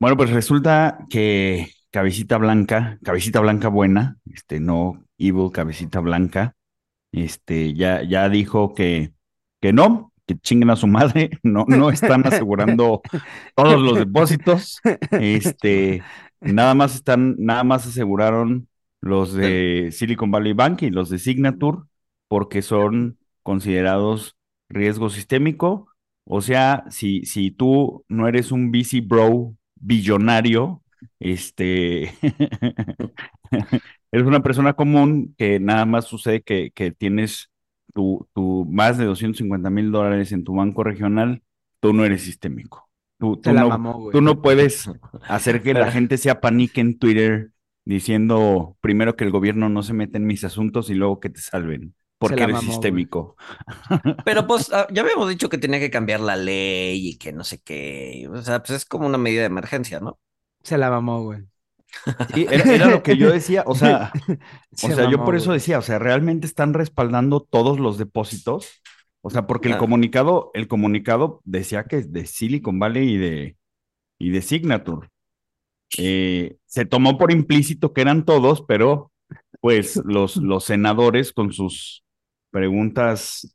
Bueno, 0.00 0.16
pues 0.16 0.30
resulta 0.30 1.06
que 1.10 1.72
Cabecita 1.90 2.38
Blanca, 2.38 2.98
Cabecita 3.04 3.40
Blanca 3.40 3.68
buena, 3.68 4.16
este, 4.32 4.58
no 4.58 5.04
Evil 5.18 5.52
Cabecita 5.52 6.00
Blanca, 6.00 6.56
este, 7.12 7.74
ya, 7.74 8.02
ya 8.02 8.30
dijo 8.30 8.74
que, 8.74 9.12
que 9.60 9.74
no, 9.74 10.10
que 10.26 10.38
chinguen 10.38 10.70
a 10.70 10.76
su 10.76 10.86
madre, 10.86 11.28
no, 11.42 11.66
no 11.68 11.90
están 11.90 12.26
asegurando 12.26 13.02
todos 13.54 13.78
los 13.78 13.98
depósitos, 13.98 14.80
este, 15.10 16.02
nada 16.40 16.74
más 16.74 16.94
están, 16.94 17.36
nada 17.38 17.62
más 17.62 17.86
aseguraron 17.86 18.68
los 19.02 19.34
de 19.34 19.90
Silicon 19.92 20.30
Valley 20.30 20.54
Bank 20.54 20.80
y 20.80 20.88
los 20.88 21.10
de 21.10 21.18
Signature, 21.18 21.78
porque 22.26 22.62
son 22.62 23.18
considerados 23.42 24.34
riesgo 24.70 25.10
sistémico. 25.10 25.88
O 26.24 26.40
sea, 26.40 26.84
si, 26.88 27.26
si 27.26 27.50
tú 27.50 28.04
no 28.08 28.28
eres 28.28 28.50
un 28.50 28.70
VC 28.70 29.02
bro 29.02 29.56
billonario, 29.80 30.82
este, 31.18 32.04
eres 34.12 34.26
una 34.26 34.42
persona 34.42 34.74
común 34.74 35.34
que 35.36 35.58
nada 35.58 35.84
más 35.86 36.04
sucede 36.04 36.42
que, 36.42 36.70
que 36.70 36.92
tienes 36.92 37.50
tu, 37.92 38.28
tu, 38.34 38.66
más 38.70 38.98
de 38.98 39.06
250 39.06 39.70
mil 39.70 39.90
dólares 39.90 40.32
en 40.32 40.44
tu 40.44 40.54
banco 40.54 40.84
regional, 40.84 41.42
tú 41.80 41.92
no 41.92 42.04
eres 42.04 42.22
sistémico. 42.22 42.88
Tú, 43.18 43.36
tú, 43.36 43.52
no, 43.52 43.68
mamó, 43.68 44.10
tú 44.10 44.20
no, 44.20 44.40
puedes 44.40 44.90
hacer 45.28 45.62
que 45.62 45.74
la 45.74 45.90
gente 45.90 46.16
se 46.16 46.30
apanique 46.30 46.80
en 46.80 46.98
Twitter 46.98 47.50
diciendo 47.84 48.76
primero 48.80 49.16
que 49.16 49.24
el 49.24 49.30
gobierno 49.30 49.68
no 49.68 49.82
se 49.82 49.92
mete 49.92 50.18
en 50.18 50.26
mis 50.26 50.44
asuntos 50.44 50.90
y 50.90 50.94
luego 50.94 51.20
que 51.20 51.30
te 51.30 51.40
salven 51.40 51.94
porque 52.20 52.42
eres 52.42 52.60
sistémico. 52.60 53.34
Pero 54.26 54.46
pues 54.46 54.70
ah, 54.74 54.86
ya 54.92 55.00
habíamos 55.00 55.26
dicho 55.30 55.48
que 55.48 55.56
tenía 55.56 55.80
que 55.80 55.90
cambiar 55.90 56.20
la 56.20 56.36
ley 56.36 57.08
y 57.08 57.16
que 57.16 57.32
no 57.32 57.44
sé 57.44 57.62
qué. 57.62 58.28
O 58.30 58.42
sea, 58.42 58.62
pues 58.62 58.70
es 58.72 58.84
como 58.84 59.06
una 59.06 59.16
medida 59.16 59.40
de 59.40 59.46
emergencia, 59.46 60.00
¿no? 60.00 60.18
Se 60.62 60.76
la 60.76 60.90
mamó, 60.90 61.22
güey. 61.22 61.44
Sí, 62.34 62.46
era, 62.48 62.86
lo 62.86 63.02
que 63.02 63.16
yo 63.16 63.32
decía, 63.32 63.64
o 63.66 63.74
sea, 63.74 64.12
o 64.84 64.90
sea, 64.90 65.10
yo 65.10 65.24
por 65.24 65.34
eso 65.34 65.52
decía, 65.52 65.78
o 65.78 65.82
sea, 65.82 65.98
realmente 65.98 66.46
están 66.46 66.74
respaldando 66.74 67.40
todos 67.40 67.80
los 67.80 67.96
depósitos. 67.96 68.68
O 69.22 69.30
sea, 69.30 69.46
porque 69.46 69.68
el 69.68 69.78
comunicado, 69.78 70.50
el 70.54 70.68
comunicado 70.68 71.40
decía 71.44 71.84
que 71.84 71.96
es 71.96 72.12
de 72.12 72.26
Silicon 72.26 72.78
Valley 72.78 73.14
y 73.14 73.16
de, 73.16 73.56
y 74.18 74.30
de 74.30 74.42
Signature. 74.42 75.08
Eh, 75.98 76.56
se 76.66 76.84
tomó 76.84 77.18
por 77.18 77.32
implícito 77.32 77.92
que 77.92 78.02
eran 78.02 78.24
todos, 78.24 78.62
pero 78.62 79.10
pues 79.60 79.96
los, 80.04 80.36
los 80.36 80.64
senadores 80.64 81.32
con 81.32 81.52
sus 81.52 82.04
preguntas 82.50 83.54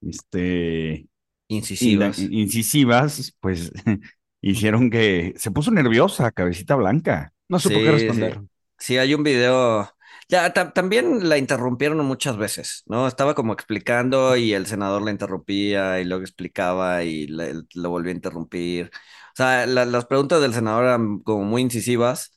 este, 0.00 1.08
incisivas. 1.48 2.18
incisivas, 2.18 3.36
pues 3.40 3.72
hicieron 4.40 4.90
que 4.90 5.34
se 5.36 5.50
puso 5.50 5.70
nerviosa, 5.70 6.30
cabecita 6.32 6.74
blanca. 6.74 7.32
No 7.48 7.58
supo 7.58 7.78
qué 7.78 7.92
responder. 7.92 8.40
Sí. 8.78 8.98
hay 8.98 9.14
un 9.14 9.22
video. 9.22 9.90
Ya, 10.28 10.52
también 10.52 11.28
la 11.28 11.38
interrumpieron 11.38 12.04
muchas 12.04 12.36
veces, 12.36 12.82
¿no? 12.86 13.06
Estaba 13.06 13.34
como 13.34 13.52
explicando 13.52 14.36
y 14.36 14.54
el 14.54 14.66
senador 14.66 15.02
la 15.02 15.12
interrumpía 15.12 16.00
y 16.00 16.04
luego 16.04 16.24
explicaba 16.24 17.04
y 17.04 17.28
lo 17.28 17.90
volvió 17.90 18.10
a 18.10 18.14
interrumpir. 18.16 18.90
O 18.92 19.36
sea, 19.36 19.66
las 19.66 20.06
preguntas 20.06 20.40
del 20.40 20.52
senador 20.52 20.84
eran 20.84 21.20
como 21.20 21.44
muy 21.44 21.62
incisivas 21.62 22.35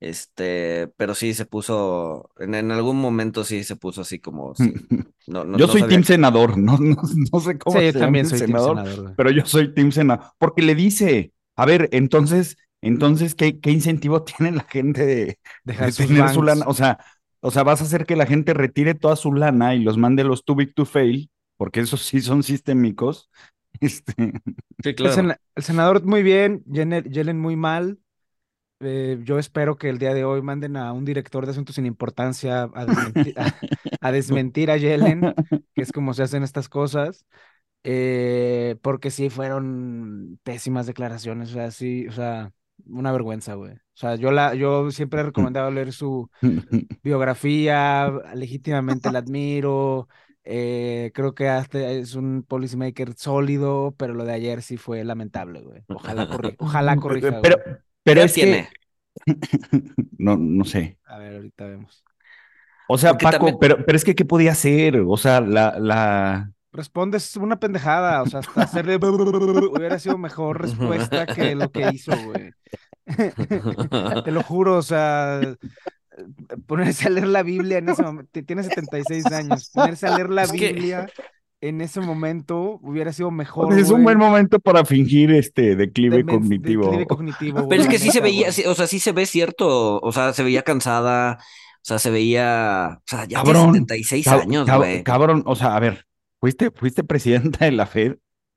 este, 0.00 0.88
pero 0.96 1.14
sí 1.14 1.32
se 1.32 1.46
puso, 1.46 2.30
en, 2.38 2.54
en 2.54 2.70
algún 2.70 3.00
momento 3.00 3.44
sí 3.44 3.64
se 3.64 3.76
puso 3.76 4.02
así 4.02 4.18
como. 4.18 4.54
no, 5.26 5.56
yo 5.56 5.68
soy 5.68 5.82
team 5.84 6.04
senador, 6.04 6.58
no, 6.58 6.78
no, 6.78 7.40
sé 7.40 7.58
cómo. 7.58 7.78
Sí, 7.78 7.92
también 7.92 8.26
soy 8.26 8.38
senador, 8.38 8.78
senador 8.78 9.14
pero 9.16 9.30
yo 9.30 9.44
soy 9.46 9.72
team 9.72 9.92
senador. 9.92 10.26
Porque 10.38 10.62
le 10.62 10.74
dice, 10.74 11.32
a 11.56 11.64
ver, 11.64 11.88
entonces, 11.92 12.56
entonces, 12.82 13.34
¿qué, 13.34 13.58
qué 13.58 13.70
incentivo 13.70 14.22
tiene 14.24 14.52
la 14.52 14.64
gente 14.64 15.06
de, 15.06 15.38
de 15.64 15.92
tener 15.92 16.28
su 16.30 16.42
lana? 16.42 16.66
O 16.68 16.74
sea, 16.74 16.98
o 17.40 17.50
sea, 17.50 17.62
vas 17.62 17.80
a 17.80 17.84
hacer 17.84 18.06
que 18.06 18.16
la 18.16 18.26
gente 18.26 18.54
retire 18.54 18.94
toda 18.94 19.16
su 19.16 19.32
lana 19.32 19.74
y 19.74 19.82
los 19.82 19.96
mande 19.96 20.24
los 20.24 20.44
too 20.44 20.56
big 20.56 20.74
to 20.74 20.84
fail, 20.84 21.30
porque 21.56 21.80
esos 21.80 22.02
sí 22.02 22.20
son 22.20 22.42
sistémicos. 22.42 23.30
Este... 23.80 24.32
Sí, 24.82 24.94
claro. 24.94 25.36
El, 25.54 25.62
senador 25.62 26.04
muy 26.04 26.22
bien, 26.22 26.64
Yellen 26.66 27.38
muy 27.38 27.56
mal. 27.56 27.98
Eh, 28.80 29.18
yo 29.22 29.38
espero 29.38 29.76
que 29.76 29.88
el 29.88 29.98
día 29.98 30.12
de 30.12 30.24
hoy 30.24 30.42
manden 30.42 30.76
a 30.76 30.92
un 30.92 31.04
director 31.04 31.46
de 31.46 31.52
asuntos 31.52 31.76
sin 31.76 31.86
importancia 31.86 32.68
a 34.00 34.12
desmentir 34.12 34.70
a, 34.70 34.76
Yellen, 34.76 35.34
que 35.74 35.82
es 35.82 35.92
como 35.92 36.12
se 36.14 36.22
hacen 36.22 36.42
estas 36.42 36.68
cosas, 36.68 37.24
eh, 37.84 38.76
porque 38.82 39.10
sí 39.10 39.30
fueron 39.30 40.38
pésimas 40.42 40.86
declaraciones, 40.86 41.50
o 41.50 41.54
sea, 41.54 41.70
sí, 41.70 42.06
o 42.08 42.12
sea, 42.12 42.52
una 42.86 43.12
vergüenza, 43.12 43.54
güey. 43.54 43.72
O 43.72 43.98
sea, 43.98 44.16
yo, 44.16 44.30
la, 44.30 44.54
yo 44.54 44.90
siempre 44.90 45.20
he 45.20 45.24
recomendado 45.24 45.70
leer 45.70 45.92
su 45.92 46.30
biografía, 47.02 48.12
legítimamente 48.34 49.10
la 49.10 49.20
admiro, 49.20 50.08
eh, 50.48 51.10
creo 51.12 51.34
que 51.34 51.48
hasta 51.48 51.90
es 51.90 52.14
un 52.14 52.44
policymaker 52.46 53.14
sólido, 53.14 53.94
pero 53.98 54.14
lo 54.14 54.24
de 54.24 54.34
ayer 54.34 54.62
sí 54.62 54.76
fue 54.76 55.02
lamentable, 55.02 55.60
güey. 55.62 55.82
Ojalá, 55.88 56.28
ojalá 56.58 56.96
corrija. 57.00 57.40
Pero, 57.42 57.56
pero 58.06 58.22
es 58.22 58.34
tiene? 58.34 58.68
no, 60.18 60.36
no 60.36 60.64
sé. 60.64 60.96
A 61.06 61.18
ver, 61.18 61.34
ahorita 61.34 61.66
vemos. 61.66 62.04
O 62.88 62.96
sea, 62.98 63.18
Paco, 63.18 63.58
pero, 63.58 63.84
pero 63.84 63.96
es 63.96 64.04
que 64.04 64.14
¿qué 64.14 64.24
podía 64.24 64.52
hacer? 64.52 65.02
O 65.04 65.16
sea, 65.16 65.40
la, 65.40 65.76
la... 65.80 66.52
Respondes 66.70 67.36
una 67.36 67.58
pendejada, 67.58 68.22
o 68.22 68.26
sea, 68.26 68.40
hasta 68.40 68.62
hacerle 68.62 68.96
hubiera 69.02 69.98
sido 69.98 70.16
mejor 70.18 70.62
respuesta 70.62 71.26
que 71.26 71.54
lo 71.56 71.68
que 71.72 71.90
hizo, 71.92 72.12
güey. 72.16 72.52
Te 74.24 74.30
lo 74.30 74.44
juro, 74.44 74.76
o 74.76 74.82
sea, 74.82 75.40
ponerse 76.68 77.08
a 77.08 77.10
leer 77.10 77.26
la 77.26 77.42
Biblia 77.42 77.78
en 77.78 77.88
ese 77.88 78.04
momento, 78.04 78.40
tiene 78.44 78.62
76 78.62 79.26
años, 79.32 79.70
ponerse 79.74 80.06
a 80.06 80.16
leer 80.16 80.30
la 80.30 80.46
Biblia 80.46 81.08
en 81.68 81.80
ese 81.80 82.00
momento 82.00 82.78
hubiera 82.82 83.12
sido 83.12 83.30
mejor. 83.30 83.78
Es 83.78 83.90
un 83.90 84.04
buen 84.04 84.18
momento 84.18 84.58
para 84.60 84.84
fingir 84.84 85.32
este 85.32 85.76
declive 85.76 86.24
cognitivo. 86.24 86.90
Pero 87.68 87.82
es 87.82 87.88
que 87.88 87.98
sí 87.98 88.10
se 88.10 88.20
veía, 88.20 88.48
o 88.48 88.74
sea, 88.74 88.86
sí 88.86 89.00
se 89.00 89.12
ve 89.12 89.26
cierto, 89.26 90.00
o 90.00 90.12
sea, 90.12 90.32
se 90.32 90.42
veía 90.42 90.62
cansada, 90.62 91.38
o 91.40 91.84
sea, 91.84 91.98
se 91.98 92.10
veía, 92.10 92.98
o 92.98 93.02
sea, 93.04 93.24
ya 93.26 93.38
cabrón, 93.38 93.72
76 93.72 94.26
años, 94.28 94.68
güey. 94.70 95.02
Cabrón, 95.02 95.42
o 95.46 95.56
sea, 95.56 95.76
a 95.76 95.80
ver, 95.80 96.06
fuiste, 96.40 96.70
fuiste 96.70 97.04
presidenta 97.04 97.64
de 97.64 97.72
la 97.72 97.86
Fed 97.86 98.16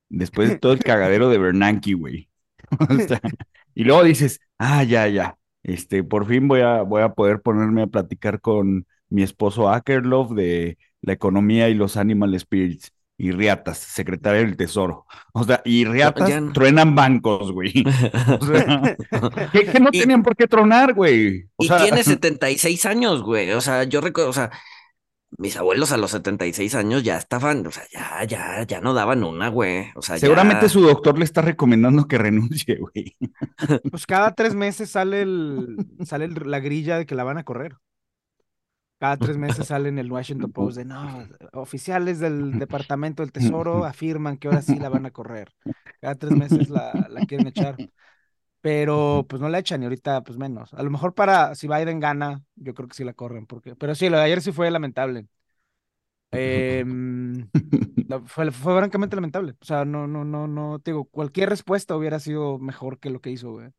después 0.10 0.50
de 0.50 0.58
todo 0.58 0.74
el 0.74 0.80
cagadero 0.80 1.30
de 1.30 1.38
Bernanke, 1.38 1.94
güey. 1.94 2.30
y 3.76 3.84
luego 3.84 4.04
dices, 4.04 4.40
ah, 4.58 4.84
ya, 4.84 5.08
ya, 5.08 5.38
este, 5.64 6.04
por 6.04 6.28
fin 6.28 6.48
voy 6.48 6.62
a, 6.62 6.84
voy 6.84 7.02
a 7.02 7.14
poder 7.14 7.42
ponerme 7.42 7.84
a 7.84 7.88
platicar 7.88 8.42
con 8.42 8.86
mi 9.10 9.24
esposo 9.24 9.70
Akerlof 9.70 10.32
de 10.32 10.78
la 11.02 11.14
economía 11.14 11.70
y 11.70 11.74
los 11.74 11.98
animal 11.98 12.40
spirits. 12.40 12.92
Y 13.22 13.32
Riatas, 13.32 13.78
secretaria 13.78 14.40
del 14.40 14.56
Tesoro. 14.56 15.06
O 15.34 15.44
sea, 15.44 15.62
y 15.66 15.84
Riatas 15.84 16.32
truenan 16.54 16.96
bancos, 16.96 17.52
güey. 17.52 17.84
O 18.40 18.46
sea, 18.46 18.96
que, 19.52 19.80
no 19.82 19.92
tenían 19.92 20.24
por 20.24 20.38
qué 20.38 20.48
tronar, 20.48 20.94
güey. 20.94 21.50
y 21.58 21.68
tiene 21.68 22.04
76 22.06 22.86
años, 22.86 23.22
güey. 23.22 23.52
O 23.52 23.60
sea, 23.60 23.84
yo 23.84 24.00
recuerdo, 24.00 24.30
o 24.30 24.34
sea, 24.34 24.52
mis 25.38 25.58
abuelos 25.58 25.92
a 25.92 25.98
los 25.98 26.12
76 26.12 26.76
años 26.76 27.04
ya 27.04 27.18
estaban, 27.18 27.68
o 27.68 27.72
sea, 27.72 27.84
ya, 27.92 28.24
ya, 28.24 28.64
ya 28.64 28.80
no 28.80 28.94
daban 28.94 29.26
una, 29.26 29.50
güey. 29.50 29.88
O 29.96 30.02
sea, 30.02 30.18
seguramente 30.18 30.70
su 30.70 30.80
doctor 30.80 31.20
le 31.20 31.26
está 31.26 31.42
recomendando 31.42 32.08
que 32.08 32.18
renuncie, 32.18 32.78
güey. 32.78 33.18
Pues 33.92 34.08
cada 34.08 34.34
tres 34.34 34.56
meses 34.56 34.92
sale 34.92 35.24
el, 35.24 35.76
sale 36.06 36.30
la 36.30 36.62
grilla 36.62 36.98
de 36.98 37.06
que 37.06 37.16
la 37.16 37.26
van 37.26 37.38
a 37.38 37.44
correr. 37.44 37.76
Cada 39.00 39.18
tres 39.18 39.38
meses 39.38 39.66
sale 39.68 39.90
en 39.90 39.98
el 39.98 40.12
Washington 40.12 40.52
Post 40.52 40.78
de 40.78 40.86
no, 40.86 41.26
oficiales 41.54 42.20
del 42.20 42.52
Departamento 42.60 43.24
del 43.24 43.32
Tesoro 43.32 43.86
afirman 43.86 44.38
que 44.38 44.50
ahora 44.50 44.62
sí 44.62 44.78
la 44.78 44.90
van 44.90 45.06
a 45.06 45.12
correr. 45.12 45.52
Cada 46.02 46.16
tres 46.16 46.34
meses 46.34 46.70
la, 46.70 47.08
la 47.10 47.26
quieren 47.26 47.48
echar. 47.48 47.76
Pero 48.62 49.26
pues 49.30 49.42
no 49.42 49.48
la 49.48 49.60
echan 49.60 49.82
y 49.82 49.86
ahorita 49.86 50.22
pues 50.22 50.38
menos. 50.38 50.74
A 50.74 50.84
lo 50.84 50.92
mejor 50.92 51.14
para 51.14 51.56
si 51.56 51.68
Biden 51.68 52.02
gana, 52.02 52.44
yo 52.56 52.74
creo 52.74 52.90
que 52.90 52.96
sí 52.96 53.06
la 53.06 53.14
corren. 53.14 53.46
Porque... 53.46 53.76
Pero 53.76 53.96
sí, 53.96 54.10
lo 54.10 54.18
de 54.18 54.24
ayer 54.24 54.42
sí 54.42 54.52
fue 54.52 54.70
lamentable. 54.70 55.28
Em, 56.32 57.48
fue, 58.26 58.52
fue 58.52 58.78
francamente 58.78 59.16
lamentable. 59.16 59.54
O 59.60 59.66
sea, 59.66 59.86
no, 59.86 60.08
no, 60.08 60.24
no, 60.24 60.48
no, 60.48 60.80
te 60.80 60.92
digo, 60.92 61.06
cualquier 61.06 61.50
respuesta 61.50 61.96
hubiera 61.96 62.20
sido 62.20 62.60
mejor 62.60 63.00
que 63.00 63.10
lo 63.10 63.20
que 63.20 63.32
hizo, 63.32 63.52
güey. 63.52 63.70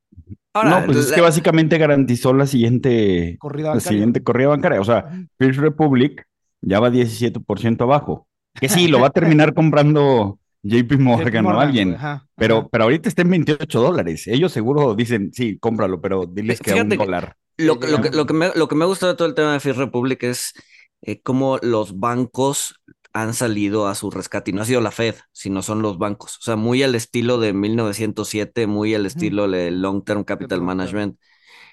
no, 0.55 0.83
pues 0.85 0.99
es 0.99 1.13
que 1.13 1.21
básicamente 1.21 1.79
garantizó 1.79 2.33
la 2.33 2.47
siguiente 2.47 3.37
corrida 3.39 3.69
bancaria. 3.69 3.85
La 3.87 3.93
siguiente 3.93 4.23
corrida 4.23 4.49
bancaria. 4.49 4.81
O 4.81 4.85
sea, 4.85 5.11
First 5.39 5.61
Republic 5.61 6.27
ya 6.61 6.81
va 6.81 6.91
17% 6.91 7.83
abajo. 7.83 8.27
Que 8.55 8.69
sí, 8.69 8.89
lo 8.89 9.01
va 9.01 9.09
a 9.09 9.11
terminar 9.13 9.55
comprando 9.55 10.39
JP 10.63 10.99
Morgan, 10.99 11.47
o 11.47 11.61
alguien. 11.61 11.97
pero, 12.37 12.69
pero 12.69 12.85
ahorita 12.85 13.09
está 13.09 13.23
en 13.23 13.31
28 13.31 13.81
dólares. 13.81 14.27
Ellos 14.27 14.53
seguro 14.53 14.95
dicen, 14.95 15.33
sí, 15.33 15.59
cómpralo, 15.59 16.01
pero 16.01 16.27
diles 16.27 16.61
que 16.61 16.73
a 16.73 16.83
un 16.83 16.89
dólar. 16.89 17.37
Lo, 17.57 17.75
lo, 17.75 18.01
que, 18.01 18.11
lo, 18.11 18.27
que 18.27 18.33
me, 18.33 18.51
lo 18.55 18.69
que 18.69 18.75
me 18.75 18.87
gusta 18.87 19.07
de 19.07 19.15
todo 19.15 19.29
el 19.29 19.35
tema 19.35 19.53
de 19.53 19.61
First 19.61 19.79
Republic 19.79 20.23
es 20.23 20.55
eh, 21.03 21.21
cómo 21.23 21.59
los 21.63 21.99
bancos 21.99 22.81
han 23.13 23.35
salido 23.35 23.89
a 23.89 23.95
su 23.95 24.11
rescate. 24.11 24.51
Y 24.51 24.55
no 24.55 24.63
ha 24.63 24.67
sido 24.67 24.81
la 24.81 24.91
Fed, 24.91 25.17
sino 25.33 25.63
son 25.63 25.83
los 25.83 25.99
bancos. 25.99 26.37
O 26.39 26.43
sea, 26.43 26.57
muy 26.57 26.83
al 26.83 26.95
estilo 26.95 27.39
de 27.39 27.53
1907, 27.53 28.67
muy 28.67 28.95
al 28.95 29.07
estilo 29.07 29.49
de 29.49 29.71
Long 29.71 30.05
Term 30.05 30.25
Capital 30.25 30.63
Management. 30.63 31.19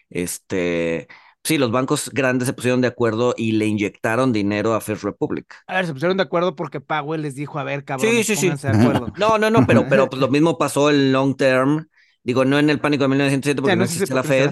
Este 0.10 1.08
Sí, 1.48 1.58
los 1.58 1.72
bancos 1.72 2.10
grandes 2.12 2.46
se 2.46 2.54
pusieron 2.54 2.82
de 2.82 2.90
acuerdo 2.90 3.34
y 3.38 3.54
le 3.54 3.68
inyectaron 3.68 4.34
dinero 4.34 4.74
a 4.74 4.82
First 4.82 5.06
Republic. 5.06 5.46
A 5.68 5.76
ver, 5.76 5.86
se 5.86 5.94
pusieron 5.94 6.18
de 6.18 6.24
acuerdo 6.24 6.58
porque 6.58 6.82
Powell 6.82 7.22
les 7.22 7.36
dijo, 7.36 7.58
a 7.58 7.64
ver, 7.64 7.86
cabrón, 7.86 8.12
sí, 8.12 8.26
sí, 8.26 8.36
sí. 8.36 8.50
de 8.50 8.68
acuerdo. 8.68 9.14
No, 9.18 9.38
no, 9.38 9.50
no, 9.50 9.66
pero, 9.66 9.88
pero 9.88 10.10
pues, 10.10 10.20
lo 10.20 10.28
mismo 10.30 10.58
pasó 10.58 10.90
en 10.90 11.14
long 11.14 11.38
term. 11.38 11.88
Digo, 12.22 12.44
no 12.44 12.60
en 12.60 12.70
el 12.70 12.82
pánico 12.82 13.06
de 13.06 13.08
1907 13.08 13.62
porque 13.62 13.78
no, 13.78 13.86
existe 13.86 14.14
la 14.14 14.24
Fed, 14.24 14.52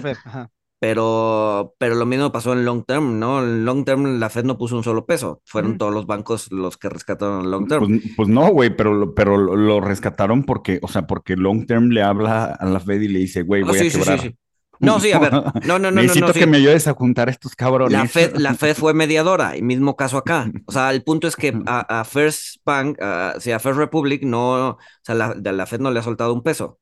pero, 0.78 1.74
pero 1.78 1.94
lo 1.94 2.04
mismo 2.06 2.32
pasó 2.32 2.52
en 2.52 2.64
long 2.64 2.84
term, 2.84 3.18
¿no? 3.18 3.42
En 3.42 3.64
long 3.64 3.84
term 3.84 4.18
la 4.20 4.28
Fed 4.28 4.44
no 4.44 4.58
puso 4.58 4.76
un 4.76 4.84
solo 4.84 5.06
peso, 5.06 5.40
fueron 5.44 5.78
todos 5.78 5.92
los 5.92 6.06
bancos 6.06 6.52
los 6.52 6.76
que 6.76 6.88
rescataron 6.88 7.50
long 7.50 7.66
term. 7.66 7.86
Pues, 7.86 8.02
pues 8.16 8.28
no, 8.28 8.48
güey, 8.48 8.76
pero, 8.76 9.14
pero 9.14 9.38
lo 9.38 9.80
rescataron 9.80 10.44
porque, 10.44 10.78
o 10.82 10.88
sea, 10.88 11.06
porque 11.06 11.36
long 11.36 11.66
term 11.66 11.88
le 11.90 12.02
habla 12.02 12.46
a 12.46 12.66
la 12.66 12.80
Fed 12.80 13.00
y 13.00 13.08
le 13.08 13.20
dice, 13.20 13.42
güey, 13.42 13.62
voy 13.62 13.78
a 13.78 13.82
quebrar. 13.82 14.34
No, 14.78 15.00
sí, 15.00 15.12
a 15.12 15.18
ver. 15.18 15.32
No, 15.66 15.78
no, 15.78 15.90
no. 15.90 16.02
Necesito 16.02 16.28
no, 16.28 16.32
que 16.34 16.46
me 16.46 16.58
ayudes 16.58 16.86
a 16.86 16.92
juntar 16.92 17.28
estos 17.28 17.54
cabrones. 17.56 17.92
La 17.92 18.06
Fed, 18.06 18.36
la 18.36 18.54
Fed 18.54 18.76
fue 18.76 18.92
mediadora, 18.94 19.56
y 19.56 19.62
mismo 19.62 19.96
caso 19.96 20.18
acá. 20.18 20.50
O 20.66 20.72
sea, 20.72 20.90
el 20.90 21.02
punto 21.02 21.26
es 21.26 21.36
que 21.36 21.58
a, 21.66 22.04
First 22.04 22.56
Bank, 22.64 23.00
a, 23.00 23.34
si 23.38 23.52
a 23.52 23.58
First 23.58 23.78
Republic 23.78 24.22
no, 24.22 24.68
o 24.68 24.78
sea, 25.02 25.14
la, 25.14 25.34
la 25.34 25.66
Fed 25.66 25.80
no 25.80 25.90
le 25.90 26.00
ha 26.00 26.02
soltado 26.02 26.34
un 26.34 26.42
peso. 26.42 26.78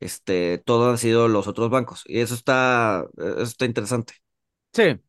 Este, 0.00 0.58
todo 0.58 0.90
han 0.90 0.98
sido 0.98 1.28
los 1.28 1.46
otros 1.46 1.70
bancos. 1.70 2.02
Y 2.06 2.20
eso 2.20 2.34
está, 2.34 3.06
eso 3.16 3.42
está 3.42 3.64
interesante. 3.64 4.14
Sí. 4.72 5.00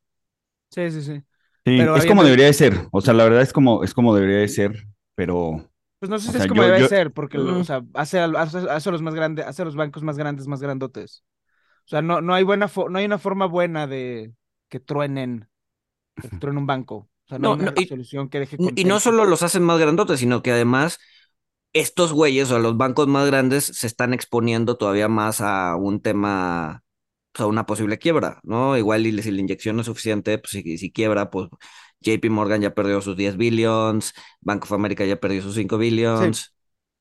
Sí, 0.70 0.92
sí, 0.92 1.02
sí. 1.02 1.24
es 1.66 2.06
como 2.06 2.24
debería 2.24 2.46
de 2.46 2.54
ser. 2.54 2.88
O 2.92 3.02
sea, 3.02 3.14
la 3.14 3.24
verdad 3.24 3.42
es 3.42 3.54
como, 3.54 3.84
es 3.84 3.94
como 3.94 4.16
debería 4.16 4.38
de 4.38 4.48
ser, 4.48 4.86
pero. 5.16 5.70
Pues 6.00 6.10
no 6.10 6.20
sé 6.20 6.32
si 6.32 6.38
es 6.38 6.48
como 6.48 6.62
debería 6.62 6.84
de 6.84 6.90
ser, 6.90 7.12
porque, 7.12 7.40
o 7.40 7.64
sea, 7.64 7.84
hace, 7.94 8.20
hace, 8.20 8.60
hace, 8.70 8.92
los 8.92 9.02
más 9.02 9.16
grandes, 9.16 9.46
hace 9.46 9.66
los 9.66 9.76
bancos 9.76 10.04
más 10.04 10.18
grandes, 10.18 10.48
más 10.48 10.62
grandotes. 10.62 11.24
O 11.86 11.90
sea, 11.90 12.02
no, 12.02 12.22
no 12.22 12.34
hay 12.34 12.44
buena 12.44 12.70
no 12.90 13.00
hay 13.00 13.06
una 13.06 13.18
forma 13.18 13.46
buena 13.48 13.88
de 13.88 14.34
que 14.70 14.80
truenen, 14.80 15.50
que 16.22 16.28
truenen 16.28 16.60
un 16.60 16.68
banco. 16.68 17.10
O 17.26 17.30
sea, 17.30 17.40
no, 17.40 17.54
hay 17.54 17.62
una 17.62 17.74
solución 17.88 18.30
que 18.30 18.40
deje 18.40 18.58
Y 18.76 18.84
no 18.84 19.00
solo 19.00 19.26
los 19.26 19.42
hacen 19.42 19.64
más 19.64 19.80
grandotes, 19.80 20.20
sino 20.20 20.44
que 20.44 20.52
además 20.52 21.00
estos 21.74 22.14
güeyes 22.14 22.52
o 22.52 22.60
los 22.60 22.78
bancos 22.78 23.08
más 23.08 23.28
grandes 23.28 23.66
se 23.66 23.88
están 23.88 24.14
exponiendo 24.14 24.78
todavía 24.78 25.08
más 25.08 25.42
a 25.42 25.76
un 25.76 26.02
tema, 26.02 26.84
a 27.36 27.46
una 27.46 27.66
posible 27.66 28.00
quiebra, 28.00 28.40
¿no? 28.44 28.78
Igual 28.78 29.06
y 29.06 29.22
si 29.22 29.32
la 29.32 29.42
inyección 29.42 29.76
no 29.76 29.82
es 29.82 29.88
suficiente, 29.88 30.38
pues 30.38 30.52
si, 30.52 30.78
si 30.78 30.92
quiebra, 30.92 31.30
pues 31.30 31.50
JP 32.02 32.30
Morgan 32.30 32.62
ya 32.62 32.74
perdió 32.74 33.02
sus 33.02 33.18
10 33.18 33.38
billions, 33.38 34.14
Bank 34.42 34.64
of 34.64 34.74
America 34.74 35.06
ya 35.06 35.20
perdió 35.20 35.42
sus 35.42 35.56
5 35.56 35.78
billions. 35.78 36.54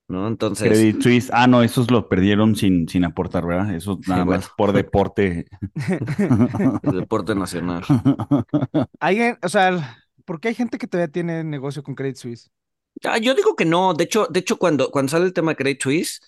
¿no? 0.08 0.28
Entonces. 0.28 0.68
Credit 0.68 1.02
Suisse, 1.02 1.30
ah, 1.32 1.46
no, 1.46 1.62
esos 1.62 1.90
los 1.90 2.04
perdieron 2.04 2.54
sin, 2.56 2.88
sin 2.88 3.04
aportar, 3.04 3.46
¿verdad? 3.46 3.74
Eso 3.74 3.98
nada 4.06 4.24
más 4.24 4.50
por 4.56 4.72
deporte. 4.72 5.46
deporte 6.82 7.34
nacional. 7.34 7.84
Alguien, 9.00 9.38
o 9.42 9.48
sea, 9.48 9.98
¿por 10.24 10.40
qué 10.40 10.48
hay 10.48 10.54
gente 10.54 10.78
que 10.78 10.86
todavía 10.86 11.12
tiene 11.12 11.42
negocio 11.44 11.82
con 11.82 11.94
Credit 11.94 12.16
Suisse? 12.16 12.50
Ah, 13.04 13.18
yo 13.18 13.34
digo 13.34 13.56
que 13.56 13.64
no. 13.64 13.94
De 13.94 14.04
hecho, 14.04 14.26
de 14.30 14.40
hecho, 14.40 14.58
cuando, 14.58 14.90
cuando 14.90 15.10
sale 15.10 15.26
el 15.26 15.32
tema 15.32 15.52
de 15.52 15.56
Credit 15.56 15.82
Suisse, 15.82 16.20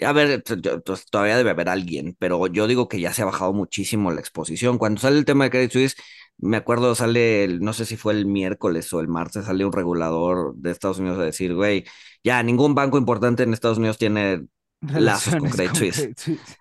a 0.00 0.12
ver, 0.12 0.42
pues, 0.42 0.60
pues, 0.84 1.06
todavía 1.06 1.36
debe 1.36 1.50
haber 1.50 1.68
alguien, 1.68 2.16
pero 2.18 2.46
yo 2.46 2.66
digo 2.66 2.88
que 2.88 3.00
ya 3.00 3.12
se 3.12 3.22
ha 3.22 3.26
bajado 3.26 3.52
muchísimo 3.52 4.10
la 4.10 4.20
exposición. 4.20 4.78
Cuando 4.78 5.00
sale 5.00 5.18
el 5.18 5.24
tema 5.24 5.44
de 5.44 5.50
Credit 5.50 5.72
Suisse, 5.72 5.96
me 6.38 6.56
acuerdo, 6.56 6.94
sale, 6.94 7.44
el, 7.44 7.60
no 7.60 7.72
sé 7.72 7.84
si 7.84 7.96
fue 7.96 8.14
el 8.14 8.26
miércoles 8.26 8.92
o 8.92 9.00
el 9.00 9.08
martes, 9.08 9.44
sale 9.44 9.64
un 9.64 9.72
regulador 9.72 10.54
de 10.56 10.70
Estados 10.70 10.98
Unidos 10.98 11.18
a 11.18 11.24
decir, 11.24 11.54
güey, 11.54 11.84
ya 12.24 12.42
ningún 12.42 12.74
banco 12.74 12.98
importante 12.98 13.42
en 13.42 13.52
Estados 13.52 13.78
Unidos 13.78 13.98
tiene 13.98 14.46
lazos 14.80 15.36
con 15.36 15.50
Credit 15.50 15.74
Suisse. 15.74 16.10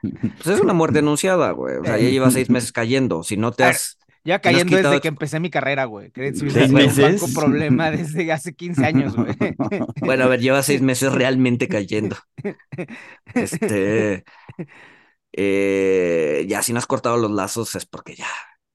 Pues 0.01 0.47
es 0.47 0.61
una 0.61 0.73
muerte 0.73 0.99
anunciada, 0.99 1.51
güey. 1.51 1.77
O 1.77 1.83
sea, 1.85 1.97
ya 1.97 2.09
lleva 2.09 2.31
seis 2.31 2.49
meses 2.49 2.71
cayendo. 2.71 3.23
Si 3.23 3.37
no 3.37 3.51
te 3.51 3.63
has... 3.63 3.97
Ya 4.23 4.39
cayendo 4.39 4.77
desde 4.77 5.01
que 5.01 5.07
empecé 5.07 5.39
mi 5.39 5.49
carrera, 5.49 5.85
güey. 5.85 6.11
Credit 6.11 6.35
Suisse 6.35 6.55
es 6.55 6.69
un 6.69 7.01
banco 7.03 7.27
problema 7.33 7.91
desde 7.91 8.31
hace 8.31 8.53
15 8.53 8.85
años, 8.85 9.15
güey. 9.15 9.35
Bueno, 10.01 10.25
a 10.25 10.27
ver, 10.27 10.39
lleva 10.39 10.61
seis 10.63 10.81
meses 10.81 11.11
realmente 11.11 11.67
cayendo. 11.67 12.17
Este... 13.33 14.23
Eh, 15.33 16.45
ya 16.47 16.61
si 16.61 16.73
no 16.73 16.79
has 16.79 16.87
cortado 16.87 17.17
los 17.17 17.31
lazos 17.31 17.75
es 17.75 17.85
porque 17.85 18.15
ya, 18.15 18.27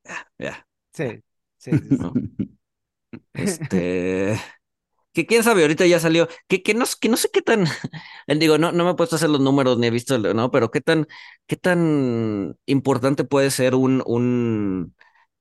ya, 0.05 0.27
ya. 0.39 0.67
Sí, 0.93 1.23
sí, 1.59 1.71
Este. 3.35 4.41
Que 5.13 5.27
quién 5.27 5.43
sabe, 5.43 5.63
ahorita 5.63 5.87
ya 5.87 6.01
salió. 6.01 6.29
Que, 6.49 6.63
que, 6.63 6.75
no, 6.75 6.85
que 7.01 7.09
no 7.09 7.17
sé 7.17 7.31
qué 7.33 7.43
tan. 7.43 7.65
Digo, 8.29 8.59
no, 8.59 8.73
no 8.73 8.85
me 8.85 8.91
he 8.91 8.95
puesto 8.95 9.17
a 9.17 9.19
hacer 9.19 9.31
los 9.31 9.41
números 9.41 9.79
ni 9.79 9.87
he 9.87 9.91
visto, 9.91 10.19
¿no? 10.19 10.51
Pero 10.51 10.71
qué 10.71 10.81
tan, 10.81 11.07
qué 11.47 11.57
tan 11.57 12.57
importante 12.67 13.25
puede 13.25 13.51
ser 13.51 13.75
un, 13.75 14.03
un 14.07 14.96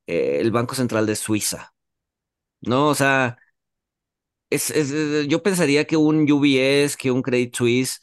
eh, 0.07 0.37
el 0.41 0.51
Banco 0.51 0.75
Central 0.75 1.05
de 1.05 1.15
Suiza. 1.15 1.73
¿No? 2.61 2.87
O 2.87 2.95
sea, 2.95 3.37
es, 4.49 4.71
es, 4.71 5.27
yo 5.27 5.43
pensaría 5.43 5.85
que 5.85 5.97
un 5.97 6.29
UBS, 6.31 6.97
que 6.97 7.11
un 7.11 7.21
Credit 7.21 7.55
Suisse 7.55 8.01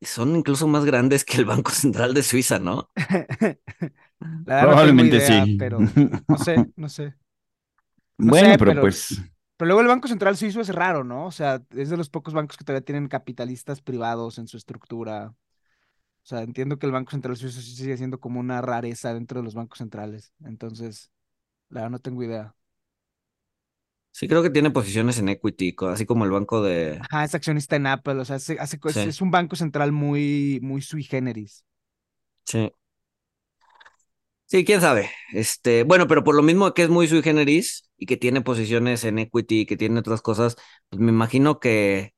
son 0.00 0.36
incluso 0.36 0.68
más 0.68 0.84
grandes 0.84 1.24
que 1.24 1.38
el 1.38 1.44
Banco 1.44 1.70
Central 1.70 2.14
de 2.14 2.22
Suiza, 2.22 2.58
¿no? 2.58 2.90
Probablemente 4.44 5.20
sí. 5.20 5.56
Pero 5.58 5.78
no 5.80 6.38
sé, 6.38 6.72
no 6.76 6.88
sé. 6.88 7.14
bueno, 8.16 8.56
pero, 8.58 8.80
pues. 8.80 9.20
Pero 9.56 9.66
luego 9.66 9.80
el 9.80 9.88
Banco 9.88 10.08
Central 10.08 10.36
Suizo 10.36 10.60
es 10.60 10.68
raro, 10.68 11.04
¿no? 11.04 11.26
O 11.26 11.32
sea, 11.32 11.62
es 11.70 11.90
de 11.90 11.96
los 11.96 12.10
pocos 12.10 12.34
bancos 12.34 12.56
que 12.56 12.64
todavía 12.64 12.84
tienen 12.84 13.08
capitalistas 13.08 13.80
privados 13.80 14.38
en 14.38 14.46
su 14.46 14.56
estructura. 14.56 15.34
O 16.22 16.26
sea, 16.28 16.42
entiendo 16.42 16.78
que 16.78 16.86
el 16.86 16.92
Banco 16.92 17.10
Central 17.10 17.36
Suizo 17.36 17.60
sí 17.60 17.74
sigue 17.74 17.96
siendo 17.96 18.20
como 18.20 18.38
una 18.38 18.60
rareza 18.60 19.14
dentro 19.14 19.40
de 19.40 19.44
los 19.44 19.54
bancos 19.54 19.78
centrales. 19.78 20.32
Entonces, 20.44 21.10
la 21.70 21.80
verdad 21.82 21.90
no 21.90 21.98
tengo 22.00 22.22
idea. 22.22 22.54
Sí, 24.10 24.26
creo 24.26 24.42
que 24.42 24.50
tiene 24.50 24.70
posiciones 24.70 25.18
en 25.18 25.28
equity, 25.28 25.76
así 25.88 26.04
como 26.04 26.24
el 26.24 26.32
banco 26.32 26.60
de. 26.60 27.00
Ajá, 27.00 27.24
es 27.24 27.34
accionista 27.34 27.76
en 27.76 27.86
Apple, 27.86 28.14
o 28.14 28.24
sea, 28.24 28.36
hace, 28.36 28.58
es 28.58 29.20
un 29.20 29.30
banco 29.30 29.54
central 29.54 29.92
muy, 29.92 30.58
muy 30.62 30.82
sui 30.82 31.04
generis. 31.04 31.64
Sí. 32.44 32.72
Sí, 34.46 34.64
quién 34.64 34.80
sabe. 34.80 35.10
Este, 35.34 35.82
bueno, 35.84 36.08
pero 36.08 36.24
por 36.24 36.34
lo 36.34 36.42
mismo 36.42 36.72
que 36.72 36.82
es 36.82 36.88
muy 36.88 37.06
sui 37.06 37.22
generis 37.22 37.90
y 37.98 38.06
que 38.06 38.16
tiene 38.16 38.40
posiciones 38.40 39.04
en 39.04 39.18
equity 39.18 39.60
y 39.60 39.66
que 39.66 39.76
tiene 39.76 40.00
otras 40.00 40.22
cosas, 40.22 40.56
pues 40.88 41.00
me 41.00 41.10
imagino 41.10 41.60
que 41.60 42.14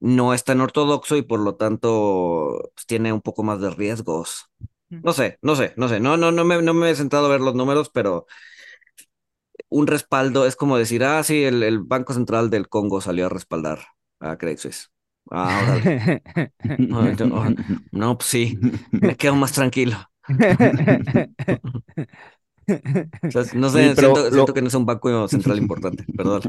no 0.00 0.34
es 0.34 0.44
tan 0.44 0.60
ortodoxo 0.60 1.16
y 1.16 1.22
por 1.22 1.40
lo 1.40 1.56
tanto 1.56 2.70
pues, 2.74 2.86
tiene 2.86 3.12
un 3.12 3.22
poco 3.22 3.42
más 3.44 3.60
de 3.60 3.70
riesgos. 3.70 4.46
No 4.90 5.12
sé, 5.12 5.38
no 5.42 5.56
sé, 5.56 5.74
no 5.76 5.88
sé. 5.88 6.00
No, 6.00 6.16
no, 6.16 6.32
no 6.32 6.44
me, 6.44 6.62
no 6.62 6.74
me 6.74 6.90
he 6.90 6.94
sentado 6.96 7.26
a 7.26 7.30
ver 7.30 7.40
los 7.40 7.54
números, 7.54 7.90
pero 7.90 8.26
un 9.74 9.88
respaldo 9.88 10.46
es 10.46 10.54
como 10.54 10.78
decir, 10.78 11.02
ah, 11.02 11.20
sí, 11.24 11.42
el, 11.42 11.80
Banco 11.80 12.14
Central 12.14 12.48
del 12.48 12.68
Congo 12.68 13.00
salió 13.00 13.26
a 13.26 13.28
respaldar 13.28 13.80
a 14.20 14.38
Credit 14.38 14.58
Suisse. 14.58 14.92
Ah, 15.32 15.76
no, 17.90 18.16
pues 18.16 18.28
sí, 18.28 18.56
me 18.92 19.16
quedo 19.16 19.34
más 19.34 19.50
tranquilo. 19.52 19.96
no 23.54 23.68
sé, 23.68 23.94
siento, 23.96 24.54
que 24.54 24.62
no 24.62 24.68
es 24.68 24.74
un 24.74 24.86
banco 24.86 25.26
central 25.26 25.58
importante, 25.58 26.04
perdón. 26.16 26.42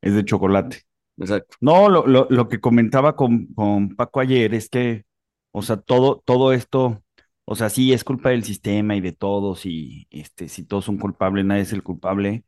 Es 0.00 0.14
de 0.14 0.24
chocolate. 0.24 0.82
Exacto. 1.18 1.58
No, 1.60 1.90
lo, 1.90 2.06
lo, 2.06 2.48
que 2.48 2.60
comentaba 2.60 3.16
con, 3.16 3.48
con, 3.48 3.96
Paco 3.96 4.20
ayer 4.20 4.54
es 4.54 4.70
que, 4.70 5.04
o 5.52 5.60
sea, 5.60 5.76
todo, 5.76 6.22
todo 6.24 6.54
esto, 6.54 7.02
o 7.46 7.56
sea, 7.56 7.70
sí 7.70 7.92
es 7.92 8.04
culpa 8.04 8.30
del 8.30 8.44
sistema 8.44 8.96
y 8.96 9.00
de 9.00 9.12
todos, 9.12 9.66
y 9.66 10.08
este, 10.10 10.48
si 10.48 10.64
todos 10.64 10.84
son 10.84 10.98
culpables, 10.98 11.44
nadie 11.46 11.62
es 11.62 11.72
el 11.72 11.82
culpable. 11.84 12.44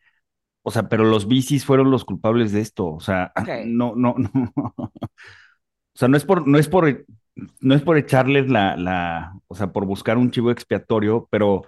O 0.63 0.71
sea, 0.73 0.89
pero 0.89 1.05
los 1.05 1.29
bicis 1.29 1.65
fueron 1.65 1.91
los 1.91 2.05
culpables 2.05 2.53
de 2.53 2.61
esto. 2.63 2.87
O 2.89 3.01
sea, 3.01 3.33
no, 3.67 3.95
no, 3.97 4.17
no. 4.19 4.53
O 4.77 4.93
sea, 5.95 6.09
no 6.09 6.17
es 6.17 6.25
por, 6.25 6.47
no 6.47 6.59
es 6.59 6.69
por 6.69 7.07
no 7.61 7.75
es 7.75 7.83
por 7.83 7.99
echarles 7.99 8.49
la, 8.49 8.77
la, 8.77 9.35
o 9.49 9.55
sea, 9.55 9.73
por 9.73 9.87
buscar 9.87 10.19
un 10.19 10.31
chivo 10.31 10.51
expiatorio, 10.51 11.29
pero 11.31 11.63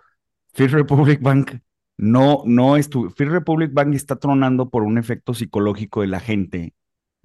First 0.54 0.74
Republic 0.74 1.20
Bank 1.22 1.60
no, 1.96 2.42
no 2.46 2.76
estuvo. 2.76 3.10
Free 3.10 3.28
Republic 3.28 3.72
Bank 3.72 3.94
está 3.94 4.16
tronando 4.16 4.70
por 4.70 4.82
un 4.84 4.98
efecto 4.98 5.34
psicológico 5.34 6.00
de 6.02 6.06
la 6.08 6.20
gente. 6.20 6.74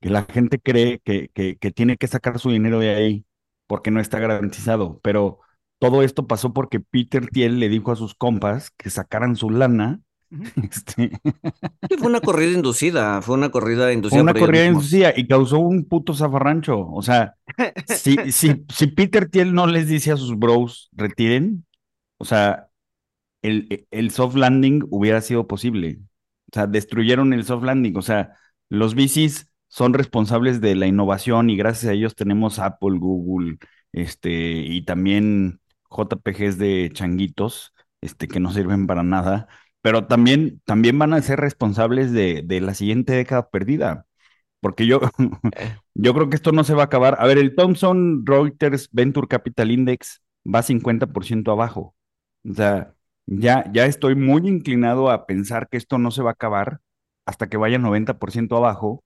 que 0.00 0.10
la 0.10 0.24
gente 0.24 0.60
cree 0.60 1.00
que, 1.00 1.30
que, 1.34 1.56
que 1.56 1.70
tiene 1.70 1.96
que 1.96 2.08
sacar 2.08 2.38
su 2.38 2.50
dinero 2.50 2.78
de 2.80 2.94
ahí 2.94 3.26
porque 3.72 3.90
no 3.90 4.00
está 4.00 4.18
garantizado. 4.18 5.00
Pero 5.02 5.38
todo 5.78 6.02
esto 6.02 6.26
pasó 6.26 6.52
porque 6.52 6.78
Peter 6.78 7.26
Thiel 7.28 7.58
le 7.58 7.70
dijo 7.70 7.90
a 7.90 7.96
sus 7.96 8.14
compas 8.14 8.70
que 8.76 8.90
sacaran 8.90 9.34
su 9.34 9.48
lana. 9.48 9.98
Este, 10.62 11.10
fue 11.98 12.06
una 12.06 12.20
corrida 12.20 12.52
inducida, 12.52 13.22
fue 13.22 13.34
una 13.34 13.50
corrida 13.50 13.90
inducida. 13.90 14.18
Fue 14.18 14.30
una 14.30 14.38
corrida 14.38 14.66
inducida 14.66 15.14
y 15.16 15.26
causó 15.26 15.58
un 15.58 15.86
puto 15.86 16.12
zafarrancho. 16.12 16.86
O 16.86 17.00
sea, 17.00 17.36
si, 17.86 18.18
si, 18.30 18.62
si 18.68 18.86
Peter 18.88 19.30
Thiel 19.30 19.54
no 19.54 19.66
les 19.66 19.88
dice 19.88 20.12
a 20.12 20.18
sus 20.18 20.38
bros, 20.38 20.90
retiren, 20.92 21.64
o 22.18 22.26
sea, 22.26 22.68
el, 23.40 23.86
el 23.90 24.10
soft 24.10 24.36
landing 24.36 24.84
hubiera 24.90 25.22
sido 25.22 25.46
posible. 25.46 25.98
O 26.50 26.54
sea, 26.54 26.66
destruyeron 26.66 27.32
el 27.32 27.44
soft 27.44 27.64
landing. 27.64 27.96
O 27.96 28.02
sea, 28.02 28.36
los 28.68 28.94
VCs 28.94 29.48
son 29.72 29.94
responsables 29.94 30.60
de 30.60 30.74
la 30.74 30.86
innovación 30.86 31.48
y 31.48 31.56
gracias 31.56 31.90
a 31.90 31.94
ellos 31.94 32.14
tenemos 32.14 32.58
Apple, 32.58 32.98
Google, 32.98 33.56
este, 33.92 34.30
y 34.30 34.84
también 34.84 35.60
JPGs 35.90 36.58
de 36.58 36.90
changuitos, 36.92 37.72
este, 38.02 38.28
que 38.28 38.38
no 38.38 38.52
sirven 38.52 38.86
para 38.86 39.02
nada, 39.02 39.48
pero 39.80 40.06
también, 40.06 40.60
también 40.66 40.98
van 40.98 41.14
a 41.14 41.22
ser 41.22 41.40
responsables 41.40 42.12
de, 42.12 42.42
de 42.44 42.60
la 42.60 42.74
siguiente 42.74 43.14
década 43.14 43.48
perdida. 43.48 44.06
Porque 44.60 44.86
yo, 44.86 45.00
eh. 45.56 45.76
yo 45.94 46.14
creo 46.14 46.28
que 46.30 46.36
esto 46.36 46.52
no 46.52 46.64
se 46.64 46.74
va 46.74 46.82
a 46.82 46.86
acabar. 46.86 47.16
A 47.18 47.26
ver, 47.26 47.38
el 47.38 47.54
Thomson 47.54 48.26
Reuters 48.26 48.90
Venture 48.92 49.26
Capital 49.28 49.70
Index 49.70 50.22
va 50.44 50.62
50% 50.62 51.50
abajo. 51.52 51.94
O 52.48 52.54
sea, 52.54 52.94
ya, 53.26 53.64
ya 53.72 53.86
estoy 53.86 54.16
muy 54.16 54.46
inclinado 54.48 55.10
a 55.10 55.26
pensar 55.26 55.68
que 55.70 55.78
esto 55.78 55.98
no 55.98 56.10
se 56.10 56.22
va 56.22 56.30
a 56.30 56.32
acabar 56.34 56.80
hasta 57.26 57.48
que 57.48 57.56
vaya 57.56 57.78
90% 57.78 58.56
abajo 58.58 59.02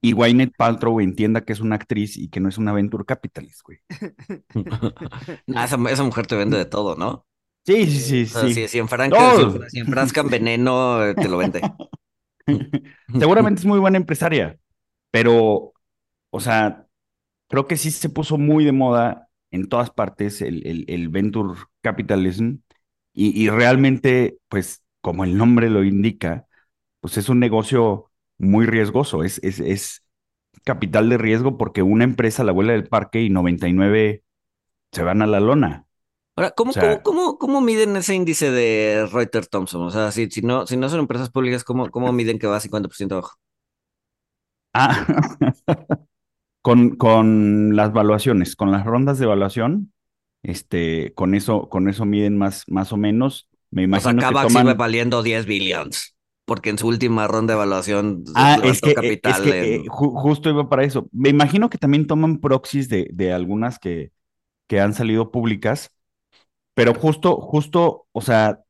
y 0.00 0.14
Wynette 0.14 0.56
Paltrow 0.56 1.00
entienda 1.00 1.42
que 1.42 1.52
es 1.52 1.60
una 1.60 1.76
actriz 1.76 2.16
y 2.16 2.28
que 2.28 2.40
no 2.40 2.48
es 2.48 2.58
una 2.58 2.72
venture 2.72 3.04
capitalist, 3.04 3.60
güey. 3.62 3.78
esa, 5.46 5.76
mujer 5.76 6.26
te 6.26 6.36
vende 6.36 6.56
de 6.56 6.64
todo, 6.64 6.96
¿no? 6.96 7.26
Sí, 7.66 7.86
sí, 7.86 8.26
sí. 8.26 8.26
sí. 8.26 8.54
Si, 8.54 8.68
si, 8.68 8.78
enfrascan 8.78 10.28
veneno, 10.28 11.04
eh, 11.04 11.14
te 11.14 11.28
lo 11.28 11.36
vende. 11.36 11.60
Seguramente 13.18 13.60
es 13.60 13.66
muy 13.66 13.78
buena 13.78 13.98
empresaria, 13.98 14.58
pero, 15.10 15.74
o 16.30 16.40
sea, 16.40 16.86
creo 17.48 17.66
que 17.66 17.76
sí 17.76 17.90
se 17.90 18.08
puso 18.08 18.38
muy 18.38 18.64
de 18.64 18.72
moda 18.72 19.28
en 19.50 19.68
todas 19.68 19.90
partes 19.90 20.40
el, 20.40 20.66
el, 20.66 20.84
el 20.88 21.08
venture 21.08 21.60
capitalism 21.82 22.56
y, 23.12 23.38
y 23.38 23.50
realmente, 23.50 24.38
pues, 24.48 24.82
como 25.02 25.24
el 25.24 25.36
nombre 25.36 25.68
lo 25.68 25.84
indica, 25.84 26.46
pues 27.00 27.18
es 27.18 27.28
un 27.28 27.40
negocio 27.40 28.09
muy 28.40 28.66
riesgoso, 28.66 29.22
es, 29.22 29.38
es, 29.42 29.60
es 29.60 30.02
capital 30.64 31.08
de 31.08 31.18
riesgo 31.18 31.58
porque 31.58 31.82
una 31.82 32.04
empresa 32.04 32.42
la 32.42 32.52
vuela 32.52 32.72
del 32.72 32.88
parque 32.88 33.22
y 33.22 33.30
99 33.30 34.24
se 34.92 35.02
van 35.02 35.22
a 35.22 35.26
la 35.26 35.40
lona. 35.40 35.86
Ahora, 36.36 36.52
¿cómo, 36.52 36.72
cómo, 37.02 37.38
cómo, 37.38 37.60
miden 37.60 37.96
ese 37.96 38.14
índice 38.14 38.50
de 38.50 39.06
Reuters 39.12 39.50
Thompson? 39.50 39.82
O 39.82 39.90
sea, 39.90 40.10
si, 40.10 40.30
si, 40.30 40.40
no, 40.40 40.66
si 40.66 40.76
no 40.76 40.88
son 40.88 41.00
empresas 41.00 41.28
públicas, 41.28 41.64
¿cómo, 41.64 41.90
cómo 41.90 42.12
miden 42.12 42.38
que 42.38 42.46
va 42.46 42.56
a 42.56 42.60
50% 42.60 43.12
abajo? 43.12 43.36
Ah, 44.72 45.04
con, 46.62 46.96
con 46.96 47.76
las 47.76 47.92
valuaciones, 47.92 48.56
con 48.56 48.70
las 48.70 48.86
rondas 48.86 49.18
de 49.18 49.26
evaluación, 49.26 49.92
este, 50.42 51.12
con 51.14 51.34
eso, 51.34 51.68
con 51.68 51.90
eso 51.90 52.06
miden 52.06 52.38
más, 52.38 52.64
más 52.68 52.92
o 52.92 52.96
menos. 52.96 53.48
Me 53.70 53.82
imagino 53.82 54.18
o 54.18 54.20
sea, 54.20 54.30
que 54.30 54.48
toman... 54.48 54.76
valiendo 54.78 55.22
10 55.22 55.44
billones 55.44 56.16
porque 56.50 56.70
en 56.70 56.78
su 56.78 56.88
última 56.88 57.28
ronda 57.28 57.54
de 57.54 57.58
evaluación 57.58 58.24
ah, 58.34 58.58
es 58.64 58.80
que, 58.80 58.92
capital. 58.92 59.32
Es 59.34 59.40
que, 59.40 59.74
eh, 59.76 59.84
justo 59.88 60.50
iba 60.50 60.68
para 60.68 60.82
eso. 60.82 61.08
Me 61.12 61.28
imagino 61.28 61.70
que 61.70 61.78
también 61.78 62.08
toman 62.08 62.40
proxies 62.40 62.88
de, 62.88 63.08
de 63.12 63.32
algunas 63.32 63.78
que, 63.78 64.10
que 64.66 64.80
han 64.80 64.92
salido 64.92 65.30
públicas, 65.30 65.94
pero 66.74 66.92
justo, 66.92 67.36
justo, 67.40 68.08
o 68.10 68.20
sea, 68.20 68.64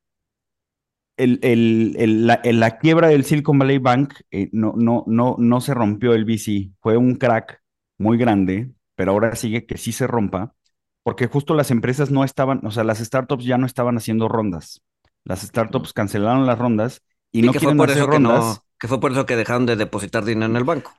el, 1.17 1.39
el, 1.41 1.95
el, 1.97 2.27
la, 2.27 2.39
la, 2.43 2.77
quiebra 2.77 3.07
del 3.07 3.23
Silicon 3.23 3.57
Valley 3.57 3.79
Bank 3.79 4.13
eh, 4.29 4.49
no, 4.51 4.75
no, 4.77 5.03
no, 5.07 5.35
no 5.39 5.59
se 5.59 5.73
rompió 5.73 6.13
el 6.13 6.25
VC, 6.25 6.73
fue 6.81 6.97
un 6.97 7.15
crack 7.15 7.63
muy 7.97 8.19
grande, 8.19 8.69
pero 8.93 9.13
ahora 9.13 9.35
sigue 9.35 9.65
que 9.65 9.79
sí 9.79 9.91
se 9.91 10.05
rompa, 10.05 10.53
porque 11.01 11.25
justo 11.25 11.55
las 11.55 11.71
empresas 11.71 12.11
no 12.11 12.23
estaban, 12.23 12.63
o 12.63 12.69
sea, 12.69 12.83
las 12.83 12.99
startups 12.99 13.43
ya 13.43 13.57
no 13.57 13.65
estaban 13.65 13.97
haciendo 13.97 14.27
rondas. 14.27 14.83
Las 15.23 15.41
startups 15.41 15.93
cancelaron 15.93 16.45
las 16.45 16.59
rondas 16.59 17.01
y 17.31 17.41
no 17.41 17.51
que 17.51 17.59
quieren 17.59 17.79
hacer 17.81 18.05
rondas. 18.05 18.61
Que, 18.79 18.87
fue 18.87 18.99
por 18.99 19.11
eso 19.11 19.25
que 19.25 19.35
dejaron 19.35 19.65
de 19.65 19.75
depositar 19.75 20.25
dinero 20.25 20.47
en 20.51 20.57
el 20.57 20.63
banco. 20.63 20.93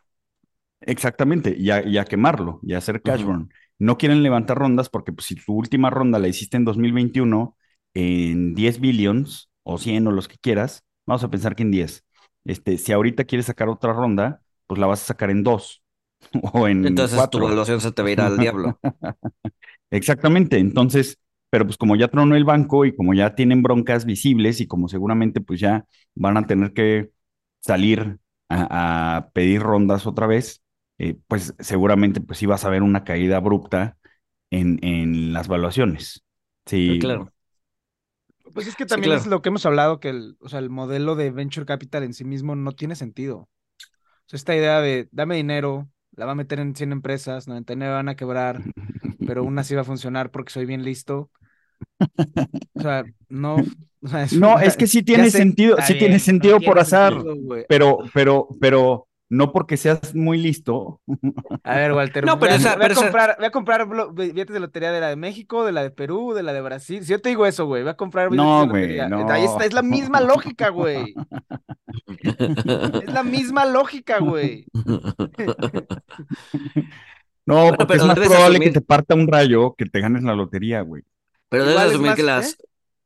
Exactamente, 0.81 1.55
y 1.57 1.71
a, 1.71 2.05
quemarlo, 2.05 2.61
y 2.63 2.75
a 2.75 2.79
hacer 2.79 3.03
cash 3.03 3.23
burn. 3.23 3.53
No 3.79 3.99
quieren 3.99 4.23
levantar 4.23 4.59
rondas 4.59 4.89
porque 4.89 5.13
pues, 5.13 5.27
si 5.27 5.35
tu 5.37 5.55
última 5.55 5.91
ronda 5.91 6.19
la 6.19 6.29
hiciste 6.29 6.57
en 6.57 6.65
2021 6.65 7.57
en 7.95 8.55
10 8.55 8.81
billions 8.81 9.51
o 9.63 9.79
100 9.79 10.07
o 10.07 10.11
los 10.13 10.29
que 10.29 10.39
quieras, 10.39 10.85
vamos 11.07 11.25
a 11.25 11.31
pensar 11.31 11.55
que 11.57 11.63
en 11.63 11.71
10. 11.71 12.05
Este, 12.45 12.79
si 12.79 12.93
ahorita 12.93 13.25
quieres 13.25 13.47
sacar 13.47 13.69
otra 13.69 13.93
ronda, 13.93 14.43
pues 14.67 14.81
la 14.81 14.87
vas 14.87 15.03
a 15.03 15.07
sacar 15.07 15.31
en 15.31 15.43
2 15.43 15.83
o 16.53 16.69
en 16.69 16.87
Entonces 16.87 17.31
tu 17.31 17.39
evaluación 17.39 17.81
se 17.81 17.93
te 17.93 18.03
va 18.03 18.09
a 18.09 18.13
ir 18.13 18.21
al 18.21 18.39
diablo. 18.39 18.79
Exactamente, 19.91 20.59
entonces 20.59 21.19
pero 21.53 21.67
pues 21.67 21.77
como 21.77 21.97
ya 21.97 22.09
tronó 22.09 22.35
el 22.35 22.47
banco 22.47 22.87
y 22.87 22.97
como 22.97 23.13
ya 23.13 23.35
tienen 23.35 23.63
broncas 23.63 24.07
visibles 24.07 24.63
y 24.63 24.67
como 24.67 24.89
seguramente 24.89 25.43
pues 25.43 25.61
ya 25.61 25.85
van 26.15 26.39
a 26.39 26.47
tener 26.47 26.73
que 26.73 27.11
salir 27.61 28.17
a, 28.49 29.29
pedir 29.35 29.61
rondas 29.61 30.07
otra 30.07 30.27
vez, 30.27 30.63
eh, 30.97 31.19
pues 31.29 31.55
seguramente 31.59 32.23
pues 32.23 32.43
ibas 32.43 32.65
a 32.65 32.71
ver 32.71 32.83
una 32.83 33.05
caída 33.05 33.37
abrupta 33.37 33.99
en, 34.51 34.79
en 34.83 35.35
las 35.35 35.47
valuaciones. 35.47 36.25
Sí, 36.65 36.99
claro. 36.99 37.31
Pues 38.55 38.67
es 38.67 38.75
que 38.75 38.87
también 38.87 39.13
es 39.13 39.27
lo 39.27 39.43
que 39.43 39.51
hemos 39.51 39.67
hablado, 39.67 40.01
que 40.01 40.09
el, 40.09 40.39
o 40.41 40.49
sea, 40.49 40.59
el 40.59 40.71
modelo 40.71 41.17
de 41.17 41.31
venture 41.33 41.67
capital 41.67 42.03
en 42.03 42.15
sí 42.15 42.25
mismo 42.25 42.57
no 42.57 42.73
tiene 42.73 42.97
sentido. 42.97 43.37
O 43.41 43.49
sea, 44.25 44.39
esta 44.39 44.57
idea 44.57 44.81
de 44.81 45.07
dame 45.13 45.37
dinero, 45.37 45.91
la 46.13 46.25
va 46.25 46.33
a 46.33 46.35
meter 46.35 46.61
en 46.61 46.75
100 46.75 46.93
empresas, 46.93 47.47
99 47.47 47.93
van 47.93 48.09
a 48.09 48.17
quebrar, 48.17 48.63
pero 49.27 49.45
una 49.45 49.65
sí 49.65 49.75
va 49.75 49.83
a 49.83 49.85
funcionar 49.85 50.31
porque 50.31 50.51
soy 50.51 50.65
bien 50.65 50.83
listo. 50.83 51.31
O 52.75 52.81
sea, 52.81 53.05
no. 53.29 53.57
es 54.19 54.33
no, 54.33 54.59
es 54.59 54.77
que 54.77 54.87
sí 54.87 55.03
tiene 55.03 55.31
sentido, 55.31 55.77
sí 55.87 55.99
tiene 55.99 56.19
sentido 56.19 56.61
por 56.61 56.79
azar, 56.79 57.15
pero, 57.69 57.99
pero, 58.13 58.49
pero 58.61 59.07
no 59.33 59.51
porque 59.51 59.79
seas 59.79 60.15
muy 60.15 60.37
listo. 60.37 61.01
A 61.65 61.77
ver, 61.77 61.93
Walter, 61.95 62.25
no, 62.27 62.39
pero 62.39 62.55
voy, 62.59 62.67
a, 62.67 62.95
comprar, 62.95 63.37
voy 63.39 63.47
a 63.47 63.51
comprar 63.51 63.89
billetes 64.13 64.53
de 64.53 64.61
lotería 64.61 64.93
de 64.93 65.01
la 65.01 65.09
de 65.09 65.17
México, 65.17 65.65
de 65.65 65.73
la 65.73 65.83
de 65.83 65.91
Perú, 65.91 66.35
de 66.35 66.43
la 66.43 66.53
de 66.53 66.61
Brasil. 66.61 67.03
Si 67.03 67.13
yo 67.13 67.21
te 67.21 67.31
digo 67.31 67.47
eso, 67.47 67.65
güey, 67.65 67.83
voy 67.83 67.93
a 67.93 67.97
comprar 67.97 68.29
billetes 68.29 68.47
no, 68.47 68.61
de 68.61 68.67
lotería. 68.67 69.09
No. 69.09 69.27
Ahí 69.31 69.45
está, 69.45 69.65
es 69.65 69.73
la 69.73 69.83
misma 69.83 70.21
lógica, 70.21 70.69
güey. 70.69 71.15
es 72.23 73.13
la 73.13 73.23
misma 73.23 73.65
lógica, 73.65 74.19
güey. 74.19 74.67
No, 77.45 77.73
porque 77.77 77.95
es 77.95 78.05
más 78.05 78.17
probable 78.17 78.61
que 78.61 78.71
te 78.71 78.81
parta 78.81 79.17
un 79.17 79.27
rayo 79.27 79.75
que 79.75 79.87
te 79.87 80.01
ganes 80.01 80.23
la 80.23 80.37
lotería, 80.37 80.81
güey. 80.83 81.03
Pero 81.53 81.67
debes 81.67 81.83
asumir 81.83 82.15
que 82.15 82.23
las, 82.23 82.57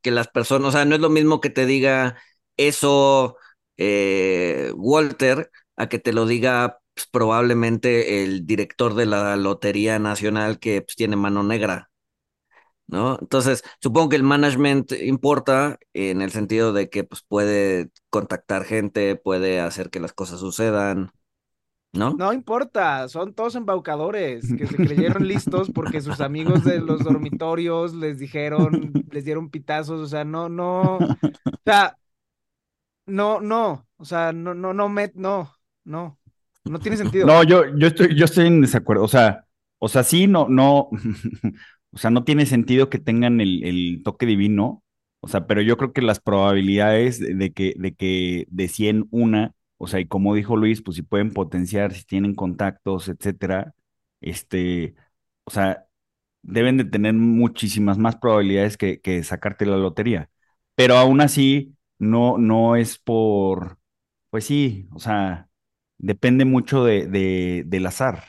que 0.01 0.09
las 0.09 0.29
personas, 0.29 0.69
o 0.69 0.71
sea, 0.71 0.85
no 0.85 0.95
es 0.95 1.01
lo 1.01 1.09
mismo 1.09 1.41
que 1.41 1.49
te 1.49 1.65
diga 1.65 2.15
eso 2.55 3.35
eh, 3.75 4.71
Walter 4.73 5.51
a 5.75 5.89
que 5.89 5.99
te 5.99 6.13
lo 6.13 6.25
diga 6.25 6.79
pues, 6.93 7.07
probablemente 7.11 8.23
el 8.23 8.45
director 8.45 8.93
de 8.95 9.05
la 9.05 9.35
Lotería 9.35 9.99
Nacional 9.99 10.59
que 10.59 10.81
pues, 10.81 10.95
tiene 10.95 11.17
mano 11.17 11.43
negra. 11.43 11.91
¿No? 12.87 13.17
Entonces, 13.19 13.63
supongo 13.81 14.07
que 14.07 14.15
el 14.15 14.23
management 14.23 14.93
importa 14.93 15.77
en 15.93 16.21
el 16.21 16.31
sentido 16.31 16.71
de 16.71 16.89
que 16.89 17.03
pues, 17.03 17.21
puede 17.27 17.89
contactar 18.09 18.63
gente, 18.63 19.17
puede 19.17 19.59
hacer 19.59 19.89
que 19.89 19.99
las 19.99 20.13
cosas 20.13 20.39
sucedan. 20.39 21.11
¿No? 21.93 22.13
No 22.13 22.33
importa, 22.33 23.07
son 23.07 23.33
todos 23.33 23.55
embaucadores 23.55 24.53
que 24.55 24.67
se 24.67 24.75
creyeron 24.75 25.27
listos 25.27 25.71
porque 25.73 26.01
sus 26.01 26.21
amigos 26.21 26.63
de 26.63 26.79
los 26.79 26.99
dormitorios 27.03 27.93
les 27.95 28.19
dijeron, 28.19 28.91
les 29.11 29.25
dieron 29.25 29.49
pitazos, 29.49 30.01
o 30.01 30.07
sea, 30.07 30.23
no, 30.23 30.49
no, 30.49 30.97
o 30.97 31.07
sea, 31.65 31.97
no, 33.05 33.41
no, 33.41 33.87
o 33.97 34.05
sea, 34.05 34.33
no, 34.33 34.53
no, 34.53 34.73
no, 34.73 34.89
me, 34.89 35.11
no, 35.15 35.51
no, 35.85 36.19
no 36.65 36.79
tiene 36.79 36.97
sentido. 36.97 37.25
No, 37.25 37.43
yo, 37.43 37.63
yo 37.77 37.87
estoy, 37.87 38.15
yo 38.15 38.25
estoy 38.25 38.47
en 38.47 38.61
desacuerdo, 38.61 39.03
o 39.03 39.07
sea, 39.07 39.45
o 39.79 39.87
sea, 39.87 40.03
sí, 40.03 40.27
no, 40.27 40.47
no, 40.49 40.89
o 41.91 41.97
sea, 41.97 42.11
no 42.11 42.23
tiene 42.23 42.45
sentido 42.45 42.89
que 42.89 42.99
tengan 42.99 43.41
el, 43.41 43.63
el 43.63 44.01
toque 44.03 44.25
divino, 44.25 44.83
o 45.21 45.27
sea, 45.27 45.47
pero 45.47 45.61
yo 45.61 45.77
creo 45.77 45.93
que 45.93 46.01
las 46.01 46.19
probabilidades 46.19 47.19
de 47.19 47.51
que, 47.51 47.73
de 47.77 47.95
que 47.95 48.45
de 48.49 48.67
100 48.67 49.07
una 49.09 49.53
o 49.77 49.87
sea, 49.87 49.99
y 49.99 50.07
como 50.07 50.35
dijo 50.35 50.55
Luis, 50.57 50.81
pues 50.81 50.95
si 50.97 51.03
pueden 51.03 51.31
potenciar, 51.33 51.93
si 51.93 52.03
tienen 52.05 52.35
contactos, 52.35 53.07
etcétera, 53.09 53.73
este, 54.21 54.95
o 55.45 55.51
sea, 55.51 55.87
deben 56.41 56.77
de 56.77 56.85
tener 56.85 57.13
muchísimas 57.13 57.97
más 57.97 58.15
probabilidades 58.17 58.77
que, 58.77 59.01
que 59.01 59.23
sacarte 59.23 59.65
la 59.65 59.77
lotería. 59.77 60.29
Pero 60.75 60.97
aún 60.97 61.21
así, 61.21 61.75
no, 61.99 62.37
no 62.37 62.75
es 62.75 62.97
por, 62.99 63.79
pues 64.29 64.45
sí, 64.45 64.87
o 64.93 64.99
sea, 64.99 65.49
depende 65.97 66.45
mucho 66.45 66.83
de, 66.85 67.07
de- 67.07 67.63
del 67.67 67.85
azar. 67.87 68.23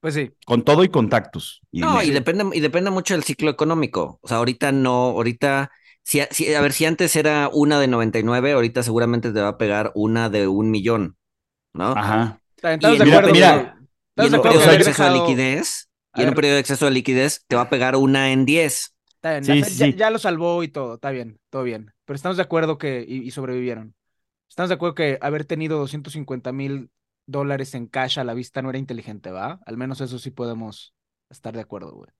Pues 0.00 0.14
sí. 0.14 0.32
Con 0.46 0.64
todo 0.64 0.82
y 0.84 0.88
contactos. 0.88 1.60
y 1.70 1.82
No, 1.82 2.02
y 2.02 2.10
depende, 2.10 2.44
y 2.56 2.60
depende 2.60 2.90
mucho 2.90 3.14
del 3.14 3.22
ciclo 3.24 3.50
económico. 3.50 4.18
O 4.22 4.28
sea, 4.28 4.38
ahorita 4.38 4.72
no, 4.72 4.90
ahorita, 5.10 5.70
si, 6.08 6.20
si- 6.30 6.54
a 6.54 6.60
ver, 6.60 6.72
si 6.72 6.84
antes 6.86 7.14
era 7.16 7.48
una 7.52 7.78
de 7.80 7.88
99, 7.88 8.52
ahorita 8.52 8.82
seguramente 8.82 9.32
te 9.32 9.40
va 9.40 9.48
a 9.48 9.58
pegar 9.58 9.92
una 9.94 10.28
de 10.30 10.46
un 10.48 10.70
millón, 10.70 11.16
¿no? 11.74 11.92
Ajá. 11.92 12.40
Estamos 12.56 12.80
Y 12.94 12.98
de 12.98 13.04
en- 13.04 13.10
acuerdo. 13.12 13.32
mira, 13.32 13.76
Y 14.16 14.26
estamos 14.26 14.26
en 14.26 14.32
de 14.32 14.36
un 14.36 14.40
acuerdo 14.40 14.58
periodo 14.58 14.70
de 14.72 14.76
exceso 14.76 15.04
de 15.04 15.10
liquidez, 15.10 15.88
y 16.14 16.22
en 16.22 16.28
un 16.30 16.34
periodo 16.34 16.54
de 16.54 16.60
exceso 16.60 16.84
de 16.86 16.90
liquidez, 16.92 17.44
te 17.46 17.56
va 17.56 17.62
a 17.62 17.70
pegar 17.70 17.96
una 17.96 18.32
en 18.32 18.44
10. 18.44 18.94
Está 19.16 19.30
bien, 19.40 19.44
Sí, 19.44 19.62
ya, 19.76 19.86
sí. 19.86 19.94
ya 19.96 20.10
lo 20.10 20.18
salvó 20.18 20.62
y 20.62 20.68
todo, 20.68 20.94
está 20.94 21.10
bien, 21.10 21.40
todo 21.50 21.62
bien. 21.64 21.92
Pero 22.04 22.14
estamos 22.16 22.36
de 22.36 22.42
acuerdo 22.42 22.78
que, 22.78 23.04
y, 23.06 23.18
y 23.22 23.30
sobrevivieron. 23.32 23.94
Estamos 24.48 24.68
de 24.70 24.76
acuerdo 24.76 24.94
que 24.94 25.18
haber 25.22 25.44
tenido 25.44 25.78
250 25.78 26.52
mil 26.52 26.90
dólares 27.26 27.74
en 27.74 27.86
cash 27.88 28.18
a 28.18 28.24
la 28.24 28.34
vista 28.34 28.62
no 28.62 28.70
era 28.70 28.78
inteligente, 28.78 29.30
¿va? 29.30 29.60
Al 29.66 29.76
menos 29.76 30.00
eso 30.00 30.18
sí 30.18 30.30
podemos 30.30 30.94
estar 31.30 31.54
de 31.54 31.62
acuerdo, 31.62 31.92
güey. 31.92 32.10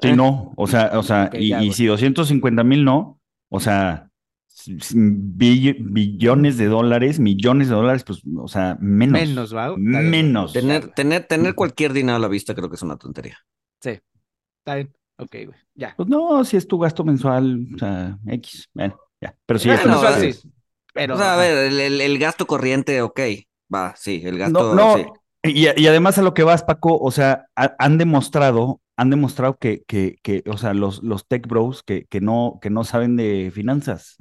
Sí, 0.00 0.12
no, 0.12 0.52
o 0.56 0.66
sea, 0.66 0.90
o 0.98 1.02
sea, 1.02 1.30
y, 1.32 1.48
ya, 1.48 1.62
y 1.62 1.72
si 1.72 1.86
250 1.86 2.62
mil 2.64 2.84
no, 2.84 3.20
o 3.48 3.60
sea, 3.60 4.08
bill- 4.94 5.76
billones 5.80 6.56
de 6.58 6.66
dólares, 6.66 7.18
millones 7.18 7.68
de 7.68 7.74
dólares, 7.74 8.04
pues, 8.04 8.22
o 8.36 8.48
sea, 8.48 8.76
menos. 8.80 9.12
Menos, 9.20 9.54
¿va? 9.54 9.74
Menos. 9.76 10.52
Tener, 10.52 10.88
tener, 10.88 11.24
tener 11.26 11.54
cualquier 11.54 11.92
dinero 11.92 12.16
a 12.16 12.20
la 12.20 12.28
vista 12.28 12.54
creo 12.54 12.68
que 12.68 12.76
es 12.76 12.82
una 12.82 12.96
tontería. 12.96 13.38
Sí, 13.80 13.98
está 14.58 14.74
bien. 14.76 14.92
Ok, 15.18 15.32
güey, 15.46 15.58
ya. 15.74 15.94
Pues 15.96 16.08
no, 16.08 16.44
si 16.44 16.56
es 16.58 16.68
tu 16.68 16.78
gasto 16.78 17.02
mensual, 17.04 17.66
o 17.74 17.78
sea, 17.78 18.18
X, 18.26 18.68
bueno, 18.74 18.98
ya. 19.20 19.34
Pero 19.46 19.58
sí, 19.58 19.68
Bueno, 19.68 19.80
esto 19.82 19.90
no 19.94 20.02
mensual, 20.02 20.32
sí. 20.32 20.50
Pero, 20.92 21.14
o 21.14 21.18
sea, 21.18 21.34
a 21.34 21.36
ver, 21.36 21.72
el, 21.72 21.80
el- 21.80 22.00
el 22.02 22.18
gasto 22.18 22.46
corriente, 22.46 23.00
ok, 23.02 23.20
va, 23.74 23.94
sí, 23.96 24.20
el 24.24 24.36
gasto, 24.38 24.74
No, 24.74 24.96
no, 24.96 24.96
sí. 24.98 25.04
y, 25.44 25.80
y 25.80 25.86
además 25.86 26.18
a 26.18 26.22
lo 26.22 26.34
que 26.34 26.42
vas, 26.42 26.64
Paco, 26.64 26.98
o 26.98 27.10
sea, 27.10 27.46
ha- 27.56 27.74
han 27.78 27.96
demostrado, 27.98 28.80
han 28.96 29.10
demostrado 29.10 29.56
que, 29.58 29.82
que, 29.86 30.16
que, 30.22 30.42
o 30.46 30.56
sea, 30.56 30.74
los, 30.74 31.02
los 31.02 31.26
tech 31.26 31.46
bros 31.46 31.82
que, 31.82 32.06
que 32.06 32.20
no, 32.20 32.58
que 32.62 32.70
no 32.70 32.84
saben 32.84 33.16
de 33.16 33.50
finanzas. 33.54 34.16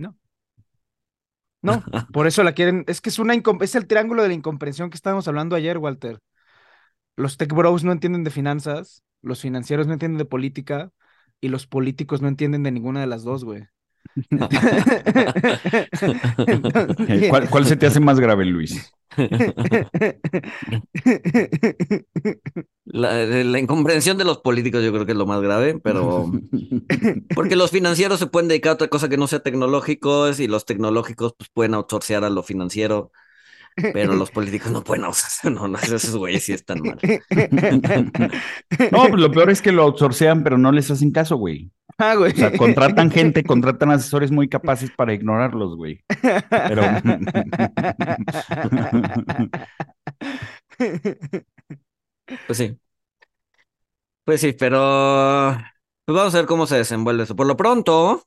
No, 1.62 1.84
por 2.14 2.28
eso 2.28 2.44
la 2.44 2.54
quieren. 2.54 2.84
Es 2.88 3.02
que 3.02 3.10
es 3.10 3.18
una 3.18 3.34
es 3.34 3.76
el 3.76 3.88
triángulo 3.88 4.22
de 4.22 4.28
la 4.28 4.36
incomprensión 4.36 4.90
que 4.90 4.96
estábamos 4.96 5.28
hablando 5.28 5.56
ayer, 5.56 5.78
Walter. 5.78 6.20
Los 7.16 7.38
tech 7.38 7.54
bros 7.54 7.84
no 7.84 7.92
entienden 7.92 8.24
de 8.24 8.32
finanzas, 8.32 9.04
los 9.22 9.42
financieros 9.42 9.88
no 9.88 9.94
entienden 9.94 10.20
de 10.20 10.26
política 10.26 10.92
y 11.42 11.48
los 11.48 11.66
políticos 11.66 12.22
no 12.22 12.28
entienden 12.28 12.64
de 12.64 12.72
ninguna 12.72 13.02
de 13.02 13.08
las 13.08 13.24
dos, 13.24 13.44
güey. 13.46 13.64
¿Cuál, 17.30 17.50
cuál 17.50 17.66
se 17.66 17.76
te 17.78 17.88
hace 17.88 18.00
más 18.00 18.20
grave, 18.20 18.46
Luis? 18.46 18.95
La, 22.86 23.26
la 23.26 23.60
incomprensión 23.60 24.18
de 24.18 24.26
los 24.26 24.38
políticos 24.40 24.84
yo 24.84 24.92
creo 24.94 25.06
que 25.06 25.14
es 25.14 25.18
lo 25.18 25.26
más 25.26 25.42
grave, 25.42 25.80
pero 25.80 26.32
porque 27.36 27.56
los 27.56 27.72
financieros 27.72 28.20
se 28.20 28.28
pueden 28.28 28.48
dedicar 28.48 28.72
a 28.72 28.74
otra 28.76 28.88
cosa 28.88 29.10
que 29.10 29.18
no 29.18 29.28
sea 29.28 29.40
tecnológicos 29.40 30.40
y 30.40 30.48
los 30.48 30.66
tecnológicos 30.66 31.34
pues 31.38 31.50
pueden 31.50 31.74
outsourcear 31.74 32.24
a 32.24 32.30
lo 32.30 32.44
financiero, 32.44 33.12
pero 33.76 34.14
los 34.14 34.32
políticos 34.32 34.72
no 34.72 34.84
pueden 34.84 35.06
outsourcear, 35.06 35.52
no, 35.54 35.68
no, 35.68 35.78
esos 35.80 36.16
güeyes 36.16 36.44
sí 36.44 36.54
están 36.54 36.82
mal. 36.82 37.00
No, 38.92 39.08
pues 39.08 39.22
lo 39.22 39.32
peor 39.32 39.50
es 39.50 39.62
que 39.62 39.72
lo 39.72 39.84
outsourcean, 39.84 40.44
pero 40.44 40.58
no 40.58 40.72
les 40.72 40.92
hacen 40.92 41.12
caso, 41.12 41.38
güey. 41.38 41.72
Ah, 41.98 42.16
güey. 42.16 42.34
O 42.34 42.36
sea, 42.36 42.52
contratan 42.52 43.10
gente, 43.10 43.44
contratan 43.44 43.92
asesores 43.92 44.32
muy 44.32 44.50
capaces 44.50 44.92
para 44.92 45.14
ignorarlos, 45.14 45.76
güey. 45.78 46.02
Pero. 46.68 46.84
Pues 52.46 52.58
sí. 52.58 52.80
Pues 54.24 54.42
sí, 54.42 54.54
pero 54.54 55.58
pues 56.06 56.16
vamos 56.16 56.34
a 56.36 56.38
ver 56.40 56.46
cómo 56.48 56.66
se 56.68 56.78
desenvuelve 56.78 57.24
eso. 57.24 57.36
Por 57.36 57.48
lo 57.48 57.56
pronto, 57.58 58.24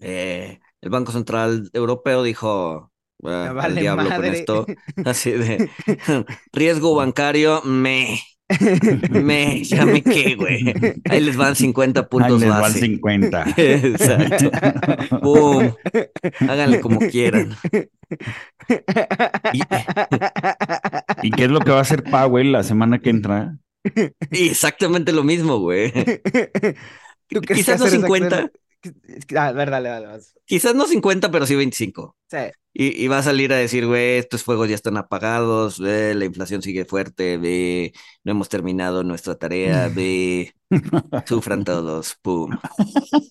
eh, 0.00 0.60
el 0.80 0.90
Banco 0.90 1.12
Central 1.12 1.70
Europeo 1.72 2.22
dijo 2.22 2.92
"Ah, 3.24 3.48
al 3.50 3.54
vale 3.54 3.74
diablo 3.74 4.14
con 4.14 4.22
madre". 4.22 4.28
esto, 4.30 4.66
así 5.04 5.30
de 5.32 5.70
riesgo 6.52 6.94
bancario, 6.94 7.62
me, 7.64 8.20
me, 9.10 9.64
ya 9.64 9.86
me 9.86 10.02
qué, 10.02 10.34
güey. 10.36 10.74
Ahí 11.08 11.20
les 11.20 11.36
van 11.36 11.56
50 11.56 12.00
Ahí 12.00 12.06
puntos 12.10 12.40
les 12.40 12.50
van 12.50 12.60
base. 12.60 12.78
50. 12.80 13.44
Exacto. 13.56 14.50
Pum. 15.20 15.72
Háganle 16.48 16.80
como 16.80 16.98
quieran. 17.00 17.54
Y- 19.52 19.60
¿Y 21.22 21.30
qué 21.30 21.44
es 21.44 21.50
lo 21.50 21.60
que 21.60 21.70
va 21.70 21.78
a 21.78 21.82
hacer 21.82 22.04
Powell 22.04 22.52
la 22.52 22.62
semana 22.62 22.98
que 22.98 23.10
entra? 23.10 23.56
exactamente 24.30 25.12
lo 25.12 25.24
mismo, 25.24 25.58
güey. 25.58 25.92
¿Tú 27.28 27.40
crees 27.40 27.60
Quizás 27.64 27.80
no 27.80 27.86
hacer 27.86 28.00
50, 28.00 28.26
exactamente- 28.26 28.58
Ah, 28.58 28.63
a 29.36 29.52
ver, 29.52 29.70
dale, 29.70 29.88
dale. 29.88 30.06
vas. 30.06 30.34
quizás 30.44 30.74
no 30.74 30.86
50, 30.86 31.30
pero 31.30 31.46
sí 31.46 31.54
25. 31.54 32.16
Sí. 32.28 32.38
Y, 32.72 33.04
y 33.04 33.08
va 33.08 33.18
a 33.18 33.22
salir 33.22 33.52
a 33.52 33.56
decir, 33.56 33.86
güey, 33.86 34.18
estos 34.18 34.42
fuegos 34.42 34.68
ya 34.68 34.74
están 34.74 34.96
apagados, 34.96 35.78
ve, 35.78 36.14
la 36.14 36.24
inflación 36.24 36.60
sigue 36.60 36.84
fuerte, 36.84 37.38
ve, 37.38 37.92
no 38.24 38.32
hemos 38.32 38.48
terminado 38.48 39.04
nuestra 39.04 39.36
tarea, 39.36 39.88
ve, 39.94 40.52
sufran 41.26 41.64
todos, 41.64 42.16
pum. 42.20 42.56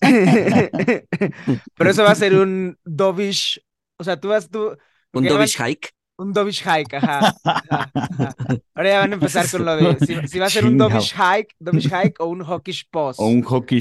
Pero 0.00 1.90
eso 1.90 2.02
va 2.02 2.10
a 2.10 2.16
ser 2.16 2.34
un 2.34 2.78
dovish. 2.84 3.60
O 3.96 4.04
sea, 4.04 4.18
tú 4.18 4.28
vas 4.28 4.48
tú. 4.48 4.76
Un 5.12 5.24
dovish 5.24 5.56
hike. 5.56 5.93
Un 6.16 6.32
dovish 6.32 6.62
hike, 6.62 6.94
ajá. 6.94 7.34
ajá, 7.44 7.90
ajá. 7.92 8.34
Ahora 8.74 8.88
ya 8.88 8.98
van 9.00 9.10
a 9.10 9.14
empezar 9.14 9.50
con 9.50 9.64
lo 9.64 9.76
de 9.76 10.06
si, 10.06 10.28
si 10.28 10.38
va 10.38 10.46
a 10.46 10.50
ser 10.50 10.64
un 10.64 10.78
dovish 10.78 11.12
hike, 11.12 11.56
dovish 11.58 11.88
hike 11.88 12.20
o 12.20 12.26
un 12.26 12.44
hawkish 12.44 12.88
pause. 12.88 13.16
O 13.20 13.26
un 13.26 13.42
hockey. 13.42 13.80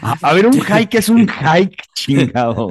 A, 0.00 0.16
a 0.30 0.32
ver, 0.32 0.46
un 0.46 0.60
hike 0.60 0.94
es 0.94 1.08
un 1.08 1.26
hike, 1.26 1.82
chingado. 1.94 2.68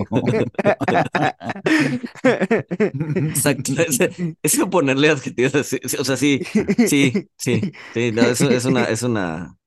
Exacto. 2.23 3.73
Es, 3.81 3.99
es 4.41 4.57
ponerle 4.71 5.09
adjetivos 5.09 5.55
así, 5.55 5.77
sí, 5.83 5.97
O 5.97 6.05
sea, 6.05 6.15
sí, 6.15 6.41
sí, 6.87 7.27
sí, 7.37 7.71
sí, 7.93 8.11
no, 8.13 8.21
eso 8.21 8.49
es 8.49 8.63
una, 8.63 8.85
es 8.85 9.03
una. 9.03 9.57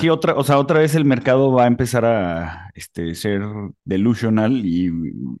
Sí, 0.00 0.08
otra, 0.08 0.34
o 0.34 0.42
sea, 0.42 0.58
otra 0.58 0.80
vez 0.80 0.96
el 0.96 1.04
mercado 1.04 1.52
va 1.52 1.64
a 1.64 1.68
empezar 1.68 2.04
a 2.04 2.70
este, 2.74 3.14
ser 3.14 3.42
delusional 3.84 4.66
y 4.66 4.90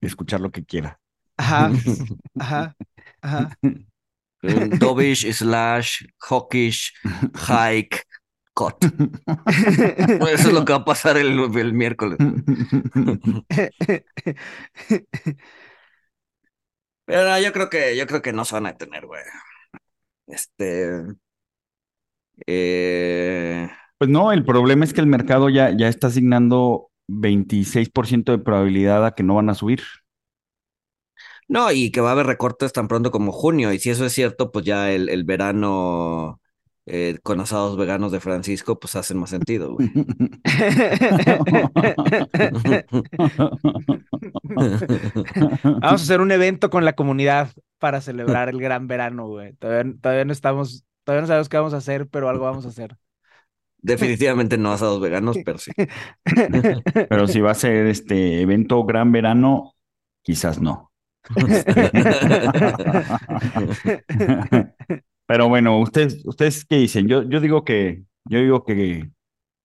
escuchar 0.00 0.40
lo 0.40 0.50
que 0.50 0.64
quiera. 0.64 1.00
Ajá, 1.42 1.72
ajá, 2.38 2.76
ajá. 3.22 3.50
Dovish 4.80 5.24
slash 5.32 6.02
hawkish 6.18 6.92
hike 7.34 8.04
cut. 8.54 8.76
Eso 10.32 10.48
es 10.48 10.52
lo 10.52 10.64
que 10.64 10.72
va 10.72 10.80
a 10.80 10.84
pasar 10.84 11.16
el, 11.16 11.38
el 11.56 11.72
miércoles. 11.72 12.20
Pero 17.04 17.24
no, 17.28 17.38
yo 17.40 17.52
creo 17.52 17.68
que, 17.70 17.96
yo 17.96 18.06
creo 18.06 18.22
que 18.22 18.32
no 18.32 18.44
se 18.44 18.54
van 18.54 18.66
a 18.66 18.72
detener, 18.72 19.06
güey. 19.06 19.22
Este. 20.26 21.16
eh, 22.46 23.68
Pues 23.98 24.10
no, 24.10 24.32
el 24.32 24.44
problema 24.44 24.84
es 24.84 24.92
que 24.94 25.00
el 25.00 25.06
mercado 25.06 25.48
ya, 25.50 25.70
ya 25.76 25.88
está 25.88 26.06
asignando 26.08 26.90
26% 27.06 28.32
de 28.32 28.38
probabilidad 28.38 29.04
a 29.06 29.14
que 29.14 29.22
no 29.22 29.34
van 29.34 29.50
a 29.50 29.54
subir. 29.54 29.82
No, 31.50 31.72
y 31.72 31.90
que 31.90 32.00
va 32.00 32.10
a 32.10 32.12
haber 32.12 32.26
recortes 32.26 32.72
tan 32.72 32.88
pronto 32.88 33.10
como 33.10 33.32
junio. 33.32 33.72
Y 33.72 33.78
si 33.78 33.90
eso 33.90 34.04
es 34.06 34.12
cierto, 34.12 34.50
pues 34.52 34.64
ya 34.64 34.90
el, 34.92 35.08
el 35.08 35.24
verano 35.24 36.40
eh, 36.86 37.18
con 37.22 37.40
asados 37.40 37.76
veganos 37.76 38.12
de 38.12 38.20
Francisco, 38.20 38.78
pues 38.80 38.96
hacen 38.96 39.18
más 39.18 39.30
sentido, 39.30 39.74
güey. 39.74 39.90
Vamos 45.80 45.82
a 45.82 45.94
hacer 45.94 46.20
un 46.20 46.32
evento 46.32 46.70
con 46.70 46.84
la 46.84 46.94
comunidad 46.94 47.50
para 47.78 48.00
celebrar 48.00 48.48
el 48.48 48.60
gran 48.60 48.86
verano, 48.86 49.28
güey. 49.28 49.54
Todavía, 49.54 49.92
todavía 50.00 50.24
no 50.24 50.32
estamos, 50.32 50.84
todavía 51.04 51.22
no 51.22 51.26
sabemos 51.28 51.48
qué 51.48 51.56
vamos 51.56 51.74
a 51.74 51.78
hacer, 51.78 52.08
pero 52.08 52.28
algo 52.28 52.44
vamos 52.44 52.66
a 52.66 52.68
hacer. 52.68 52.96
Definitivamente 53.82 54.58
no 54.58 54.72
asados 54.72 55.00
veganos, 55.00 55.38
pero 55.44 55.58
sí. 55.58 55.70
Pero 57.08 57.26
si 57.26 57.40
va 57.40 57.52
a 57.52 57.54
ser 57.54 57.86
este 57.86 58.42
evento 58.42 58.84
gran 58.84 59.10
verano, 59.10 59.74
quizás 60.22 60.60
no. 60.60 60.89
Pero 65.26 65.48
bueno, 65.48 65.78
ustedes, 65.80 66.22
ustedes 66.24 66.64
qué 66.64 66.76
dicen? 66.76 67.06
Yo, 67.08 67.22
yo 67.22 67.40
digo 67.40 67.64
que, 67.64 68.04
yo 68.24 68.40
digo 68.40 68.64
que 68.64 69.10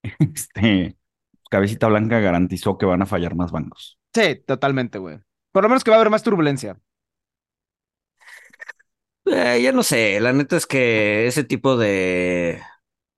este 0.34 0.96
Cabecita 1.50 1.88
Blanca 1.88 2.20
garantizó 2.20 2.78
que 2.78 2.86
van 2.86 3.02
a 3.02 3.06
fallar 3.06 3.36
más 3.36 3.52
bancos. 3.52 3.98
Sí, 4.14 4.36
totalmente, 4.46 4.98
güey. 4.98 5.18
Por 5.52 5.62
lo 5.64 5.68
menos 5.68 5.84
que 5.84 5.90
va 5.90 5.96
a 5.96 6.00
haber 6.00 6.10
más 6.10 6.22
turbulencia. 6.22 6.78
Eh, 9.24 9.60
ya 9.62 9.72
no 9.72 9.82
sé, 9.82 10.20
la 10.20 10.32
neta 10.32 10.56
es 10.56 10.66
que 10.66 11.26
ese 11.26 11.42
tipo 11.44 11.76
de, 11.76 12.62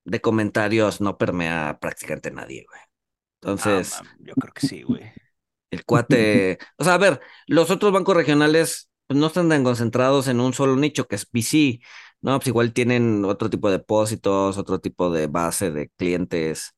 de 0.05 0.20
comentarios 0.20 1.01
no 1.03 1.18
permea 1.18 1.79
prácticamente 1.81 2.31
nadie, 2.31 2.64
güey. 2.68 2.81
Entonces, 3.42 3.94
Ah, 4.01 4.05
yo 4.20 4.38
creo 4.38 4.55
que 4.55 4.62
sí, 4.62 4.83
güey. 4.83 5.12
El 5.71 5.85
cuate, 5.85 6.59
o 6.79 6.85
sea, 6.85 6.95
a 6.95 6.99
ver, 6.99 7.21
los 7.47 7.71
otros 7.71 7.93
bancos 7.93 8.17
regionales 8.17 8.91
pues, 9.07 9.19
no 9.19 9.27
están 9.29 9.49
tan 9.49 9.65
concentrados 9.65 10.29
en 10.29 10.41
un 10.41 10.53
solo 10.55 10.77
nicho, 10.77 11.07
que 11.09 11.17
es 11.17 11.27
VC, 11.33 11.81
¿no? 12.21 12.39
Pues 12.39 12.49
igual 12.49 12.73
tienen 12.73 13.25
otro 13.25 13.51
tipo 13.51 13.69
de 13.71 13.79
depósitos, 13.79 14.59
otro 14.59 14.81
tipo 14.81 15.11
de 15.11 15.27
base 15.27 15.71
de 15.71 15.91
clientes. 15.97 16.73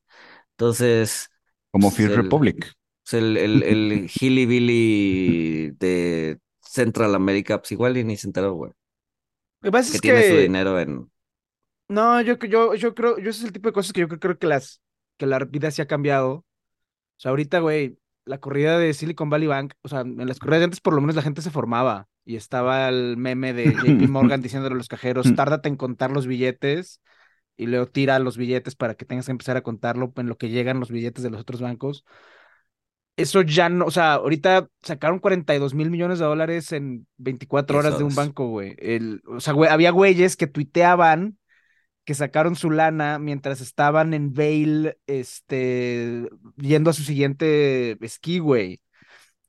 Entonces, 0.51 1.29
Como 1.71 1.91
pues, 1.91 1.91
Fear 1.91 2.11
el- 2.11 2.13
Republic. 2.13 2.71
pues, 3.03 3.13
el, 3.23 3.37
el, 3.37 3.63
el 3.63 4.09
Hilly 4.21 4.45
Billy 4.45 5.71
de 5.79 6.39
Central 6.61 7.15
America, 7.15 7.59
pues 7.59 7.71
igual 7.73 7.97
y 7.97 8.03
ni 8.03 8.17
se 8.17 8.27
enteró, 8.27 8.53
güey. 8.55 8.73
Lo 9.61 9.67
que 9.67 9.71
pasa 9.71 9.91
Que 9.91 9.97
es 9.97 10.01
tiene 10.01 10.23
su 10.23 10.37
dinero 10.37 10.79
en... 10.79 11.11
No, 11.87 12.21
yo, 12.21 12.37
yo, 12.37 12.73
yo 12.75 12.95
creo, 12.95 13.17
yo 13.19 13.29
ese 13.29 13.39
es 13.41 13.45
el 13.47 13.51
tipo 13.53 13.67
de 13.69 13.73
cosas 13.73 13.91
que 13.93 13.99
yo 14.01 14.07
creo, 14.07 14.19
creo 14.19 14.39
que 14.39 14.47
las, 14.47 14.81
que 15.17 15.25
la 15.25 15.39
vida 15.39 15.71
sí 15.71 15.81
ha 15.81 15.87
cambiado. 15.87 16.31
O 16.35 16.45
sea, 17.17 17.31
ahorita, 17.31 17.59
güey, 17.61 17.99
la 18.25 18.39
corrida 18.39 18.77
de 18.77 18.93
Silicon 18.93 19.29
Valley 19.29 19.47
Bank, 19.47 19.73
o 19.81 19.87
sea, 19.89 20.01
en 20.01 20.27
las 20.27 20.39
corridas 20.39 20.61
de 20.61 20.65
antes 20.65 20.81
por 20.81 20.93
lo 20.93 21.01
menos 21.01 21.15
la 21.15 21.21
gente 21.21 21.41
se 21.41 21.51
formaba 21.51 22.07
y 22.23 22.35
estaba 22.35 22.87
el 22.89 23.17
meme 23.17 23.53
de 23.53 23.73
JP 23.73 24.07
Morgan 24.09 24.41
diciéndole 24.41 24.75
a 24.75 24.77
los 24.77 24.87
cajeros, 24.87 25.35
tárdate 25.35 25.69
en 25.69 25.75
contar 25.75 26.11
los 26.11 26.27
billetes 26.27 27.01
y 27.57 27.67
luego 27.67 27.87
tira 27.87 28.19
los 28.19 28.37
billetes 28.37 28.75
para 28.75 28.95
que 28.95 29.05
tengas 29.05 29.25
que 29.25 29.31
empezar 29.31 29.57
a 29.57 29.63
contarlo 29.63 30.13
en 30.15 30.27
lo 30.27 30.37
que 30.37 30.49
llegan 30.49 30.79
los 30.79 30.91
billetes 30.91 31.23
de 31.23 31.29
los 31.29 31.41
otros 31.41 31.61
bancos. 31.61 32.05
Eso 33.17 33.41
ya 33.41 33.69
no, 33.69 33.85
o 33.85 33.91
sea, 33.91 34.13
ahorita 34.13 34.67
sacaron 34.81 35.19
42 35.19 35.73
mil 35.73 35.91
millones 35.91 36.19
de 36.19 36.25
dólares 36.25 36.71
en 36.71 37.07
24 37.17 37.77
horas 37.77 37.97
de 37.97 38.03
un 38.03 38.13
es. 38.13 38.15
banco, 38.15 38.47
güey. 38.47 38.75
El, 38.79 39.21
o 39.27 39.39
sea, 39.39 39.53
güey, 39.53 39.69
había 39.69 39.91
güeyes 39.91 40.37
que 40.37 40.47
tuiteaban 40.47 41.37
que 42.05 42.13
sacaron 42.15 42.55
su 42.55 42.71
lana 42.71 43.19
mientras 43.19 43.61
estaban 43.61 44.13
en 44.13 44.33
Vail, 44.33 44.95
este, 45.07 46.27
yendo 46.57 46.89
a 46.89 46.93
su 46.93 47.03
siguiente 47.03 47.97
esquí, 48.03 48.39
güey. 48.39 48.81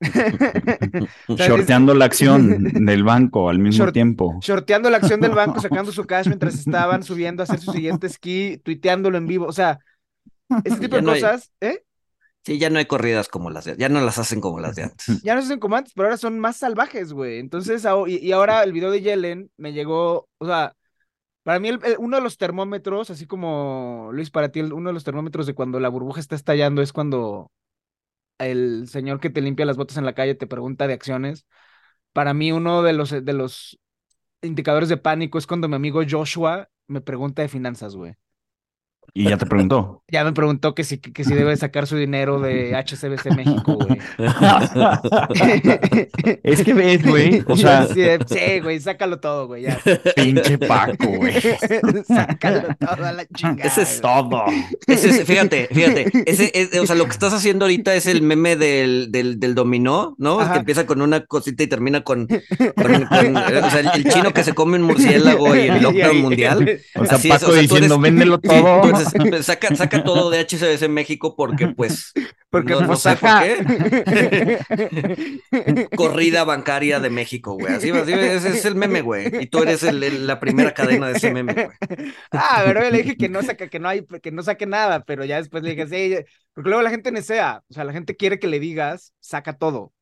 Shorteando 1.28 1.94
la 1.94 2.04
acción 2.06 2.62
del 2.86 3.04
banco 3.04 3.48
al 3.48 3.58
mismo 3.58 3.84
Short- 3.84 3.92
tiempo. 3.92 4.38
shorteando 4.42 4.90
la 4.90 4.96
acción 4.98 5.20
del 5.20 5.32
banco, 5.32 5.60
sacando 5.60 5.92
su 5.92 6.04
cash 6.04 6.26
mientras 6.26 6.54
estaban 6.58 7.02
subiendo 7.02 7.42
a 7.42 7.44
hacer 7.44 7.60
su 7.60 7.72
siguiente 7.72 8.06
esquí, 8.06 8.60
tuiteándolo 8.64 9.16
en 9.18 9.26
vivo. 9.26 9.46
O 9.46 9.52
sea, 9.52 9.78
ese 10.64 10.76
tipo 10.76 10.96
Ya 10.96 11.00
de 11.00 11.02
no 11.02 11.12
hay- 11.12 11.20
cosas, 11.20 11.52
¿eh? 11.60 11.84
Sí, 12.44 12.58
ya 12.58 12.70
no 12.70 12.80
hay 12.80 12.86
corridas 12.86 13.28
como 13.28 13.50
las 13.50 13.66
de... 13.66 13.76
Ya 13.76 13.88
no 13.88 14.00
las 14.00 14.18
hacen 14.18 14.40
como 14.40 14.58
las 14.58 14.74
de 14.74 14.82
antes. 14.82 15.22
Ya 15.22 15.36
no 15.36 15.40
se 15.42 15.46
hacen 15.46 15.60
como 15.60 15.76
antes, 15.76 15.92
pero 15.94 16.08
ahora 16.08 16.16
son 16.16 16.40
más 16.40 16.56
salvajes, 16.56 17.12
güey. 17.12 17.38
Entonces, 17.38 17.84
y, 18.08 18.16
y 18.16 18.32
ahora 18.32 18.64
el 18.64 18.72
video 18.72 18.90
de 18.90 19.00
Yellen 19.00 19.48
me 19.56 19.72
llegó, 19.72 20.28
o 20.38 20.46
sea, 20.46 20.74
para 21.42 21.58
mí 21.58 21.70
uno 21.98 22.16
de 22.16 22.22
los 22.22 22.38
termómetros, 22.38 23.10
así 23.10 23.26
como 23.26 24.10
Luis, 24.12 24.30
para 24.30 24.50
ti, 24.50 24.60
uno 24.60 24.90
de 24.90 24.94
los 24.94 25.04
termómetros 25.04 25.46
de 25.46 25.54
cuando 25.54 25.80
la 25.80 25.88
burbuja 25.88 26.20
está 26.20 26.36
estallando 26.36 26.82
es 26.82 26.92
cuando 26.92 27.50
el 28.38 28.88
señor 28.88 29.20
que 29.20 29.30
te 29.30 29.40
limpia 29.42 29.66
las 29.66 29.76
botas 29.76 29.96
en 29.98 30.06
la 30.06 30.14
calle 30.14 30.34
te 30.34 30.46
pregunta 30.46 30.86
de 30.86 30.94
acciones. 30.94 31.46
Para 32.12 32.34
mí, 32.34 32.52
uno 32.52 32.82
de 32.82 32.94
los, 32.94 33.10
de 33.10 33.32
los 33.32 33.78
indicadores 34.42 34.88
de 34.90 34.98
pánico 34.98 35.38
es 35.38 35.46
cuando 35.46 35.68
mi 35.68 35.76
amigo 35.76 36.02
Joshua 36.08 36.70
me 36.88 37.00
pregunta 37.02 37.42
de 37.42 37.48
finanzas, 37.48 37.96
güey. 37.96 38.16
Y 39.14 39.28
ya 39.28 39.36
te 39.36 39.46
preguntó. 39.46 39.98
Ya 40.12 40.24
me 40.24 40.32
preguntó 40.34 40.74
que 40.74 40.84
si, 40.84 40.98
que 40.98 41.24
si 41.24 41.32
debe 41.32 41.56
sacar 41.56 41.86
su 41.86 41.96
dinero 41.96 42.38
de 42.38 42.76
HCBC 42.76 43.34
México, 43.34 43.78
güey. 43.78 43.98
Es 46.42 46.62
que 46.62 46.74
ves, 46.74 47.02
güey. 47.02 47.42
O 47.46 47.56
sea, 47.56 47.86
sí, 47.88 48.60
güey, 48.62 48.78
sácalo 48.78 49.20
todo, 49.20 49.46
güey, 49.46 49.62
ya. 49.62 49.78
pinche 50.14 50.58
Paco, 50.58 51.06
güey. 51.16 51.32
sácalo 52.06 52.76
todo 52.78 53.06
a 53.06 53.12
la 53.12 53.24
chingada. 53.26 53.66
Ese 53.70 53.82
es. 53.82 54.00
Todo. 54.02 54.44
Ese 54.86 55.08
es- 55.08 55.24
fíjate, 55.24 55.68
fíjate, 55.72 56.10
ese 56.26 56.50
es- 56.54 56.78
o 56.78 56.86
sea, 56.86 56.94
lo 56.96 57.06
que 57.06 57.12
estás 57.12 57.32
haciendo 57.32 57.64
ahorita 57.64 57.94
es 57.94 58.04
el 58.06 58.20
meme 58.20 58.56
del, 58.56 59.10
del, 59.10 59.40
del 59.40 59.54
dominó, 59.54 60.14
¿no? 60.18 60.40
Ajá. 60.40 60.52
Que 60.52 60.58
empieza 60.60 60.84
con 60.84 61.00
una 61.00 61.24
cosita 61.24 61.62
y 61.62 61.68
termina 61.68 62.02
con, 62.02 62.26
con- 62.26 63.06
con- 63.06 63.36
o 63.36 63.70
sea, 63.70 63.80
el, 63.80 63.88
el 63.94 64.04
chino 64.12 64.34
que 64.34 64.44
se 64.44 64.52
come 64.52 64.76
un 64.76 64.82
murciélago 64.84 65.56
y 65.56 65.60
el 65.68 65.82
lockdown 65.82 66.20
mundial. 66.20 66.80
O 66.96 67.06
sea, 67.06 67.16
Así 67.16 67.30
es, 67.30 67.34
Paco 67.38 67.50
o 67.50 67.54
sea, 67.54 67.62
diciendo, 67.62 67.94
eres- 67.94 68.02
véndelo 68.02 68.38
todo. 68.40 68.82
Entonces, 68.92 69.22
pues, 69.28 69.46
saca, 69.46 69.74
saca 69.74 70.04
todo 70.04 70.30
de 70.30 70.40
HCBC 70.40 70.88
México 70.88 71.34
porque, 71.36 71.68
pues, 71.68 72.12
Porque, 72.50 72.74
no, 72.74 72.82
no 72.82 72.96
sé 72.96 73.16
por 73.16 73.30
qué. 73.40 74.58
Corrida 75.96 76.44
bancaria 76.44 77.00
de 77.00 77.10
México, 77.10 77.54
güey. 77.54 77.72
Así, 77.74 77.90
así 77.90 78.12
ese 78.12 78.50
es 78.50 78.64
el 78.64 78.74
meme, 78.74 79.00
güey. 79.02 79.30
Y 79.40 79.46
tú 79.46 79.62
eres 79.62 79.82
el- 79.82 80.02
el- 80.02 80.26
la 80.26 80.40
primera 80.40 80.74
cadena 80.74 81.08
de 81.08 81.14
ese 81.14 81.30
meme, 81.30 81.54
güey. 81.54 81.68
Ah, 82.32 82.62
pero 82.66 82.82
yo 82.82 82.90
le 82.90 82.98
dije 82.98 83.16
que 83.16 83.28
no 83.28 83.42
saque, 83.42 83.68
que 83.70 83.78
no 83.78 83.88
hay, 83.88 84.04
que 84.22 84.30
no 84.32 84.42
saque 84.42 84.66
nada, 84.66 85.04
pero 85.04 85.24
ya 85.24 85.36
después 85.38 85.62
le 85.62 85.70
dije, 85.74 85.86
sí, 85.86 86.24
porque 86.54 86.68
luego 86.70 86.82
la 86.82 86.90
gente 86.90 87.12
nesea, 87.12 87.62
o 87.68 87.74
sea, 87.74 87.84
la 87.84 87.92
gente 87.92 88.16
quiere 88.16 88.38
que 88.38 88.48
le 88.48 88.60
digas, 88.60 89.14
saca 89.20 89.54
todo. 89.56 89.92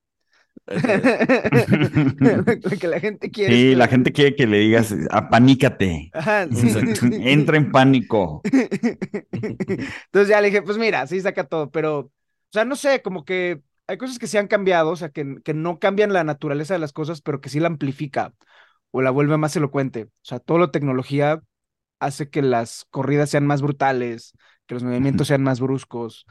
Lo 0.70 2.44
que 2.78 2.88
la 2.88 3.00
gente 3.00 3.30
quiere. 3.30 3.54
Sí, 3.54 3.74
la 3.74 3.88
gente 3.88 4.12
quiere 4.12 4.36
que 4.36 4.46
le 4.46 4.58
digas, 4.58 4.94
apanícate. 5.10 6.10
Ajá, 6.14 6.46
sí, 6.52 6.70
sí, 6.70 6.94
sí. 6.94 7.10
Entra 7.24 7.56
en 7.56 7.72
pánico. 7.72 8.40
Entonces 8.44 10.28
ya 10.28 10.40
le 10.40 10.48
dije, 10.48 10.62
pues 10.62 10.78
mira, 10.78 11.06
sí 11.06 11.20
saca 11.20 11.44
todo, 11.44 11.70
pero, 11.70 11.98
o 11.98 12.10
sea, 12.52 12.64
no 12.64 12.76
sé, 12.76 13.02
como 13.02 13.24
que 13.24 13.62
hay 13.88 13.98
cosas 13.98 14.18
que 14.18 14.28
sí 14.28 14.38
han 14.38 14.46
cambiado, 14.46 14.90
o 14.90 14.96
sea, 14.96 15.08
que, 15.08 15.36
que 15.44 15.54
no 15.54 15.80
cambian 15.80 16.12
la 16.12 16.22
naturaleza 16.22 16.74
de 16.74 16.80
las 16.80 16.92
cosas, 16.92 17.20
pero 17.20 17.40
que 17.40 17.48
sí 17.48 17.58
la 17.58 17.66
amplifica 17.66 18.32
o 18.92 19.02
la 19.02 19.10
vuelve 19.10 19.36
más 19.36 19.56
elocuente. 19.56 20.04
O 20.04 20.10
sea, 20.22 20.38
toda 20.38 20.60
la 20.60 20.70
tecnología 20.70 21.42
hace 21.98 22.30
que 22.30 22.42
las 22.42 22.86
corridas 22.90 23.30
sean 23.30 23.46
más 23.46 23.62
brutales, 23.62 24.32
que 24.66 24.74
los 24.74 24.84
movimientos 24.84 25.28
sean 25.28 25.42
más 25.42 25.60
bruscos. 25.60 26.26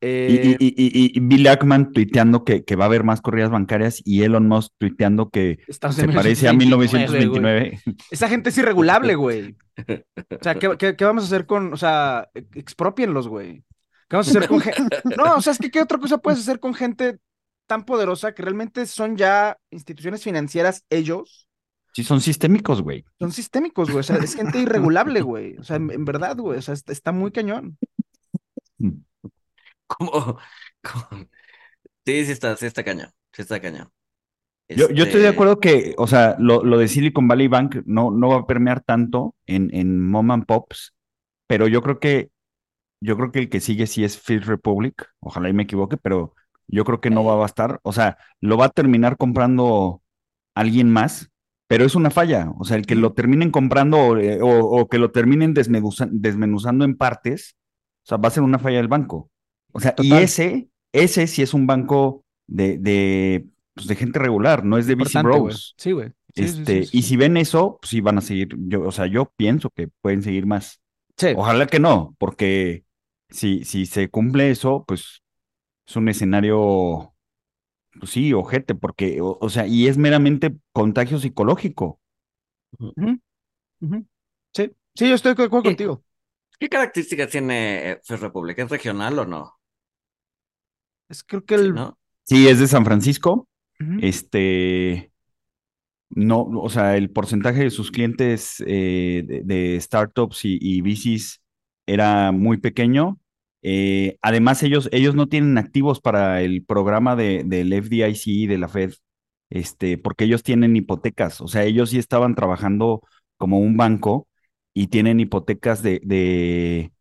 Y, 0.00 0.06
Eh, 0.06 0.56
y, 0.60 0.66
y, 0.66 0.86
y- 0.86 1.16
y 1.16 1.20
Bill 1.20 1.48
Ackman 1.48 1.92
tuiteando 1.92 2.44
que, 2.44 2.64
que 2.64 2.76
va 2.76 2.84
a 2.84 2.86
haber 2.86 3.02
más 3.02 3.20
corridas 3.20 3.50
bancarias 3.50 4.00
y 4.04 4.22
Elon 4.22 4.46
Musk 4.46 4.72
tuiteando 4.78 5.28
que 5.28 5.58
se 5.68 6.08
parece 6.08 6.46
a 6.48 6.52
1929, 6.52 7.26
güey. 7.26 7.80
1929. 7.84 8.04
Esa 8.10 8.28
gente 8.28 8.50
es 8.50 8.58
irregulable, 8.58 9.14
güey. 9.16 9.56
O 9.78 10.42
sea, 10.42 10.54
¿qué, 10.54 10.70
qué, 10.78 10.94
qué 10.96 11.04
vamos 11.04 11.24
a 11.24 11.26
hacer 11.26 11.46
con, 11.46 11.72
o 11.72 11.76
sea, 11.76 12.28
expropienlos, 12.54 13.26
güey? 13.26 13.64
¿Qué 14.08 14.16
vamos 14.16 14.28
a 14.28 14.30
hacer 14.30 14.48
con 14.48 14.60
gente? 14.60 14.98
No, 15.16 15.34
o 15.36 15.40
sea, 15.40 15.52
es 15.52 15.58
que 15.58 15.70
¿qué 15.70 15.82
otra 15.82 15.98
cosa 15.98 16.18
puedes 16.18 16.38
hacer 16.40 16.60
con 16.60 16.74
gente 16.74 17.18
tan 17.66 17.84
poderosa 17.84 18.32
que 18.34 18.42
realmente 18.42 18.86
son 18.86 19.16
ya 19.16 19.58
instituciones 19.70 20.22
financieras 20.22 20.84
ellos? 20.90 21.48
Sí, 21.92 22.04
son 22.04 22.20
sistémicos, 22.20 22.82
güey. 22.82 23.04
Son 23.18 23.32
sistémicos, 23.32 23.88
güey. 23.90 24.00
O 24.00 24.02
sea, 24.04 24.16
es 24.18 24.34
gente 24.36 24.60
irregulable, 24.60 25.20
güey. 25.22 25.56
O 25.58 25.64
sea, 25.64 25.74
en, 25.76 25.90
en 25.90 26.04
verdad, 26.04 26.36
güey. 26.36 26.58
O 26.58 26.62
sea, 26.62 26.72
está, 26.74 26.92
está 26.92 27.10
muy 27.12 27.32
cañón. 27.32 27.76
Como, 29.88 30.12
como- 30.82 31.28
Sí, 32.06 32.26
sí 32.26 32.32
está, 32.32 32.56
sí 32.56 32.66
está 32.66 32.84
cañón. 32.84 33.12
Sí 33.32 33.42
está 33.42 33.60
cañón. 33.60 33.92
Yo, 34.74 34.88
yo 34.90 35.04
estoy 35.04 35.22
de 35.22 35.28
Este, 35.28 35.28
acuerdo 35.28 35.58
que, 35.60 35.94
o 35.98 36.06
sea, 36.06 36.36
lo, 36.38 36.62
lo 36.64 36.78
de 36.78 36.88
Silicon 36.88 37.26
Valley 37.26 37.48
Bank 37.48 37.78
no, 37.86 38.10
no 38.10 38.28
va 38.28 38.36
a 38.38 38.46
permear 38.46 38.80
tanto 38.82 39.34
en, 39.46 39.74
en 39.74 40.00
mom 40.08 40.30
and 40.30 40.46
pops, 40.46 40.94
pero 41.48 41.68
yo 41.68 41.82
creo 41.82 42.00
que, 42.00 42.30
yo 43.00 43.16
creo 43.16 43.32
que 43.32 43.40
el 43.40 43.50
que 43.50 43.60
sigue 43.60 43.86
sí 43.86 44.04
es 44.04 44.18
Fifth 44.20 44.46
Republic, 44.46 45.06
ojalá 45.20 45.48
y 45.50 45.54
me 45.54 45.64
equivoque, 45.64 45.96
pero 45.98 46.34
yo 46.68 46.84
creo 46.84 47.00
que 47.00 47.10
no 47.10 47.24
va 47.24 47.34
a 47.34 47.36
bastar, 47.36 47.80
o 47.84 47.92
sea, 47.92 48.18
lo 48.40 48.58
va 48.58 48.66
a 48.66 48.70
terminar 48.70 49.16
comprando 49.18 50.02
alguien 50.54 50.90
más, 50.92 51.30
pero 51.68 51.84
es 51.86 51.94
una 51.96 52.10
falla, 52.10 52.52
o 52.58 52.64
sea, 52.64 52.76
el 52.78 52.86
que 52.86 52.96
lo 52.96 53.14
terminen 53.14 53.50
comprando 53.52 54.18
eh, 54.18 54.40
o, 54.42 54.48
o 54.66 54.88
que 54.88 54.98
lo 54.98 55.12
terminen 55.12 55.54
desmenuza- 55.54 56.08
desmenuzando 56.12 56.84
en 56.84 56.96
partes, 56.96 57.56
o 58.04 58.08
sea, 58.08 58.18
va 58.18 58.28
a 58.28 58.32
ser 58.32 58.42
una 58.44 58.58
falla 58.58 58.78
del 58.78 58.88
banco. 58.88 59.30
O 59.72 59.80
sea, 59.80 59.94
y 59.98 60.14
ese, 60.14 60.68
ese 60.92 61.26
sí 61.26 61.42
es 61.42 61.54
un 61.54 61.66
banco 61.66 62.24
de, 62.46 62.78
de, 62.78 63.46
pues, 63.74 63.86
de 63.86 63.96
gente 63.96 64.18
regular, 64.18 64.64
no 64.64 64.78
es 64.78 64.86
de 64.86 64.94
güey. 64.94 65.08
Bros. 65.22 65.74
Sí, 65.76 65.92
güey. 65.92 66.12
Sí, 66.34 66.48
sí, 66.48 66.54
sí, 66.54 66.60
Este, 66.60 66.84
sí, 66.84 66.98
y 66.98 67.02
si 67.02 67.16
ven 67.16 67.36
eso, 67.36 67.78
pues 67.80 67.90
sí 67.90 68.00
van 68.00 68.18
a 68.18 68.20
seguir, 68.20 68.48
yo, 68.68 68.82
o 68.82 68.92
sea, 68.92 69.06
yo 69.06 69.32
pienso 69.36 69.70
que 69.70 69.88
pueden 70.00 70.22
seguir 70.22 70.46
más. 70.46 70.80
Sí. 71.16 71.28
Ojalá 71.36 71.66
que 71.66 71.80
no, 71.80 72.14
porque 72.18 72.84
si, 73.28 73.64
si 73.64 73.86
se 73.86 74.08
cumple 74.08 74.50
eso, 74.50 74.84
pues 74.86 75.22
es 75.86 75.96
un 75.96 76.08
escenario, 76.08 77.14
pues 77.98 78.12
sí, 78.12 78.32
ojete, 78.32 78.74
porque, 78.74 79.20
o, 79.20 79.38
o 79.40 79.48
sea, 79.50 79.66
y 79.66 79.88
es 79.88 79.98
meramente 79.98 80.56
contagio 80.72 81.18
psicológico. 81.18 82.00
Sí, 84.52 84.70
sí, 84.94 85.08
yo 85.08 85.14
estoy 85.14 85.34
de 85.34 85.44
acuerdo 85.44 85.64
contigo. 85.64 86.04
¿Qué 86.58 86.68
características 86.68 87.30
tiene 87.30 87.90
eh, 87.92 88.00
First 88.04 88.22
Republic? 88.22 88.58
¿Es 88.58 88.68
regional 88.70 89.18
o 89.18 89.26
no? 89.26 89.57
Es 91.08 91.22
creo 91.24 91.44
que 91.44 91.54
el. 91.54 91.74
¿no? 91.74 91.98
Sí, 92.24 92.48
es 92.48 92.60
de 92.60 92.68
San 92.68 92.84
Francisco, 92.84 93.48
este, 94.00 95.10
no, 96.10 96.42
o 96.42 96.68
sea, 96.70 96.96
el 96.96 97.10
porcentaje 97.10 97.64
de 97.64 97.70
sus 97.70 97.90
clientes 97.90 98.62
eh, 98.66 99.24
de, 99.26 99.42
de 99.44 99.80
startups 99.80 100.44
y, 100.44 100.58
y 100.60 100.80
VCs 100.82 101.42
era 101.86 102.32
muy 102.32 102.58
pequeño. 102.58 103.18
Eh, 103.62 104.18
además, 104.22 104.62
ellos, 104.62 104.88
ellos 104.92 105.14
no 105.14 105.28
tienen 105.28 105.58
activos 105.58 106.00
para 106.00 106.42
el 106.42 106.64
programa 106.64 107.16
de, 107.16 107.42
del 107.44 107.72
FDIC 107.72 108.26
y 108.26 108.46
de 108.46 108.58
la 108.58 108.68
Fed, 108.68 108.92
este, 109.50 109.98
porque 109.98 110.24
ellos 110.24 110.42
tienen 110.42 110.76
hipotecas, 110.76 111.40
o 111.40 111.48
sea, 111.48 111.64
ellos 111.64 111.90
sí 111.90 111.98
estaban 111.98 112.34
trabajando 112.34 113.02
como 113.36 113.58
un 113.58 113.76
banco 113.76 114.28
y 114.74 114.88
tienen 114.88 115.20
hipotecas 115.20 115.82
de, 115.82 116.00
de 116.04 116.92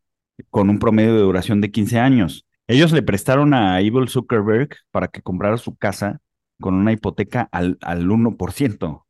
con 0.49 0.69
un 0.69 0.79
promedio 0.79 1.13
de 1.15 1.21
duración 1.21 1.61
de 1.61 1.71
15 1.71 1.99
años. 1.99 2.46
Ellos 2.67 2.91
le 2.91 3.01
prestaron 3.01 3.53
a 3.53 3.79
Evil 3.81 4.09
Zuckerberg 4.09 4.69
para 4.91 5.07
que 5.07 5.21
comprara 5.21 5.57
su 5.57 5.75
casa 5.75 6.19
con 6.59 6.73
una 6.75 6.91
hipoteca 6.91 7.47
al, 7.51 7.77
al 7.81 8.09
1%. 8.09 9.05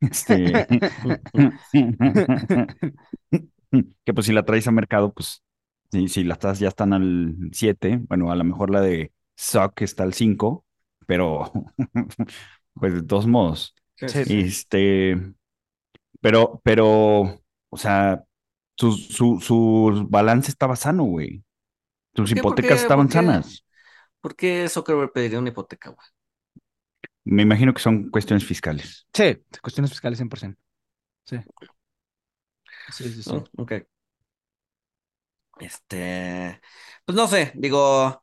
Este, 0.00 0.66
que 4.04 4.14
pues 4.14 4.26
si 4.26 4.32
la 4.32 4.44
traes 4.44 4.66
a 4.68 4.70
mercado, 4.72 5.12
pues 5.12 5.42
si, 5.90 6.08
si 6.08 6.24
las 6.24 6.38
tasas 6.38 6.58
ya 6.58 6.68
están 6.68 6.92
al 6.92 7.34
7, 7.52 8.00
bueno, 8.08 8.30
a 8.30 8.36
lo 8.36 8.44
mejor 8.44 8.70
la 8.70 8.80
de 8.80 9.12
Suck 9.36 9.82
está 9.82 10.02
al 10.04 10.14
5, 10.14 10.64
pero 11.06 11.52
pues 12.74 12.94
de 12.94 13.02
todos 13.02 13.26
modos. 13.26 13.74
Este, 14.00 15.16
pero, 16.20 16.60
pero, 16.64 17.42
o 17.70 17.76
sea, 17.76 18.24
su, 18.76 18.92
su, 18.92 19.40
su 19.40 20.06
balance 20.08 20.50
estaba 20.50 20.76
sano, 20.76 21.04
güey. 21.04 21.44
Sus 22.18 22.32
hipotecas 22.32 22.82
estaban 22.82 23.10
sanas. 23.10 23.64
¿Por 24.20 24.34
qué 24.34 24.68
Zuckerberg 24.68 25.12
pediría 25.12 25.38
una 25.38 25.50
hipoteca, 25.50 25.90
güey? 25.90 26.06
Me 27.24 27.42
imagino 27.42 27.72
que 27.72 27.80
son 27.80 28.10
cuestiones 28.10 28.44
fiscales. 28.44 29.06
Sí, 29.14 29.36
cuestiones 29.62 29.90
fiscales 29.90 30.18
100%. 30.18 30.60
Sí. 31.24 31.36
Sí, 32.92 33.04
sí, 33.12 33.22
sí. 33.22 33.30
Oh, 33.32 33.44
ok. 33.58 33.72
Este, 35.60 36.60
pues 37.04 37.16
no 37.16 37.26
sé, 37.26 37.52
digo, 37.56 38.22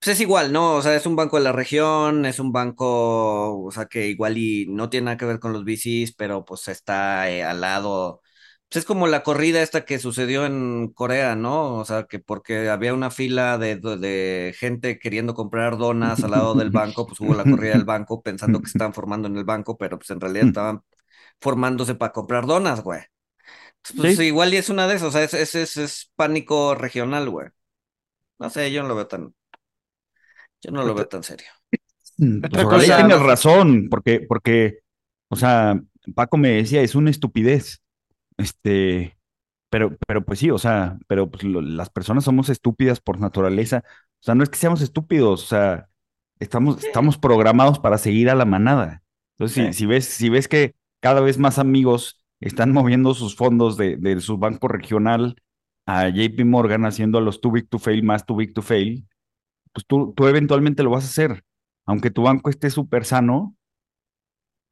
pues 0.00 0.16
es 0.16 0.20
igual, 0.20 0.52
¿no? 0.52 0.76
O 0.76 0.82
sea, 0.82 0.96
es 0.96 1.06
un 1.06 1.16
banco 1.16 1.38
de 1.38 1.44
la 1.44 1.52
región, 1.52 2.26
es 2.26 2.40
un 2.40 2.52
banco, 2.52 3.64
o 3.64 3.70
sea, 3.72 3.86
que 3.86 4.08
igual 4.08 4.38
y 4.38 4.66
no 4.68 4.90
tiene 4.90 5.06
nada 5.06 5.16
que 5.18 5.26
ver 5.26 5.40
con 5.40 5.52
los 5.52 5.64
VCs, 5.64 6.14
pero 6.16 6.44
pues 6.44 6.68
está 6.68 7.30
eh, 7.30 7.44
al 7.44 7.60
lado. 7.60 8.22
Pues 8.70 8.80
es 8.82 8.84
como 8.84 9.06
la 9.06 9.22
corrida 9.22 9.62
esta 9.62 9.86
que 9.86 9.98
sucedió 9.98 10.44
en 10.44 10.88
Corea, 10.92 11.34
¿no? 11.36 11.76
O 11.76 11.84
sea, 11.86 12.04
que 12.04 12.18
porque 12.18 12.68
había 12.68 12.92
una 12.92 13.10
fila 13.10 13.56
de, 13.56 13.76
de 13.76 14.54
gente 14.58 14.98
queriendo 14.98 15.32
comprar 15.34 15.78
donas 15.78 16.22
al 16.22 16.32
lado 16.32 16.54
del 16.54 16.70
banco, 16.70 17.06
pues 17.06 17.18
hubo 17.20 17.34
la 17.34 17.46
corrida 17.48 17.72
del 17.72 17.84
banco 17.86 18.22
pensando 18.22 18.60
que 18.60 18.68
se 18.68 18.72
estaban 18.72 18.92
formando 18.92 19.26
en 19.26 19.38
el 19.38 19.44
banco, 19.44 19.78
pero 19.78 19.98
pues 19.98 20.10
en 20.10 20.20
realidad 20.20 20.44
estaban 20.46 20.82
formándose 21.40 21.94
para 21.96 22.12
comprar 22.12 22.46
donas, 22.46 22.82
güey. 22.82 23.02
Pues 23.96 24.16
Sí. 24.16 24.24
igual 24.24 24.54
y 24.54 24.58
es 24.58 24.68
una 24.70 24.86
de 24.88 24.96
esas, 24.96 25.08
o 25.08 25.12
sea, 25.12 25.24
es, 25.24 25.34
es, 25.34 25.54
es, 25.54 25.76
es 25.78 26.12
pánico 26.16 26.74
regional, 26.74 27.30
güey. 27.30 27.48
No 28.38 28.50
sé, 28.50 28.72
yo 28.72 28.82
no 28.82 28.88
lo 28.88 28.96
veo 28.96 29.08
tan, 29.08 29.34
yo 30.62 30.70
no 30.70 30.84
lo 30.84 30.94
veo 30.94 31.08
tan 31.08 31.22
serio. 31.22 31.48
Mm, 32.18 32.40
Pues 32.40 32.64
cosa- 32.64 32.96
tengas 32.96 33.22
razón, 33.22 33.88
porque, 33.90 34.20
porque, 34.20 34.78
o 35.28 35.36
sea, 35.36 35.80
Paco 36.14 36.36
me 36.36 36.50
decía, 36.50 36.82
es 36.82 36.94
una 36.94 37.10
estupidez. 37.10 37.80
Este, 38.38 39.18
pero, 39.70 39.96
pero 40.06 40.24
pues 40.24 40.40
sí, 40.40 40.50
o 40.50 40.58
sea, 40.58 40.98
pero 41.08 41.30
pues 41.30 41.44
lo- 41.44 41.62
las 41.62 41.90
personas 41.90 42.24
somos 42.24 42.50
estúpidas 42.50 43.00
por 43.00 43.20
naturaleza. 43.20 43.84
O 44.20 44.24
sea, 44.24 44.34
no 44.36 44.44
es 44.44 44.50
que 44.50 44.58
seamos 44.58 44.82
estúpidos, 44.82 45.44
o 45.44 45.46
sea, 45.48 45.90
estamos, 46.40 46.84
estamos 46.84 47.18
programados 47.18 47.80
para 47.80 47.98
seguir 47.98 48.30
a 48.30 48.36
la 48.36 48.46
manada. 48.46 49.02
Entonces, 49.38 49.56
si, 49.76 49.80
si 49.80 49.86
ves, 49.86 50.06
si 50.06 50.30
ves 50.30 50.48
que 50.48 50.74
cada 51.00 51.20
vez 51.20 51.38
más 51.38 51.58
amigos 51.58 52.24
están 52.40 52.72
moviendo 52.72 53.14
sus 53.14 53.36
fondos 53.36 53.76
de, 53.76 53.96
de 53.96 54.20
su 54.20 54.38
banco 54.38 54.68
regional 54.68 55.36
a 55.86 56.08
JP 56.10 56.44
Morgan, 56.44 56.84
haciendo 56.86 57.18
a 57.18 57.20
los 57.22 57.40
too 57.40 57.52
big 57.52 57.68
to 57.68 57.78
fail 57.78 58.02
más 58.04 58.26
too 58.26 58.36
big 58.36 58.54
to 58.54 58.62
fail, 58.62 59.06
pues 59.72 59.86
tú, 59.86 60.14
tú 60.16 60.26
eventualmente 60.28 60.82
lo 60.84 60.90
vas 60.90 61.04
a 61.04 61.08
hacer. 61.08 61.44
Aunque 61.86 62.10
tu 62.10 62.22
banco 62.24 62.50
esté 62.50 62.70
súper 62.70 63.04
sano, 63.06 63.56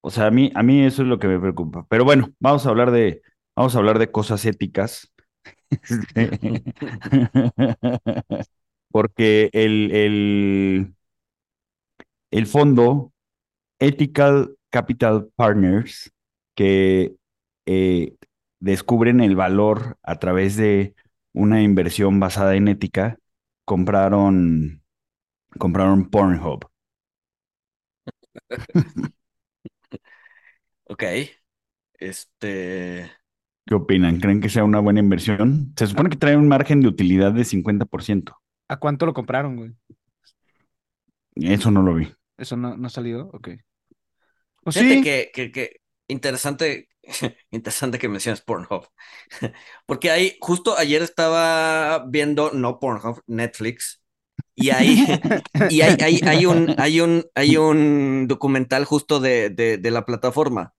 o 0.01 0.11
sea, 0.11 0.27
a 0.27 0.31
mí, 0.31 0.51
a 0.55 0.63
mí 0.63 0.83
eso 0.85 1.03
es 1.03 1.09
lo 1.09 1.19
que 1.19 1.29
me 1.29 1.39
preocupa. 1.41 1.87
Pero 1.89 2.05
bueno, 2.05 2.31
vamos 2.41 2.67
a 2.67 2.71
hablar 2.71 2.91
de, 2.91 3.23
vamos 3.57 3.75
a 3.75 3.79
hablar 3.79 3.99
de 3.99 4.11
cosas 4.11 4.45
éticas. 4.45 5.13
Este, 5.71 6.31
Porque 8.91 9.51
el, 9.53 9.91
el, 9.93 10.95
el 12.31 12.47
fondo 12.47 13.13
Ethical 13.81 14.57
Capital 14.71 15.31
Partners, 15.37 16.13
que 16.57 17.17
eh, 17.67 18.17
descubren 18.61 19.21
el 19.21 19.37
valor 19.37 19.99
a 20.03 20.19
través 20.19 20.57
de 20.57 20.95
una 21.35 21.63
inversión 21.63 22.21
basada 22.21 22.57
en 22.57 22.69
ética, 22.69 23.19
compraron, 23.65 24.83
compraron 25.59 26.11
Pornhub. 26.11 26.67
Ok. 30.85 31.03
Este. 31.99 33.11
¿Qué 33.67 33.75
opinan? 33.75 34.19
¿Creen 34.21 34.41
que 34.41 34.49
sea 34.49 34.65
una 34.65 34.81
buena 34.81 35.01
inversión? 35.01 35.73
Se 35.77 35.87
supone 35.87 36.11
que 36.11 36.17
trae 36.17 36.37
un 36.37 36.49
margen 36.49 36.81
de 36.81 36.89
utilidad 36.89 37.33
de 37.33 37.45
50%. 37.45 38.41
¿A 38.69 38.77
cuánto 38.79 39.07
lo 39.07 39.15
compraron, 39.15 39.57
güey? 39.57 39.73
Eso 41.37 41.71
no 41.71 41.83
lo 41.83 41.95
vi. 41.95 42.09
¿Eso 42.39 42.57
no, 42.57 42.77
no 42.77 42.87
ha 42.87 42.91
salido? 42.91 43.29
Ok. 43.33 43.49
Pues 44.63 44.77
Fíjate 44.77 44.79
sí. 44.79 45.01
que, 45.01 45.31
que, 45.33 45.53
que 45.53 45.77
interesante, 46.09 46.89
interesante 47.51 47.99
que 47.99 48.09
menciones 48.09 48.41
Pornhub. 48.43 48.89
Porque 49.87 50.11
ahí, 50.11 50.37
justo 50.41 50.77
ayer 50.77 51.03
estaba 51.03 52.05
viendo, 52.09 52.51
no 52.53 52.81
Pornhub, 52.81 53.23
Netflix. 53.27 54.03
Y 54.55 54.71
ahí, 54.71 55.05
y 55.71 55.83
hay, 55.83 55.97
hay, 56.03 56.21
hay 56.27 56.47
un, 56.47 56.75
hay 56.79 57.01
un, 57.01 57.25
hay 57.35 57.57
un 57.57 58.27
documental 58.29 58.85
justo 58.85 59.21
de, 59.21 59.51
de, 59.51 59.79
de 59.79 59.91
la 59.91 60.05
plataforma. 60.07 60.75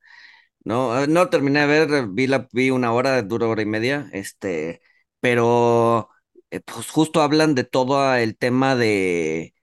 No, 0.68 1.00
Eh, 1.02 1.08
no 1.08 1.30
terminé 1.30 1.62
de 1.62 1.68
ver, 1.68 2.08
vi 2.10 2.28
la, 2.28 2.48
vi 2.52 2.70
una 2.72 2.92
hora, 2.94 3.22
dura 3.24 3.48
hora 3.48 3.62
y 3.62 3.66
media, 3.66 4.10
este, 4.14 4.82
pero 5.22 6.10
eh, 6.52 6.60
pues 6.62 6.90
justo 6.90 7.22
hablan 7.22 7.56
de 7.56 7.64
todo 7.64 8.14
el 8.16 8.38
tema 8.38 8.76
de 8.76 9.54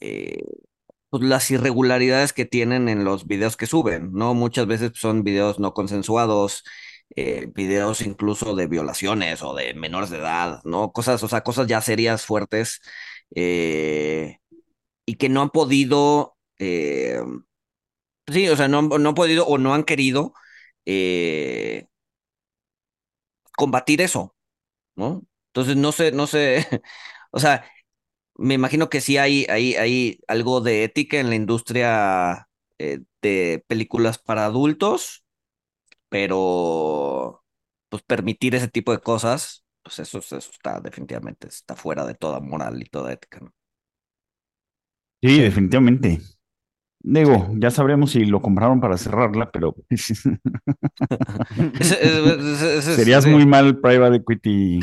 eh, 0.00 0.44
pues, 1.10 1.22
las 1.24 1.50
irregularidades 1.50 2.32
que 2.34 2.44
tienen 2.46 2.88
en 2.90 3.04
los 3.04 3.26
videos 3.26 3.56
que 3.56 3.66
suben, 3.66 4.12
¿no? 4.12 4.34
Muchas 4.34 4.66
veces 4.66 4.92
son 4.96 5.24
videos 5.24 5.58
no 5.60 5.74
consensuados, 5.74 6.64
videos 7.54 8.02
incluso 8.02 8.54
de 8.54 8.66
violaciones 8.68 9.42
o 9.42 9.54
de 9.54 9.74
menores 9.74 10.10
de 10.10 10.18
edad, 10.18 10.60
¿no? 10.64 10.92
Cosas, 10.92 11.22
o 11.24 11.28
sea, 11.28 11.42
cosas 11.42 11.66
ya 11.66 11.80
serias, 11.80 12.24
fuertes, 12.24 12.80
y 15.06 15.16
que 15.16 15.28
no 15.28 15.42
han 15.42 15.50
podido, 15.50 16.36
sí, 18.28 18.48
o 18.48 18.56
sea, 18.56 18.68
no, 18.68 18.82
no 18.82 19.08
han 19.10 19.14
podido 19.14 19.46
o 19.46 19.58
no 19.58 19.74
han 19.74 19.84
querido 19.84 20.34
eh, 20.86 21.86
combatir 23.56 24.00
eso, 24.00 24.34
¿no? 24.96 25.24
Entonces, 25.48 25.76
no 25.76 25.92
sé, 25.92 26.12
no 26.12 26.26
sé, 26.26 26.66
o 27.32 27.40
sea, 27.40 27.64
me 28.36 28.54
imagino 28.54 28.88
que 28.90 29.00
sí 29.00 29.18
hay, 29.18 29.46
algo 30.28 30.60
de 30.60 30.84
ética 30.84 31.20
en 31.20 31.28
la 31.30 31.36
industria 31.36 32.48
eh, 32.78 33.00
de 33.22 33.64
películas 33.68 34.18
para 34.18 34.46
adultos, 34.46 35.24
pero 36.08 37.44
pues 37.88 38.02
permitir 38.02 38.54
ese 38.54 38.68
tipo 38.68 38.92
de 38.92 39.00
cosas, 39.00 39.64
pues 39.82 39.98
eso, 39.98 40.18
eso 40.18 40.36
está 40.38 40.80
definitivamente, 40.80 41.48
está 41.48 41.76
fuera 41.76 42.06
de 42.06 42.14
toda 42.14 42.40
moral 42.40 42.80
y 42.82 42.86
toda 42.86 43.12
ética, 43.12 43.40
¿no? 43.40 43.52
Sí, 45.22 45.38
definitivamente. 45.38 46.20
Digo, 47.02 47.48
ya 47.56 47.70
sabremos 47.70 48.10
si 48.10 48.26
lo 48.26 48.42
compraron 48.42 48.80
para 48.80 48.98
cerrarla, 48.98 49.50
pero 49.50 49.74
serías 51.80 53.26
muy 53.26 53.46
mal 53.46 53.80
private 53.80 54.16
equity. 54.16 54.80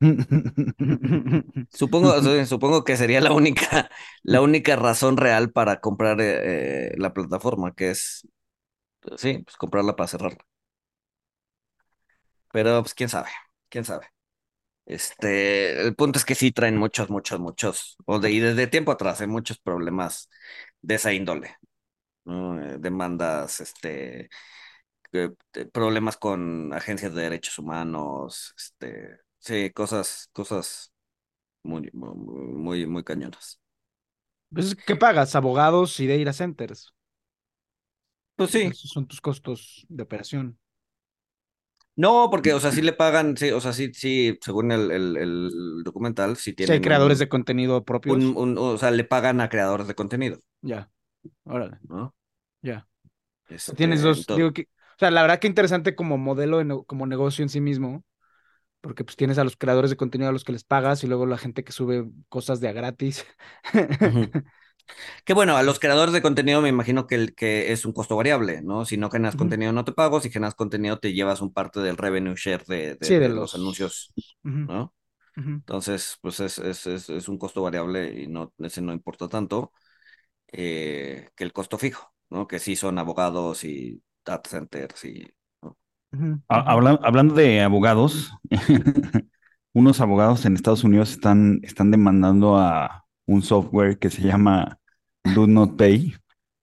Supongo, 1.70 2.20
supongo 2.46 2.84
que 2.84 2.96
sería 2.96 3.20
la 3.20 3.32
única, 3.32 3.88
la 4.22 4.40
única 4.40 4.76
razón 4.76 5.16
real 5.16 5.52
para 5.52 5.80
comprar 5.80 6.20
eh, 6.20 6.88
eh, 6.88 6.94
la 6.96 7.12
plataforma, 7.12 7.72
que 7.74 7.90
es, 7.90 8.26
sí, 9.16 9.38
pues 9.44 9.56
comprarla 9.56 9.96
para 9.96 10.08
cerrarla. 10.08 10.44
Pero, 12.52 12.82
pues, 12.82 12.94
quién 12.94 13.08
sabe, 13.08 13.28
quién 13.68 13.84
sabe. 13.84 14.06
Este, 14.86 15.82
el 15.82 15.94
punto 15.96 16.18
es 16.18 16.24
que 16.24 16.34
sí 16.34 16.52
traen 16.52 16.76
muchos, 16.76 17.10
muchos, 17.10 17.40
muchos, 17.40 17.96
o 18.06 18.18
de, 18.20 18.32
y 18.32 18.40
desde 18.40 18.66
tiempo 18.66 18.92
atrás, 18.92 19.20
hay 19.20 19.28
muchos 19.28 19.58
problemas 19.58 20.28
de 20.82 20.94
esa 20.96 21.12
índole, 21.12 21.56
¿no? 22.24 22.60
Eh, 22.62 22.78
demandas, 22.78 23.60
este, 23.60 24.30
eh, 25.12 25.30
problemas 25.72 26.16
con 26.16 26.72
agencias 26.74 27.14
de 27.14 27.22
derechos 27.22 27.58
humanos, 27.58 28.54
este, 28.56 29.18
sí, 29.38 29.70
cosas, 29.72 30.28
cosas 30.32 30.92
muy, 31.64 31.90
muy, 31.92 32.14
muy, 32.16 32.86
muy 32.86 33.04
cañonas. 33.04 33.60
Pues, 34.50 34.74
¿qué 34.76 34.94
pagas? 34.96 35.34
Abogados 35.34 35.98
y 36.00 36.06
data 36.06 36.32
centers. 36.32 36.92
Pues 38.36 38.50
sí, 38.50 38.72
Esos 38.72 38.90
son 38.90 39.06
tus 39.06 39.20
costos 39.20 39.86
de 39.88 40.02
operación. 40.02 40.58
No, 41.96 42.28
porque, 42.30 42.54
o 42.54 42.60
sea, 42.60 42.72
sí 42.72 42.80
le 42.82 42.92
pagan, 42.92 43.36
sí, 43.36 43.50
o 43.50 43.60
sea, 43.60 43.72
sí, 43.72 43.92
sí, 43.94 44.38
según 44.42 44.72
el, 44.72 44.90
el, 44.90 45.16
el 45.16 45.82
documental, 45.84 46.36
sí 46.36 46.52
hay 46.68 46.80
tienen 46.80 46.80
creadores 46.80 47.18
un- 47.18 47.20
de 47.20 47.28
contenido 47.28 47.84
propios. 47.84 48.24
un, 48.24 48.36
un- 48.36 48.58
o 48.58 48.78
sea, 48.78 48.90
le 48.92 49.04
pagan 49.04 49.40
a 49.40 49.48
creadores 49.50 49.86
de 49.88 49.94
contenido, 49.94 50.38
Ya. 50.62 50.90
Órale, 51.44 51.80
¿no? 51.88 52.14
ya. 52.62 52.88
Este, 53.48 53.76
Tienes 53.76 54.02
dos, 54.02 54.30
digo 54.32 54.52
que, 54.52 54.62
o 54.64 54.98
sea, 54.98 55.10
la 55.10 55.22
verdad 55.22 55.40
que 55.40 55.46
interesante 55.48 55.96
como 55.96 56.18
modelo, 56.18 56.84
como 56.86 57.06
negocio 57.06 57.42
en 57.44 57.48
sí 57.50 57.60
mismo, 57.60 58.04
porque 58.80 59.04
pues 59.04 59.16
tienes 59.16 59.38
a 59.38 59.44
los 59.44 59.56
creadores 59.56 59.90
de 59.90 59.96
contenido 59.98 60.30
a 60.30 60.32
los 60.32 60.44
que 60.44 60.52
les 60.52 60.64
pagas 60.64 61.04
y 61.04 61.08
luego 61.08 61.26
la 61.26 61.38
gente 61.38 61.64
que 61.64 61.72
sube 61.72 62.10
cosas 62.30 62.60
de 62.60 62.68
a 62.68 62.72
gratis. 62.72 63.26
Que 65.24 65.34
bueno, 65.34 65.56
a 65.56 65.62
los 65.62 65.78
creadores 65.78 66.12
de 66.12 66.22
contenido 66.22 66.60
me 66.60 66.68
imagino 66.68 67.06
que, 67.06 67.14
el, 67.14 67.34
que 67.34 67.72
es 67.72 67.84
un 67.84 67.92
costo 67.92 68.16
variable, 68.16 68.62
¿no? 68.62 68.84
Si 68.84 68.96
no 68.96 69.10
generas 69.10 69.36
contenido 69.36 69.72
no 69.72 69.84
te 69.84 69.92
pago, 69.92 70.20
si 70.20 70.30
generas 70.30 70.54
contenido 70.54 70.98
te 70.98 71.12
llevas 71.12 71.40
un 71.40 71.52
parte 71.52 71.80
del 71.80 71.96
revenue 71.96 72.34
share 72.36 72.64
de, 72.64 72.96
de, 72.96 73.28
los... 73.28 73.54
anuncios, 73.54 74.12
¿no? 74.42 74.92
Entonces, 75.34 76.18
pues 76.20 76.40
es, 76.40 76.58
es, 76.58 76.86
es, 76.86 77.28
un 77.28 77.38
costo 77.38 77.62
variable 77.62 78.20
y 78.20 78.26
no, 78.26 78.52
ese 78.58 78.82
no 78.82 78.92
importa 78.92 79.28
tanto 79.28 79.72
eh, 80.48 81.30
que 81.34 81.44
el 81.44 81.52
costo 81.52 81.78
fijo, 81.78 82.12
¿no? 82.28 82.46
Que 82.46 82.58
sí 82.58 82.76
son 82.76 82.98
abogados 82.98 83.64
y 83.64 84.02
data 84.24 84.50
centers 84.50 85.04
y... 85.06 85.26
hablando 86.48 87.34
de 87.34 87.62
abogados, 87.62 88.32
unos 89.72 90.00
abogados 90.02 90.44
en 90.44 90.54
Estados 90.54 90.84
Unidos 90.84 91.12
están, 91.12 91.60
están 91.62 91.90
demandando 91.90 92.58
a 92.58 93.01
un 93.26 93.42
software 93.42 93.98
que 93.98 94.10
se 94.10 94.22
llama 94.22 94.78
Do 95.34 95.46
Not 95.46 95.76
Pay, 95.76 96.14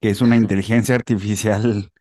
que 0.02 0.10
es 0.10 0.22
una 0.22 0.38
inteligencia 0.38 0.96
artificial 0.96 1.92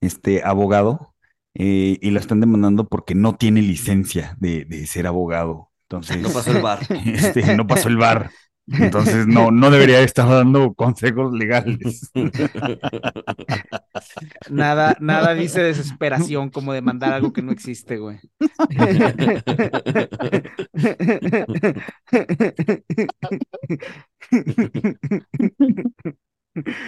este, 0.00 0.42
abogado, 0.44 1.14
eh, 1.54 1.98
y 2.00 2.10
lo 2.10 2.20
están 2.20 2.40
demandando 2.40 2.86
porque 2.88 3.14
no 3.14 3.34
tiene 3.36 3.62
licencia 3.62 4.36
de, 4.38 4.64
de 4.64 4.86
ser 4.86 5.06
abogado. 5.06 5.70
Entonces, 5.82 6.20
no 6.20 6.30
pasó 6.30 6.52
el 6.52 6.62
bar. 6.62 6.80
Este, 7.06 7.56
no 7.56 7.66
pasó 7.66 7.88
el 7.88 7.96
bar. 7.96 8.30
Entonces 8.72 9.26
no, 9.26 9.50
no 9.50 9.70
debería 9.70 10.00
estar 10.00 10.28
dando 10.28 10.74
consejos 10.74 11.32
legales. 11.32 12.10
Nada, 14.50 14.96
nada 15.00 15.34
dice 15.34 15.62
desesperación 15.62 16.50
como 16.50 16.72
demandar 16.72 17.12
algo 17.12 17.32
que 17.32 17.42
no 17.42 17.52
existe, 17.52 17.98
güey. 17.98 18.18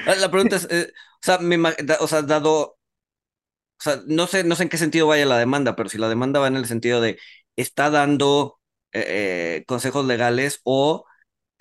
Ah, 0.07 0.15
la 0.17 0.31
pregunta 0.31 0.57
es, 0.57 0.67
eh, 0.71 0.91
o 0.93 1.19
sea, 1.23 1.39
me, 1.39 1.57
o 2.01 2.07
sea, 2.09 2.23
dado, 2.23 2.79
o 3.79 3.79
sea, 3.79 4.01
no 4.07 4.27
sé, 4.27 4.45
no 4.45 4.57
sé 4.57 4.65
en 4.65 4.69
qué 4.69 4.79
sentido 4.79 5.07
vaya 5.07 5.25
la 5.27 5.39
demanda, 5.39 5.77
pero 5.77 5.89
si 5.89 5.99
la 5.99 6.09
demanda 6.09 6.41
va 6.41 6.49
en 6.49 6.57
el 6.57 6.67
sentido 6.67 7.01
de 7.01 7.19
está 7.57 7.91
dando 7.91 8.59
eh, 8.93 9.59
eh, 9.61 9.65
consejos 9.67 10.05
legales 10.07 10.61
o 10.65 11.05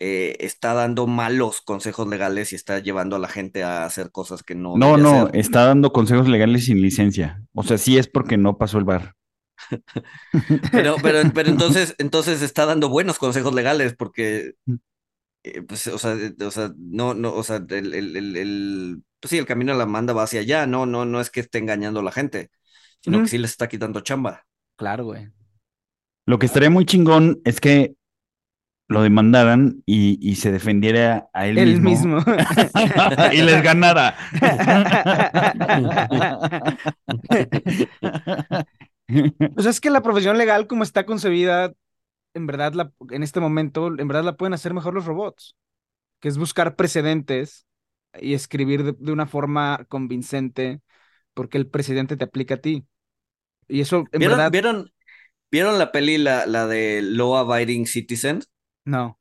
eh, 0.01 0.38
está 0.39 0.73
dando 0.73 1.07
malos 1.07 1.59
consejos 1.59 2.07
legales 2.07 2.53
y 2.53 2.55
está 2.55 2.79
llevando 2.79 3.17
a 3.17 3.19
la 3.19 3.27
gente 3.27 3.63
a 3.63 3.83
hacer 3.83 4.12
cosas 4.12 4.43
que 4.43 4.55
no. 4.55 4.77
No, 4.77 4.95
no, 4.95 5.27
está 5.33 5.65
dando 5.65 5.91
consejos 5.91 6.29
legales 6.29 6.65
sin 6.65 6.81
licencia. 6.81 7.43
O 7.53 7.63
sea, 7.63 7.77
sí 7.77 7.97
es 7.97 8.07
porque 8.07 8.38
no 8.38 8.57
pasó 8.57 8.77
el 8.77 8.85
bar. 8.85 9.15
pero, 10.71 10.95
pero, 11.03 11.19
pero 11.33 11.49
entonces, 11.49 11.95
entonces 11.97 12.41
está 12.41 12.65
dando 12.65 12.88
buenos 12.88 13.19
consejos 13.19 13.53
legales 13.53 13.93
porque, 13.93 14.53
eh, 15.43 15.62
pues, 15.63 15.85
o 15.88 15.97
sea, 15.97 16.13
eh, 16.13 16.33
o 16.45 16.51
sea, 16.51 16.71
no, 16.77 17.13
no, 17.13 17.33
o 17.33 17.43
sea, 17.43 17.57
el, 17.57 17.93
el, 17.93 18.15
el, 18.38 19.03
pues 19.19 19.31
sí, 19.31 19.38
el 19.38 19.45
camino 19.45 19.73
a 19.73 19.75
la 19.75 19.85
manda 19.85 20.13
va 20.13 20.23
hacia 20.23 20.39
allá, 20.39 20.65
no, 20.65 20.85
no, 20.85 21.03
no 21.03 21.19
es 21.19 21.29
que 21.29 21.41
esté 21.41 21.57
engañando 21.57 21.99
a 21.99 22.03
la 22.03 22.13
gente, 22.13 22.51
sino 23.01 23.21
que 23.21 23.27
sí 23.27 23.38
les 23.38 23.51
está 23.51 23.67
quitando 23.67 23.99
chamba. 23.99 24.45
Claro, 24.77 25.03
güey. 25.03 25.29
Lo 26.25 26.39
que 26.39 26.45
estaría 26.45 26.69
muy 26.69 26.85
chingón 26.85 27.41
es 27.43 27.59
que 27.59 27.95
lo 28.89 29.04
demandaran 29.04 29.84
y, 29.86 30.17
y, 30.19 30.36
se 30.36 30.52
defendiera 30.52 31.30
a 31.32 31.45
él, 31.45 31.80
mismo, 31.80 32.17
y 33.32 33.41
les 33.43 33.62
ganara. 33.62 34.15
pues 39.54 39.67
es 39.67 39.80
que 39.80 39.91
la 39.91 40.02
profesión 40.02 40.39
legal 40.39 40.65
como 40.65 40.82
está 40.82 41.06
concebida, 41.06 41.71
en 42.34 42.47
verdad, 42.47 42.73
la, 42.73 42.91
en 43.12 43.21
este 43.21 43.39
momento, 43.39 43.93
en 43.95 44.08
verdad 44.08 44.23
la 44.23 44.36
pueden 44.36 44.56
hacer 44.56 44.73
mejor 44.73 44.95
los 44.95 45.06
robots, 45.06 45.56
que 46.19 46.28
es 46.28 46.39
buscar 46.39 46.75
precedentes 46.75 47.67
y 48.19 48.34
escribir 48.34 48.95
de, 48.95 49.12
una 49.12 49.28
forma 49.28 49.86
convincente 49.88 50.82
porque 51.36 51.60
el 51.60 51.67
presidente 51.67 52.17
te 52.17 52.23
aplica 52.23 52.56
a 52.56 52.62
ti. 52.62 52.88
Y 53.67 53.82
eso, 53.82 54.06
en 54.12 54.19
¿Vieron, 54.19 54.38
verdad... 54.38 54.52
¿vieron, 54.52 54.91
¿Vieron 55.52 55.78
la 55.78 55.91
peli, 55.91 56.17
la, 56.17 56.47
la 56.47 56.65
de 56.65 57.04
Law 57.04 57.36
Abiding 57.36 57.86
Citizens? 57.86 58.49
No. 58.86 59.20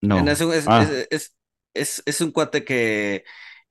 No. 0.00 0.18
Ah. 0.66 0.86
Es, 1.10 1.34
es, 1.72 2.02
es, 2.04 2.20
un 2.20 2.30
cuate 2.30 2.64
que 2.64 3.24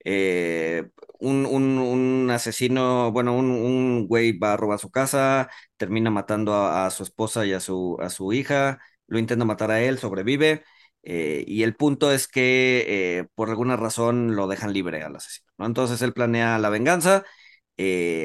eh, 0.04 0.90
un, 1.20 1.46
un, 1.46 1.78
un, 1.78 2.30
asesino, 2.32 3.12
bueno, 3.12 3.36
un, 3.36 3.52
un, 3.52 4.08
güey 4.08 4.38
va 4.38 4.54
a 4.54 4.58
robar 4.58 4.80
su 4.80 4.92
casa, 4.92 5.50
termina 5.78 6.10
matando 6.10 6.56
a, 6.56 6.90
su 6.90 7.04
esposa 7.04 7.46
y 7.46 7.54
a 7.54 7.60
su, 7.60 7.98
a 8.02 8.10
su 8.10 8.34
hija, 8.34 8.80
lo 9.08 9.20
intenta 9.20 9.46
matar 9.46 9.72
a 9.72 9.82
él, 9.82 10.00
sobrevive. 10.00 10.64
Eh, 11.04 11.44
y 11.48 11.64
el 11.64 11.76
punto 11.76 12.12
es 12.12 12.28
que 12.28 12.86
eh, 12.88 13.28
por 13.36 13.50
alguna 13.50 13.76
razón 13.76 14.36
lo 14.36 14.48
dejan 14.48 14.74
libre 14.74 15.04
al 15.04 15.16
asesino. 15.16 15.52
¿no? 15.58 15.66
Entonces 15.66 16.02
él 16.02 16.14
planea 16.14 16.58
la 16.60 16.70
venganza, 16.70 17.26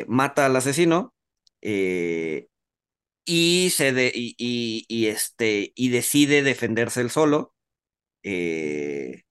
mata 0.07 0.47
al 0.47 0.57
asesino 0.57 1.14
y, 3.28 3.70
se 3.70 3.92
de, 3.92 4.10
y, 4.14 4.34
y, 4.88 5.06
este, 5.08 5.72
y 5.76 5.90
decide 5.90 6.42
defenderse 6.42 7.02
él 7.02 7.10
solo. 7.10 7.54
Eh, 8.22 9.24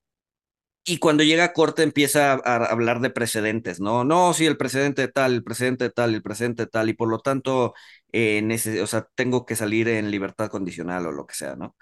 y 0.86 1.00
cuando 1.00 1.24
llega 1.24 1.44
a 1.46 1.54
corte 1.54 1.84
empieza 1.84 2.34
a, 2.34 2.56
hablar 2.68 3.02
de 3.02 3.10
precedentes, 3.10 3.80
¿no? 3.82 4.04
No, 4.06 4.34
sí, 4.34 4.46
el 4.46 4.58
precedente 4.58 5.08
tal, 5.10 5.34
el 5.34 5.44
precedente 5.44 5.90
tal, 5.90 6.16
el 6.16 6.24
precedente 6.24 6.68
tal, 6.68 6.90
y 6.90 6.94
por 6.94 7.10
lo 7.10 7.20
tanto, 7.20 7.74
eh, 8.14 8.42
o 8.82 8.88
sea, 8.88 9.08
tengo 9.16 9.46
que 9.46 9.56
salir 9.58 9.90
en 9.90 10.12
libertad 10.12 10.50
condicional 10.50 11.08
o 11.08 11.12
lo 11.12 11.26
que 11.28 11.36
sea, 11.36 11.56
¿no? 11.56 11.76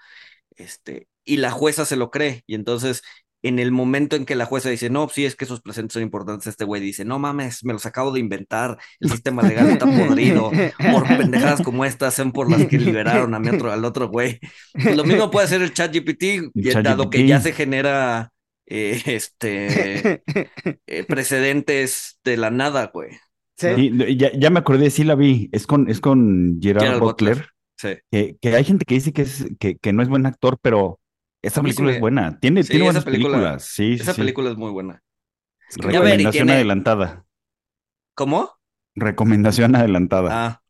Este, 0.56 1.08
y 1.24 1.38
la 1.38 1.50
jueza 1.52 1.84
se 1.86 1.96
lo 1.96 2.10
cree, 2.10 2.44
y 2.46 2.54
entonces 2.56 3.02
en 3.46 3.58
el 3.58 3.70
momento 3.70 4.16
en 4.16 4.24
que 4.24 4.34
la 4.34 4.46
jueza 4.46 4.70
dice, 4.70 4.90
no, 4.90 5.08
sí, 5.08 5.24
es 5.24 5.36
que 5.36 5.44
esos 5.44 5.60
presentes 5.60 5.94
son 5.94 6.02
importantes, 6.02 6.46
este 6.46 6.64
güey 6.64 6.82
dice, 6.82 7.04
no 7.04 7.18
mames, 7.18 7.64
me 7.64 7.72
los 7.72 7.86
acabo 7.86 8.10
de 8.12 8.20
inventar, 8.20 8.78
el 9.00 9.10
sistema 9.10 9.42
legal 9.42 9.68
está 9.70 9.86
podrido, 9.86 10.50
por 10.92 11.06
pendejadas 11.06 11.62
como 11.62 11.84
estas, 11.84 12.14
son 12.14 12.32
por 12.32 12.50
las 12.50 12.66
que 12.66 12.78
liberaron 12.78 13.34
a 13.34 13.38
mi 13.38 13.50
otro, 13.50 13.72
al 13.72 13.84
otro 13.84 14.08
güey. 14.08 14.40
lo 14.94 15.04
mismo 15.04 15.30
puede 15.30 15.46
hacer 15.46 15.62
el 15.62 15.72
chat 15.72 15.94
GPT, 15.94 16.50
dado 16.82 17.08
que 17.10 17.26
ya 17.26 17.40
se 17.40 17.52
genera 17.52 18.32
eh, 18.66 19.00
este 19.06 20.22
eh, 20.86 21.04
precedentes 21.04 22.18
de 22.24 22.36
la 22.36 22.50
nada, 22.50 22.90
güey. 22.92 23.10
Sí, 23.56 23.96
ya, 24.16 24.50
me 24.50 24.58
acordé, 24.58 24.90
sí 24.90 25.02
la 25.02 25.14
vi, 25.14 25.48
es 25.50 25.66
con, 25.66 25.88
es 25.88 26.00
con 26.00 26.58
Gerard, 26.60 27.00
Butler. 27.00 27.48
Sí. 27.78 27.96
Que, 28.10 28.36
hay 28.54 28.64
gente 28.64 28.84
que 28.84 28.94
dice 28.94 29.12
que, 29.12 29.22
es, 29.22 29.46
que, 29.58 29.76
que 29.78 29.92
no 29.94 30.02
es 30.02 30.08
buen 30.08 30.26
actor, 30.26 30.58
pero 30.60 31.00
esa 31.46 31.62
película 31.62 31.92
es 31.92 32.00
buena. 32.00 32.38
Tiene, 32.38 32.64
tiene 32.64 32.84
buenas 32.84 33.04
películas. 33.04 33.64
Sí, 33.64 33.94
esa 33.94 34.14
película 34.14 34.50
es 34.50 34.56
muy 34.56 34.70
buena. 34.70 35.02
Recomendación 35.76 36.50
adelantada. 36.50 37.24
¿Cómo? 38.14 38.50
Recomendación 38.94 39.76
adelantada. 39.76 40.30
Ah. 40.32 40.62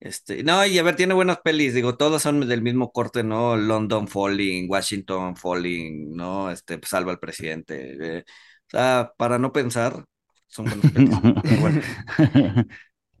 Este, 0.00 0.42
no, 0.42 0.66
y 0.66 0.78
a 0.78 0.82
ver, 0.82 0.96
tiene 0.96 1.14
buenas 1.14 1.38
pelis, 1.38 1.72
digo, 1.72 1.96
todas 1.96 2.20
son 2.20 2.46
del 2.46 2.60
mismo 2.60 2.92
corte, 2.92 3.24
¿no? 3.24 3.56
London 3.56 4.06
Falling, 4.06 4.68
Washington 4.68 5.34
Falling, 5.34 6.14
¿no? 6.14 6.50
Este, 6.50 6.76
pues, 6.76 6.90
salva 6.90 7.12
al 7.12 7.18
presidente. 7.18 8.18
Eh, 8.18 8.24
o 8.26 8.70
sea, 8.70 9.12
para 9.16 9.38
no 9.38 9.50
pensar, 9.50 10.04
son 10.46 10.66
buenas 10.66 10.92
pelis. 10.92 11.10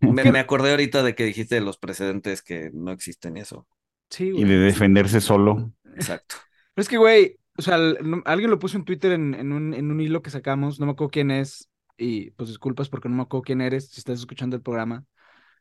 me, 0.00 0.30
me, 0.30 0.38
acordé 0.38 0.72
ahorita 0.72 1.02
de 1.02 1.14
que 1.14 1.24
dijiste 1.24 1.54
de 1.54 1.62
los 1.62 1.78
precedentes 1.78 2.42
que 2.42 2.70
no 2.74 2.92
existen 2.92 3.38
y 3.38 3.40
eso. 3.40 3.66
Sí, 4.10 4.32
Y 4.34 4.44
de 4.44 4.58
defenderse 4.58 5.22
solo. 5.22 5.72
Exacto. 5.94 6.36
Pero 6.74 6.82
es 6.82 6.88
que, 6.88 6.98
güey, 6.98 7.38
o 7.56 7.62
sea, 7.62 7.76
alguien 8.24 8.50
lo 8.50 8.58
puso 8.58 8.76
en 8.76 8.84
Twitter 8.84 9.12
en, 9.12 9.52
un, 9.52 9.74
en 9.74 9.90
un 9.90 10.00
hilo 10.00 10.22
que 10.22 10.30
sacamos, 10.30 10.80
no 10.80 10.86
me 10.86 10.92
acuerdo 10.92 11.10
quién 11.10 11.30
es, 11.30 11.68
y 11.96 12.30
pues 12.32 12.48
disculpas 12.48 12.88
porque 12.88 13.08
no 13.08 13.16
me 13.16 13.22
acuerdo 13.22 13.42
quién 13.42 13.60
eres 13.60 13.88
si 13.90 14.00
estás 14.00 14.18
escuchando 14.18 14.56
el 14.56 14.62
programa, 14.62 15.04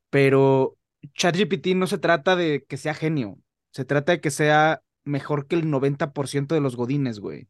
pero 0.10 0.78
ChatGPT 1.16 1.68
no 1.76 1.88
se 1.88 1.98
trata 1.98 2.36
de 2.36 2.66
que 2.68 2.78
sea 2.78 2.94
genio, 2.94 3.38
se 3.72 3.86
trata 3.86 4.14
de 4.14 4.22
que 4.22 4.32
sea 4.32 4.82
mejor 5.04 5.48
que 5.48 5.56
el 5.56 5.70
90% 5.70 6.56
de 6.56 6.62
los 6.62 6.76
godines, 6.76 7.20
güey. 7.20 7.48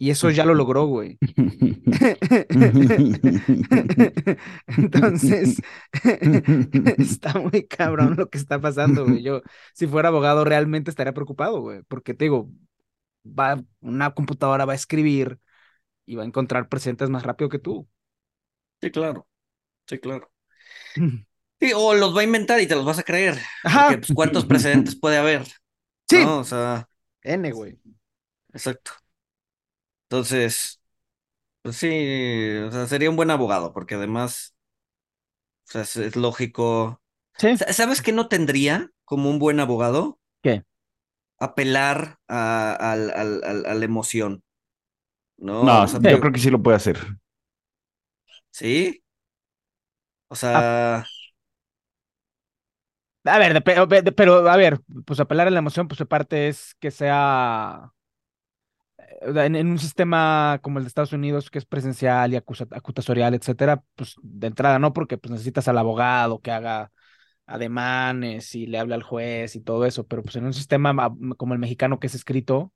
Y 0.00 0.10
eso 0.10 0.30
ya 0.30 0.44
lo 0.44 0.54
logró, 0.54 0.86
güey. 0.86 1.18
Entonces, 4.76 5.60
está 6.98 7.38
muy 7.38 7.66
cabrón 7.66 8.14
lo 8.16 8.28
que 8.28 8.38
está 8.38 8.60
pasando, 8.60 9.04
güey. 9.04 9.22
Yo, 9.22 9.42
si 9.74 9.86
fuera 9.88 10.08
abogado, 10.08 10.44
realmente 10.44 10.90
estaría 10.90 11.12
preocupado, 11.14 11.60
güey. 11.60 11.82
Porque 11.88 12.14
te 12.14 12.26
digo, 12.26 12.48
va, 13.24 13.62
una 13.80 14.14
computadora 14.14 14.64
va 14.64 14.72
a 14.72 14.76
escribir 14.76 15.38
y 16.06 16.16
va 16.16 16.24
a 16.24 16.26
encontrar 16.26 16.68
presentes 16.68 17.10
más 17.10 17.24
rápido 17.24 17.50
que 17.50 17.58
tú. 17.60 17.88
Sí, 18.80 18.90
claro. 18.90 19.26
Sí, 19.88 19.98
claro. 20.00 20.30
Sí, 21.60 21.72
o 21.74 21.92
los 21.94 22.16
va 22.16 22.20
a 22.20 22.24
inventar 22.24 22.60
y 22.60 22.68
te 22.68 22.76
los 22.76 22.84
vas 22.84 22.98
a 23.00 23.02
creer. 23.02 23.36
pues, 23.62 24.12
¿cuántos 24.14 24.44
precedentes 24.46 24.94
puede 24.94 25.16
haber? 25.18 25.44
Sí. 26.08 26.24
O 26.26 26.44
sea. 26.44 26.88
N, 27.22 27.52
güey. 27.52 27.78
Exacto. 28.54 28.92
Entonces, 30.04 30.80
pues 31.62 31.76
sí, 31.76 31.88
o 32.68 32.72
sea, 32.72 32.86
sería 32.86 33.10
un 33.10 33.16
buen 33.16 33.30
abogado, 33.30 33.72
porque 33.74 33.96
además 33.96 34.54
O 35.68 35.70
sea, 35.70 35.82
es, 35.82 35.96
es 35.96 36.16
lógico. 36.16 37.00
Sí. 37.38 37.56
Sa- 37.56 37.72
¿Sabes 37.72 38.02
qué 38.02 38.12
no 38.12 38.28
tendría 38.28 38.90
como 39.04 39.30
un 39.30 39.38
buen 39.38 39.60
abogado? 39.60 40.18
¿Qué? 40.42 40.64
Apelar 41.40 42.18
a, 42.28 42.72
al- 42.92 43.10
al- 43.10 43.42
al- 43.44 43.66
a 43.66 43.74
la 43.74 43.84
emoción. 43.84 44.42
¿No? 45.38 45.64
No, 45.64 45.82
O 45.84 45.88
sea, 45.88 46.00
yo 46.00 46.20
creo 46.20 46.32
que 46.32 46.40
sí 46.40 46.50
lo 46.50 46.62
puede 46.62 46.76
hacer. 46.76 46.98
¿sí? 48.50 49.02
O 50.30 50.34
sea, 50.36 51.04
A 53.24 53.38
ver, 53.38 53.52
de- 53.54 54.12
pero 54.12 54.48
a 54.48 54.56
ver, 54.56 54.80
pues 55.04 55.20
apelar 55.20 55.46
a 55.48 55.50
la 55.50 55.58
emoción, 55.58 55.86
pues 55.88 56.00
aparte 56.00 56.48
es 56.48 56.74
que 56.80 56.90
sea 56.90 57.92
o 59.22 59.32
sea, 59.32 59.46
en, 59.46 59.56
en 59.56 59.68
un 59.68 59.78
sistema 59.78 60.58
como 60.62 60.78
el 60.78 60.84
de 60.84 60.88
Estados 60.88 61.12
Unidos, 61.12 61.50
que 61.50 61.58
es 61.58 61.66
presencial 61.66 62.32
y 62.32 62.36
acusa- 62.36 62.66
acusatorial, 62.70 63.34
etcétera, 63.34 63.82
pues 63.94 64.14
de 64.22 64.46
entrada 64.48 64.78
no, 64.78 64.92
porque 64.92 65.18
pues 65.18 65.30
necesitas 65.32 65.68
al 65.68 65.78
abogado 65.78 66.40
que 66.40 66.50
haga 66.50 66.92
ademanes 67.48 68.54
y 68.54 68.66
le 68.66 68.78
hable 68.78 68.94
al 68.94 69.02
juez 69.02 69.56
y 69.56 69.60
todo 69.60 69.86
eso, 69.86 70.06
pero 70.06 70.22
pues 70.22 70.36
en 70.36 70.46
un 70.46 70.54
sistema 70.54 70.92
ma- 70.92 71.14
como 71.36 71.54
el 71.54 71.60
mexicano 71.60 71.98
que 72.00 72.06
es 72.08 72.14
escrito, 72.14 72.72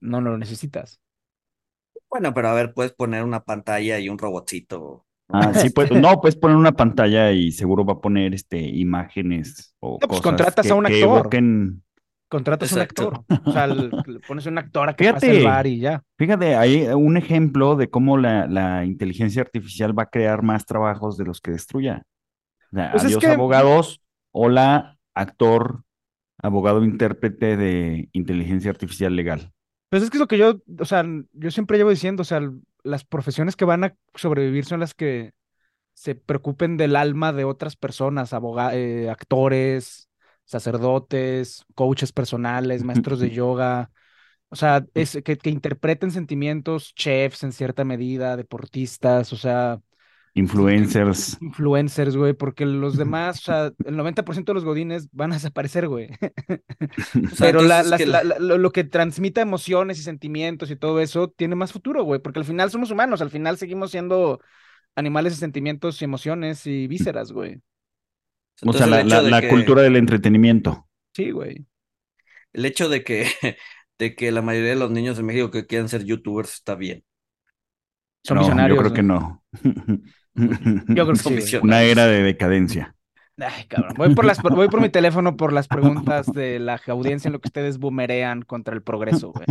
no, 0.00 0.20
no 0.20 0.30
lo 0.30 0.38
necesitas. 0.38 1.00
bueno, 2.08 2.32
pero 2.34 2.48
a 2.48 2.54
ver, 2.54 2.72
puedes 2.74 2.92
poner 2.92 3.22
una 3.24 3.44
pantalla 3.44 3.98
y 3.98 4.08
un 4.08 4.18
robotcito. 4.18 5.06
Ah, 5.28 5.52
sí, 5.54 5.70
pues, 5.70 5.90
no, 5.90 6.20
puedes 6.20 6.36
poner 6.36 6.56
una 6.56 6.72
pantalla 6.72 7.32
y 7.32 7.50
seguro 7.50 7.84
va 7.84 7.94
a 7.94 8.00
poner 8.00 8.32
este, 8.32 8.58
imágenes 8.60 9.74
o 9.80 9.98
No, 10.00 10.08
pues, 10.08 10.20
cosas 10.20 10.22
contratas 10.22 10.66
que, 10.66 10.70
a 10.70 10.74
un 10.74 10.86
que 10.86 10.92
actor. 10.94 11.02
evoquen. 11.02 11.82
Contratas 12.28 12.72
a 12.72 12.74
un 12.76 12.80
actor, 12.82 13.24
o 13.44 13.50
sea, 13.52 13.66
le, 13.66 13.90
le 14.06 14.20
pones 14.20 14.46
un 14.46 14.58
actor 14.58 14.88
a 14.88 14.96
que 14.96 15.04
pase 15.04 15.26
Fíjate. 15.26 15.38
el 15.38 15.44
bar 15.44 15.66
y 15.66 15.78
ya. 15.80 16.02
Fíjate, 16.18 16.54
hay 16.56 16.86
un 16.88 17.16
ejemplo 17.16 17.76
de 17.76 17.90
cómo 17.90 18.16
la, 18.18 18.46
la 18.46 18.84
inteligencia 18.84 19.42
artificial 19.42 19.98
va 19.98 20.04
a 20.04 20.10
crear 20.10 20.42
más 20.42 20.64
trabajos 20.64 21.16
de 21.18 21.24
los 21.24 21.40
que 21.40 21.50
destruya. 21.50 22.02
Pues 22.90 23.04
es 23.04 23.04
adiós 23.04 23.20
que- 23.20 23.26
abogados, 23.28 24.00
hola 24.32 24.98
actor, 25.14 25.82
abogado 26.38 26.84
intérprete 26.84 27.56
de 27.56 28.08
inteligencia 28.12 28.70
artificial 28.70 29.16
legal. 29.16 29.52
Pues 29.88 30.02
es 30.02 30.10
que 30.10 30.16
es 30.16 30.20
lo 30.20 30.28
que 30.28 30.38
yo, 30.38 30.60
o 30.78 30.84
sea, 30.84 31.04
yo 31.32 31.50
siempre 31.50 31.78
llevo 31.78 31.90
diciendo, 31.90 32.22
o 32.22 32.24
sea, 32.24 32.40
las 32.82 33.04
profesiones 33.04 33.56
que 33.56 33.64
van 33.64 33.84
a 33.84 33.94
sobrevivir 34.14 34.64
son 34.64 34.80
las 34.80 34.94
que 34.94 35.32
se 35.94 36.14
preocupen 36.14 36.76
del 36.76 36.96
alma 36.96 37.32
de 37.32 37.44
otras 37.44 37.76
personas, 37.76 38.34
eh, 38.72 39.08
actores, 39.10 40.08
sacerdotes, 40.44 41.64
coaches 41.74 42.12
personales, 42.12 42.84
maestros 42.84 43.20
de 43.20 43.30
yoga, 43.30 43.90
o 44.48 44.56
sea, 44.56 44.84
es 44.94 45.18
que, 45.24 45.38
que 45.38 45.50
interpreten 45.50 46.10
sentimientos, 46.10 46.94
chefs 46.94 47.42
en 47.44 47.52
cierta 47.52 47.84
medida, 47.84 48.36
deportistas, 48.36 49.32
o 49.32 49.36
sea, 49.36 49.80
Influencers. 50.38 51.38
influencers, 51.40 52.14
güey, 52.14 52.34
porque 52.34 52.66
los 52.66 52.98
demás, 52.98 53.38
o 53.38 53.42
sea, 53.42 53.72
el 53.86 53.96
90% 53.96 54.52
de 54.52 54.54
los 54.54 54.64
godines 54.66 55.08
van 55.12 55.32
a 55.32 55.36
desaparecer, 55.36 55.88
güey. 55.88 56.10
O 56.10 57.28
sea, 57.34 57.46
Pero 57.46 57.62
la- 57.62 57.80
entonces 57.80 57.90
las- 57.90 57.98
que 57.98 58.06
la- 58.06 58.22
la- 58.22 58.38
lo, 58.38 58.58
lo 58.58 58.70
que 58.70 58.84
transmita 58.84 59.40
emociones 59.40 59.98
y 59.98 60.02
sentimientos 60.02 60.70
y 60.70 60.76
todo 60.76 61.00
eso 61.00 61.30
tiene 61.30 61.54
más 61.54 61.72
futuro, 61.72 62.04
güey, 62.04 62.20
porque 62.20 62.38
al 62.40 62.44
final 62.44 62.70
somos 62.70 62.90
humanos, 62.90 63.22
al 63.22 63.30
final 63.30 63.56
seguimos 63.56 63.90
siendo 63.90 64.40
animales 64.94 65.32
de 65.34 65.40
sentimientos 65.40 66.00
y 66.02 66.04
emociones 66.04 66.66
y 66.66 66.86
vísceras, 66.86 67.32
güey. 67.32 67.54
O 67.56 67.60
entonces 68.72 68.78
sea, 68.78 68.84
el 68.86 68.90
la, 68.90 69.00
hecho 69.00 69.08
la- 69.16 69.22
de 69.22 69.30
la 69.30 69.40
que- 69.40 69.48
cultura 69.48 69.82
del 69.82 69.96
entretenimiento. 69.96 70.86
Sí, 71.14 71.30
güey. 71.30 71.66
El 72.52 72.64
hecho 72.66 72.88
de 72.90 73.04
que, 73.04 73.26
de 73.98 74.14
que 74.14 74.32
la 74.32 74.42
mayoría 74.42 74.70
de 74.70 74.76
los 74.76 74.90
niños 74.90 75.16
de 75.16 75.22
México 75.22 75.50
que 75.50 75.66
quieren 75.66 75.88
ser 75.88 76.04
youtubers 76.04 76.52
está 76.54 76.74
bien. 76.74 77.04
Son 78.24 78.34
no, 78.36 78.42
visionarios. 78.42 78.76
yo 78.76 78.82
creo 78.82 78.92
que 78.94 79.02
no. 79.02 79.44
Yo 80.36 81.06
creo 81.06 81.12
que 81.12 81.40
sí. 81.40 81.56
Una 81.62 81.82
era 81.82 82.06
de 82.06 82.22
decadencia. 82.22 82.94
Ay, 83.38 83.64
cabrón. 83.68 83.94
Voy 83.98 84.14
por 84.14 84.24
las, 84.24 84.40
voy 84.42 84.68
por 84.68 84.80
mi 84.80 84.88
teléfono 84.88 85.36
por 85.36 85.52
las 85.52 85.68
preguntas 85.68 86.26
de 86.32 86.58
la 86.58 86.80
audiencia 86.86 87.28
en 87.28 87.32
lo 87.34 87.40
que 87.40 87.48
ustedes 87.48 87.78
boomerean 87.78 88.42
contra 88.42 88.74
el 88.74 88.82
progreso, 88.82 89.32
güey. 89.32 89.46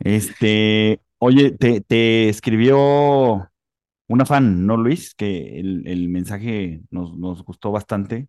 Este, 0.00 1.00
oye, 1.18 1.52
te, 1.52 1.80
te 1.80 2.28
escribió 2.28 3.50
una 4.08 4.26
fan, 4.26 4.66
¿no, 4.66 4.76
Luis? 4.76 5.14
Que 5.14 5.60
el, 5.60 5.86
el 5.86 6.08
mensaje 6.08 6.82
nos, 6.90 7.16
nos 7.16 7.42
gustó 7.42 7.72
bastante. 7.72 8.28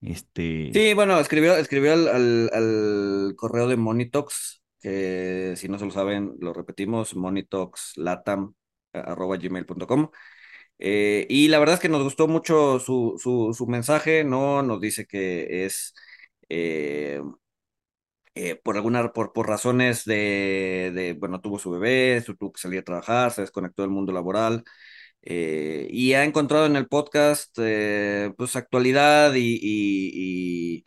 Este, 0.00 0.70
Sí, 0.72 0.94
bueno, 0.94 1.18
escribió, 1.18 1.56
escribió 1.56 1.92
al, 1.94 2.08
al- 2.08 2.50
al 2.52 3.34
correo 3.36 3.68
de 3.68 3.76
Monitox, 3.76 4.62
que 4.84 5.54
si 5.56 5.68
no 5.68 5.80
se 5.80 5.86
lo 5.86 5.92
saben, 5.92 6.36
lo 6.40 6.54
repetimos, 6.54 7.16
monitoxlatam.gmail.com. 7.16 10.10
Eh, 10.78 11.26
y 11.30 11.48
la 11.48 11.58
verdad 11.58 11.74
es 11.76 11.80
que 11.80 11.88
nos 11.88 12.02
gustó 12.04 12.28
mucho 12.28 12.78
su, 12.80 13.14
su, 13.18 13.54
su 13.56 13.66
mensaje, 13.66 14.24
¿no? 14.24 14.62
Nos 14.62 14.80
dice 14.80 15.06
que 15.06 15.64
es 15.66 15.94
eh, 16.48 17.20
eh, 18.34 18.56
por 18.56 18.76
alguna, 18.76 19.12
por, 19.12 19.32
por 19.32 19.48
razones 19.48 20.04
de, 20.04 20.90
de, 20.94 21.12
bueno, 21.14 21.40
tuvo 21.40 21.58
su 21.58 21.70
bebé, 21.70 22.20
su- 22.22 22.36
tuvo 22.36 22.52
que 22.52 22.60
salir 22.60 22.80
a 22.80 22.82
trabajar, 22.84 23.30
se 23.32 23.42
desconectó 23.42 23.82
del 23.82 23.90
mundo 23.90 24.12
laboral. 24.12 24.64
eh, 25.22 25.88
y 25.90 26.14
ha 26.14 26.24
encontrado 26.24 26.66
en 26.66 26.76
el 26.76 26.88
podcast 26.88 27.56
eh, 27.60 28.32
pues 28.38 28.56
actualidad 28.56 29.34
y, 29.36 30.78
eh, 30.80 30.84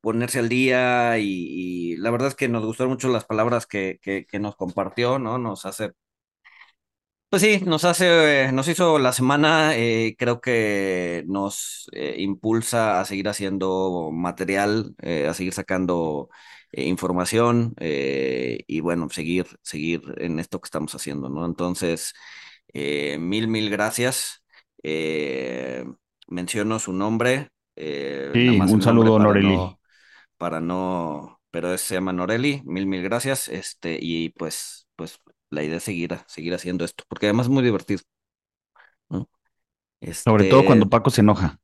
ponerse 0.00 0.38
al 0.38 0.48
día 0.48 1.18
y, 1.18 1.96
la 1.98 2.10
verdad 2.10 2.28
es 2.28 2.34
que 2.34 2.48
nos 2.48 2.64
gustaron 2.64 2.92
mucho 2.92 3.08
las 3.08 3.24
palabras 3.24 3.66
que, 3.66 3.98
que, 4.02 4.38
nos 4.38 4.56
compartió, 4.56 5.18
¿no? 5.18 5.38
Nos 5.38 5.66
hace 5.66 5.92
pues 7.28 7.42
sí, 7.42 7.60
nos 7.66 7.84
hace, 7.84 8.46
eh, 8.46 8.52
nos 8.52 8.68
hizo 8.68 8.98
la 8.98 9.12
semana, 9.12 9.76
eh, 9.76 10.14
creo 10.16 10.40
que 10.40 11.24
nos 11.26 11.88
eh, 11.92 12.14
impulsa 12.18 13.00
a 13.00 13.04
seguir 13.04 13.28
haciendo 13.28 14.10
material, 14.12 14.94
eh, 15.02 15.26
a 15.26 15.34
seguir 15.34 15.52
sacando 15.52 16.28
eh, 16.72 16.84
información 16.84 17.74
eh, 17.80 18.60
y 18.66 18.80
bueno, 18.80 19.08
seguir, 19.10 19.46
seguir 19.62 20.02
en 20.18 20.38
esto 20.38 20.60
que 20.60 20.66
estamos 20.66 20.94
haciendo, 20.94 21.28
¿no? 21.28 21.44
Entonces, 21.44 22.14
eh, 22.72 23.18
mil, 23.18 23.48
mil 23.48 23.70
gracias. 23.70 24.44
Eh, 24.82 25.84
menciono 26.28 26.78
su 26.78 26.92
nombre. 26.92 27.50
Eh, 27.76 28.30
Sí, 28.34 28.48
un 28.48 28.82
saludo, 28.82 29.12
para 29.14 29.24
Noreli. 29.24 29.56
no- 29.56 29.80
para 30.38 30.60
no, 30.60 31.40
pero 31.50 31.72
es- 31.74 31.80
se 31.82 31.94
llama 31.94 32.12
Noreli, 32.12 32.62
mil, 32.64 32.86
mil 32.86 33.02
gracias, 33.02 33.48
este, 33.48 33.98
y 34.00 34.30
pues, 34.30 34.88
pues 34.96 35.20
la 35.50 35.62
idea 35.62 35.78
es 35.78 35.84
seguir, 35.84 36.18
seguir 36.26 36.54
haciendo 36.54 36.84
esto, 36.84 37.04
porque 37.08 37.26
además 37.26 37.46
es 37.46 37.52
muy 37.52 37.62
divertido, 37.64 38.00
¿no? 39.08 39.28
sobre 40.24 40.44
todo 40.44 40.60
Este, 40.60 40.66
cuando 40.66 40.88
Paco 40.88 41.10
se 41.10 41.20
enoja. 41.22 41.58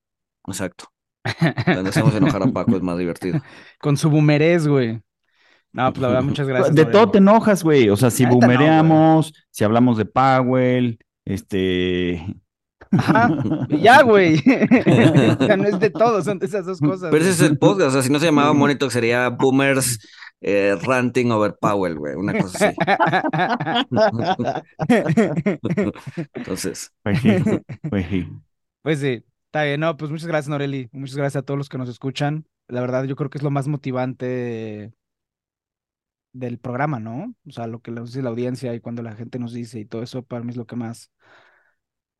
Exacto. 0.46 0.86
Cuando 1.64 1.90
hacemos 1.90 2.14
enojar 2.14 2.42
a 2.42 2.46
Paco 2.52 2.76
es 2.76 2.82
más 2.82 2.98
divertido. 2.98 3.40
Con 3.80 3.96
su 3.96 4.10
boomerés, 4.10 4.66
güey. 4.66 5.00
No, 5.72 5.90
pues 5.92 6.02
la 6.02 6.08
verdad, 6.08 6.22
muchas 6.24 6.46
gracias. 6.46 6.74
De 6.74 6.82
Noreli. 6.82 6.92
todo 6.92 7.10
te 7.12 7.18
enojas, 7.18 7.62
güey. 7.62 7.88
O 7.90 7.96
sea, 7.96 8.10
si 8.10 8.24
no, 8.24 8.30
boomereamos, 8.30 9.32
si 9.50 9.64
hablamos 9.64 9.96
de 9.98 10.04
Powell, 10.04 10.98
este. 11.24 12.24
Ajá, 12.92 13.30
ya, 13.68 14.02
güey. 14.02 14.36
o 15.40 15.44
sea, 15.44 15.56
no 15.56 15.64
es 15.64 15.80
de 15.80 15.90
todo, 15.90 16.22
son 16.22 16.38
de 16.38 16.46
esas 16.46 16.66
dos 16.66 16.80
cosas. 16.80 17.10
Pero 17.10 17.24
ese 17.24 17.30
es 17.30 17.40
el 17.40 17.58
podcast, 17.58 17.88
o 17.88 17.92
sea, 17.92 18.02
si 18.02 18.10
no 18.10 18.18
se 18.18 18.26
llamaba. 18.26 18.52
Monito 18.52 18.90
sería 18.90 19.28
Boomers 19.30 19.98
eh, 20.40 20.76
Ranting 20.82 21.30
Over 21.30 21.56
Powell, 21.60 21.96
güey, 21.96 22.14
una 22.16 22.38
cosa 22.38 22.68
así. 22.68 22.76
Entonces, 26.34 26.92
Pues 27.02 27.20
sí, 27.20 27.28
pues 27.88 28.06
sí. 28.06 28.28
Pues 28.82 28.98
sí, 28.98 29.24
está 29.46 29.62
bien. 29.64 29.80
No, 29.80 29.96
pues 29.96 30.10
muchas 30.10 30.26
gracias, 30.26 30.48
Noreli. 30.48 30.88
Muchas 30.92 31.16
gracias 31.16 31.42
a 31.42 31.44
todos 31.44 31.58
los 31.58 31.68
que 31.68 31.78
nos 31.78 31.88
escuchan. 31.88 32.46
La 32.66 32.80
verdad, 32.80 33.04
yo 33.04 33.16
creo 33.16 33.30
que 33.30 33.38
es 33.38 33.44
lo 33.44 33.50
más 33.50 33.68
motivante 33.68 34.92
del 36.32 36.58
programa, 36.58 36.98
¿no? 36.98 37.34
O 37.46 37.50
sea, 37.50 37.66
lo 37.66 37.80
que 37.80 37.90
nos 37.90 38.10
dice 38.10 38.22
la 38.22 38.30
audiencia 38.30 38.74
y 38.74 38.80
cuando 38.80 39.02
la 39.02 39.14
gente 39.14 39.38
nos 39.38 39.52
dice 39.52 39.78
y 39.80 39.84
todo 39.84 40.02
eso, 40.02 40.22
para 40.22 40.42
mí 40.42 40.50
es 40.50 40.56
lo 40.56 40.66
que 40.66 40.76
más. 40.76 41.10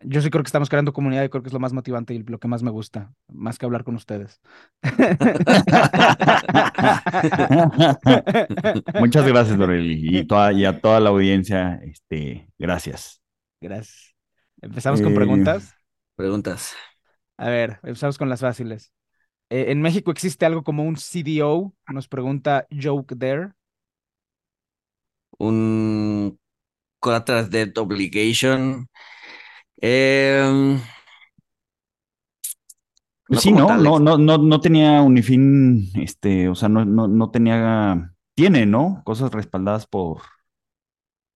Yo 0.04 0.20
sí 0.22 0.30
creo 0.30 0.42
que 0.42 0.48
estamos 0.48 0.68
creando 0.68 0.92
comunidad 0.92 1.24
y 1.24 1.28
creo 1.28 1.42
que 1.42 1.48
es 1.48 1.52
lo 1.52 1.60
más 1.60 1.72
motivante 1.72 2.14
y 2.14 2.22
lo 2.22 2.38
que 2.38 2.48
más 2.48 2.62
me 2.62 2.70
gusta, 2.70 3.12
más 3.28 3.58
que 3.58 3.66
hablar 3.66 3.84
con 3.84 3.94
ustedes. 3.96 4.40
Muchas 8.96 9.26
gracias, 9.26 9.58
Doreli. 9.58 10.18
Y, 10.18 10.24
toda, 10.28 10.52
y 10.52 10.64
a 10.64 10.80
toda 10.80 11.00
la 11.00 11.10
audiencia, 11.10 11.80
este, 11.84 12.48
gracias. 12.58 13.20
Gracias. 13.60 14.14
Empezamos 14.60 15.02
con 15.02 15.14
Eh, 15.14 15.14
preguntas. 15.14 15.74
preguntas. 16.16 16.74
A 17.36 17.48
ver, 17.48 17.80
empezamos 17.82 18.18
con 18.18 18.28
las 18.28 18.40
fáciles. 18.40 18.92
Eh, 19.50 19.72
¿en 19.72 19.82
México 19.82 20.10
existe 20.10 20.46
algo 20.46 20.64
como 20.64 20.84
un 20.84 20.96
CDO? 20.98 21.74
Nos 21.88 22.08
pregunta 22.08 22.66
Joke 22.72 23.16
There. 23.16 23.52
Un 25.38 26.38
Collateral 27.00 27.50
Debt 27.50 27.78
Obligation. 27.78 28.88
Em, 29.82 30.80
Pues 33.26 33.36
No 33.36 33.40
sí, 33.40 33.52
¿no? 33.52 33.68
No, 33.76 33.98
no, 33.98 34.18
no, 34.18 34.38
no 34.38 34.60
tenía 34.60 35.00
Unifin, 35.02 35.90
este, 35.96 36.48
o 36.48 36.54
sea, 36.54 36.68
no, 36.68 36.84
no, 36.84 37.08
no 37.08 37.30
tenía, 37.30 38.14
tiene, 38.34 38.66
¿no? 38.66 39.02
Cosas 39.04 39.32
respaldadas 39.32 39.86
por 39.86 40.20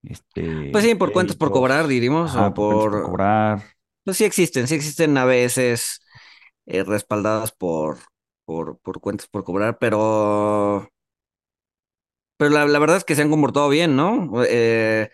Este, 0.02 0.70
Pues 0.72 0.84
sí, 0.84 0.94
por 0.94 1.12
cuentas 1.12 1.36
por 1.36 1.50
cobrar, 1.50 1.86
diríamos, 1.86 2.30
ajá, 2.30 2.48
o 2.48 2.54
por 2.54 3.02
cobrar. 3.02 3.62
Pues 4.04 4.16
sí 4.18 4.24
existen, 4.24 4.68
sí 4.68 4.74
existen 4.74 5.16
a 5.18 5.24
veces 5.24 6.00
eh, 6.66 6.84
respaldadas 6.84 7.52
por, 7.52 7.98
por, 8.44 8.78
por 8.80 9.00
cuentas 9.00 9.28
por 9.28 9.44
cobrar, 9.44 9.78
pero, 9.78 10.88
pero 12.36 12.50
la, 12.50 12.66
la 12.66 12.78
verdad 12.78 12.96
es 12.98 13.04
que 13.04 13.14
se 13.14 13.22
han 13.22 13.30
comportado 13.30 13.68
bien, 13.68 13.96
¿no? 13.96 14.30
Eh, 14.44 15.10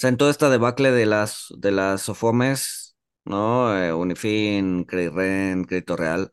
sea, 0.00 0.08
en 0.10 0.16
toda 0.16 0.30
esta 0.30 0.50
debacle 0.50 0.90
de 0.92 1.06
las, 1.06 1.46
de 1.58 1.70
las 1.72 2.02
SOFOMES, 2.02 2.96
¿no? 3.24 3.76
Eh, 3.76 3.92
Unifin, 3.92 4.84
CrediRen, 4.84 5.64
Crédito 5.64 5.96
Real, 5.96 6.30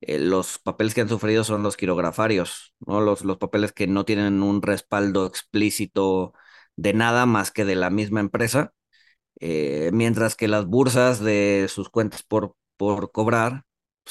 eh, 0.00 0.18
los 0.18 0.58
papeles 0.58 0.94
que 0.94 1.02
han 1.02 1.08
sufrido 1.08 1.44
son 1.44 1.62
los 1.62 1.76
quirografarios, 1.76 2.74
¿no? 2.80 3.00
Los, 3.00 3.24
los 3.24 3.38
papeles 3.38 3.72
que 3.72 3.86
no 3.86 4.04
tienen 4.04 4.42
un 4.42 4.62
respaldo 4.62 5.26
explícito 5.26 6.34
de 6.76 6.94
nada 6.94 7.26
más 7.26 7.50
que 7.52 7.64
de 7.64 7.76
la 7.76 7.90
misma 7.90 8.20
empresa 8.20 8.72
eh, 9.40 9.90
mientras 9.92 10.36
que 10.36 10.48
las 10.48 10.66
bursas 10.66 11.20
de 11.20 11.66
sus 11.68 11.88
cuentas 11.90 12.22
por, 12.22 12.56
por 12.76 13.12
cobrar 13.12 13.64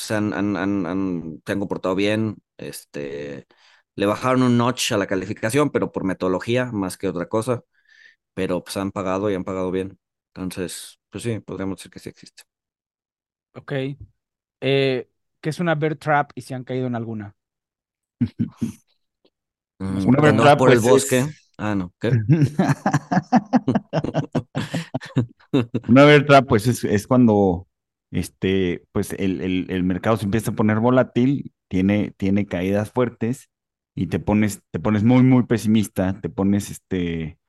han, 0.09 0.33
han, 0.33 0.57
han, 0.57 0.85
han- 0.85 1.41
se 1.45 1.51
han 1.53 1.59
comportado 1.59 1.95
bien. 1.95 2.37
Este, 2.57 3.47
le 3.95 4.05
bajaron 4.05 4.43
un 4.43 4.57
notch 4.57 4.91
a 4.91 4.97
la 4.97 5.07
calificación, 5.07 5.69
pero 5.71 5.91
por 5.91 6.03
metodología 6.03 6.65
más 6.71 6.97
que 6.97 7.07
otra 7.09 7.27
cosa. 7.29 7.63
Pero 8.37 8.63
pues 8.63 8.77
han 8.77 8.91
pagado 8.91 9.29
y 9.31 9.35
han 9.35 9.43
pagado 9.43 9.71
bien. 9.71 9.99
Entonces, 10.35 10.99
pues 11.09 11.23
sí, 11.23 11.39
podríamos 11.39 11.77
decir 11.79 11.91
que 11.91 11.99
sí 11.99 12.09
existe. 12.09 12.43
Ok. 13.53 13.71
Eh, 14.61 15.09
¿qué 15.41 15.49
es 15.49 15.59
una 15.59 15.75
bear 15.75 15.95
trap 15.97 16.31
y 16.35 16.41
si 16.41 16.53
han 16.53 16.63
caído 16.63 16.87
en 16.87 16.95
alguna? 16.95 17.35
Mm, 19.79 20.07
Una 20.07 20.21
verdad, 20.21 20.37
vas 20.37 20.55
por 20.57 20.69
el 20.71 20.75
pues, 20.75 20.79
bosque. 20.79 20.87
es- 20.87 20.97
Ah, 21.57 21.75
no, 21.75 21.93
¿qué? 21.99 22.11
Una 25.87 26.05
verdad, 26.05 26.45
pues 26.47 26.67
es, 26.67 26.83
es 26.83 27.07
cuando 27.07 27.67
este, 28.11 28.83
pues 28.91 29.13
el, 29.13 29.41
el, 29.41 29.65
el 29.69 29.83
mercado 29.83 30.17
se 30.17 30.25
empieza 30.25 30.51
a 30.51 30.55
poner 30.55 30.79
volátil, 30.79 31.53
tiene, 31.69 32.11
tiene 32.17 32.45
caídas 32.45 32.91
fuertes 32.91 33.49
y 33.95 34.07
te 34.07 34.19
pones, 34.19 34.61
te 34.71 34.79
pones 34.79 35.03
muy, 35.03 35.23
muy 35.23 35.43
pesimista, 35.45 36.19
te 36.21 36.29
pones 36.29 36.69
este, 36.71 37.39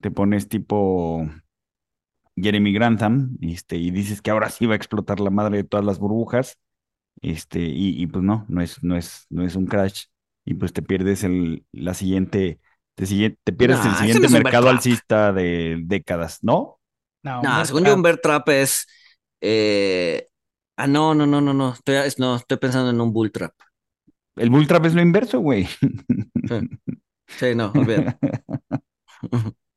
te 0.00 0.10
pones 0.10 0.48
tipo 0.48 1.26
Jeremy 2.36 2.72
Grantham, 2.72 3.36
este, 3.40 3.76
y 3.76 3.90
dices 3.90 4.22
que 4.22 4.30
ahora 4.30 4.48
sí 4.50 4.66
va 4.66 4.74
a 4.74 4.76
explotar 4.76 5.18
la 5.20 5.30
madre 5.30 5.58
de 5.58 5.64
todas 5.64 5.84
las 5.84 5.98
burbujas, 5.98 6.58
este, 7.22 7.60
y, 7.60 8.00
y 8.02 8.06
pues 8.08 8.24
no, 8.24 8.46
no 8.48 8.62
es, 8.62 8.82
no 8.84 8.96
es, 8.96 9.26
no 9.30 9.44
es 9.44 9.56
un 9.56 9.66
crash, 9.66 10.06
y 10.44 10.54
pues 10.54 10.72
te 10.74 10.82
pierdes 10.82 11.24
el, 11.24 11.66
la 11.72 11.94
siguiente, 11.94 12.60
te, 12.96 13.06
sigue- 13.06 13.38
te 13.44 13.52
pierdes 13.54 13.84
Nah, 13.84 13.86
el 13.86 13.96
no 13.96 13.96
siguiente 13.96 14.28
mercado 14.28 14.68
alcista 14.70 15.32
de 15.32 15.78
décadas, 15.84 16.40
¿no? 16.42 16.80
No, 17.40 17.64
según 17.64 17.86
yo, 17.86 17.94
un 17.94 18.02
trap. 18.02 18.02
bear 18.02 18.18
trap 18.20 18.48
es. 18.50 18.86
eh, 19.40 20.28
Ah, 20.76 20.86
no, 20.86 21.12
no, 21.14 21.26
no, 21.26 21.40
no, 21.40 21.52
no. 21.54 21.72
Estoy, 21.74 21.96
es- 21.96 22.18
no, 22.20 22.36
estoy 22.36 22.56
pensando 22.58 22.90
en 22.90 23.00
un 23.00 23.12
bull 23.12 23.32
trap. 23.32 23.52
El 24.36 24.48
bull 24.50 24.66
trap 24.66 24.86
es 24.86 24.94
lo 24.94 25.02
inverso, 25.02 25.40
güey. 25.40 25.68
Sí, 26.48 26.56
Sí, 27.36 27.54
no, 27.54 27.72
olvídalo. 27.76 28.08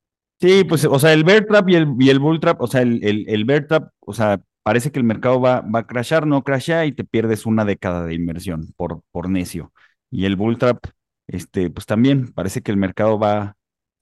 Sí, 0.42 0.64
pues, 0.64 0.86
o 0.86 0.98
sea, 0.98 1.14
el 1.14 1.24
bear 1.24 1.46
trap 1.46 1.70
y 1.70 1.76
el, 1.76 1.88
y 2.00 2.10
el 2.10 2.18
bull 2.20 2.40
trap, 2.40 2.60
o 2.62 2.68
sea, 2.68 2.82
el, 2.82 3.04
el, 3.04 3.26
el 3.30 3.46
bear 3.46 3.68
trap, 3.68 3.92
o 4.00 4.14
sea, 4.14 4.42
parece 4.64 4.92
que 4.92 4.98
el 4.98 5.06
mercado 5.06 5.40
va, 5.40 5.62
va 5.62 5.80
a 5.80 5.88
crashar, 5.88 6.26
no 6.26 6.44
crashea 6.44 6.86
y 6.86 6.94
te 6.94 7.04
pierdes 7.04 7.46
una 7.46 7.64
década 7.64 8.06
de 8.06 8.16
inversión 8.16 8.74
por, 8.76 9.04
por 9.12 9.30
necio. 9.30 9.72
Y 10.10 10.26
el 10.26 10.36
bull 10.36 10.58
trap, 10.58 10.84
este, 11.28 11.70
pues 11.70 11.86
también 11.86 12.34
parece 12.34 12.62
que 12.64 12.72
el 12.72 12.78
mercado 12.78 13.20
va, 13.20 13.56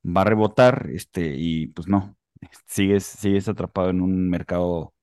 va 0.06 0.22
a 0.22 0.24
rebotar, 0.24 0.90
este, 0.94 1.36
y 1.36 1.68
pues 1.68 1.90
no, 1.90 2.16
sigues, 2.66 3.04
sigues 3.04 3.50
atrapado 3.50 3.90
en 3.90 4.00
un 4.02 4.30
mercado 4.30 4.94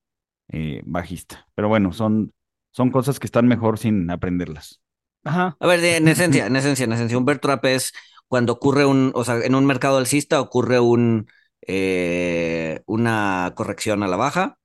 eh, 0.48 0.82
bajista. 0.86 1.46
Pero 1.54 1.68
bueno, 1.68 1.92
son, 1.92 2.32
son 2.70 2.90
cosas 2.90 3.18
que 3.18 3.26
están 3.26 3.46
mejor 3.46 3.78
sin 3.78 4.10
aprenderlas. 4.10 4.80
Ajá. 5.24 5.56
A 5.60 5.66
ver, 5.66 5.84
en 5.84 6.08
esencia, 6.08 6.46
en 6.48 6.56
esencia, 6.56 6.84
en 6.84 6.92
esencia, 6.92 7.18
un 7.18 7.26
bear 7.26 7.38
trap 7.40 7.64
es 7.66 7.92
cuando 8.28 8.52
ocurre 8.54 8.86
un, 8.86 9.12
o 9.14 9.24
sea, 9.24 9.38
en 9.44 9.54
un 9.54 9.66
mercado 9.66 9.98
alcista 9.98 10.40
ocurre 10.40 10.80
un, 10.80 11.28
eh, 11.66 12.82
una 12.86 13.52
corrección 13.56 14.02
a 14.02 14.08
la 14.08 14.16
baja, 14.16 14.58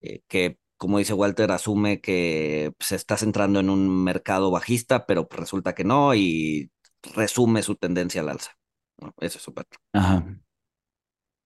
eh, 0.00 0.22
que 0.28 0.58
como 0.76 0.98
dice 0.98 1.14
Walter, 1.14 1.52
asume 1.52 2.00
que 2.00 2.72
se 2.80 2.96
está 2.96 3.16
centrando 3.16 3.60
en 3.60 3.70
un 3.70 4.02
mercado 4.02 4.50
bajista, 4.50 5.06
pero 5.06 5.28
resulta 5.30 5.76
que 5.76 5.84
no 5.84 6.12
y 6.12 6.72
resume 7.14 7.62
su 7.62 7.76
tendencia 7.76 8.20
al 8.20 8.30
alza. 8.30 8.56
¿no? 9.00 9.14
Eso 9.20 9.38
es 9.38 9.54
trap. 9.54 9.66
Ajá. 9.92 10.26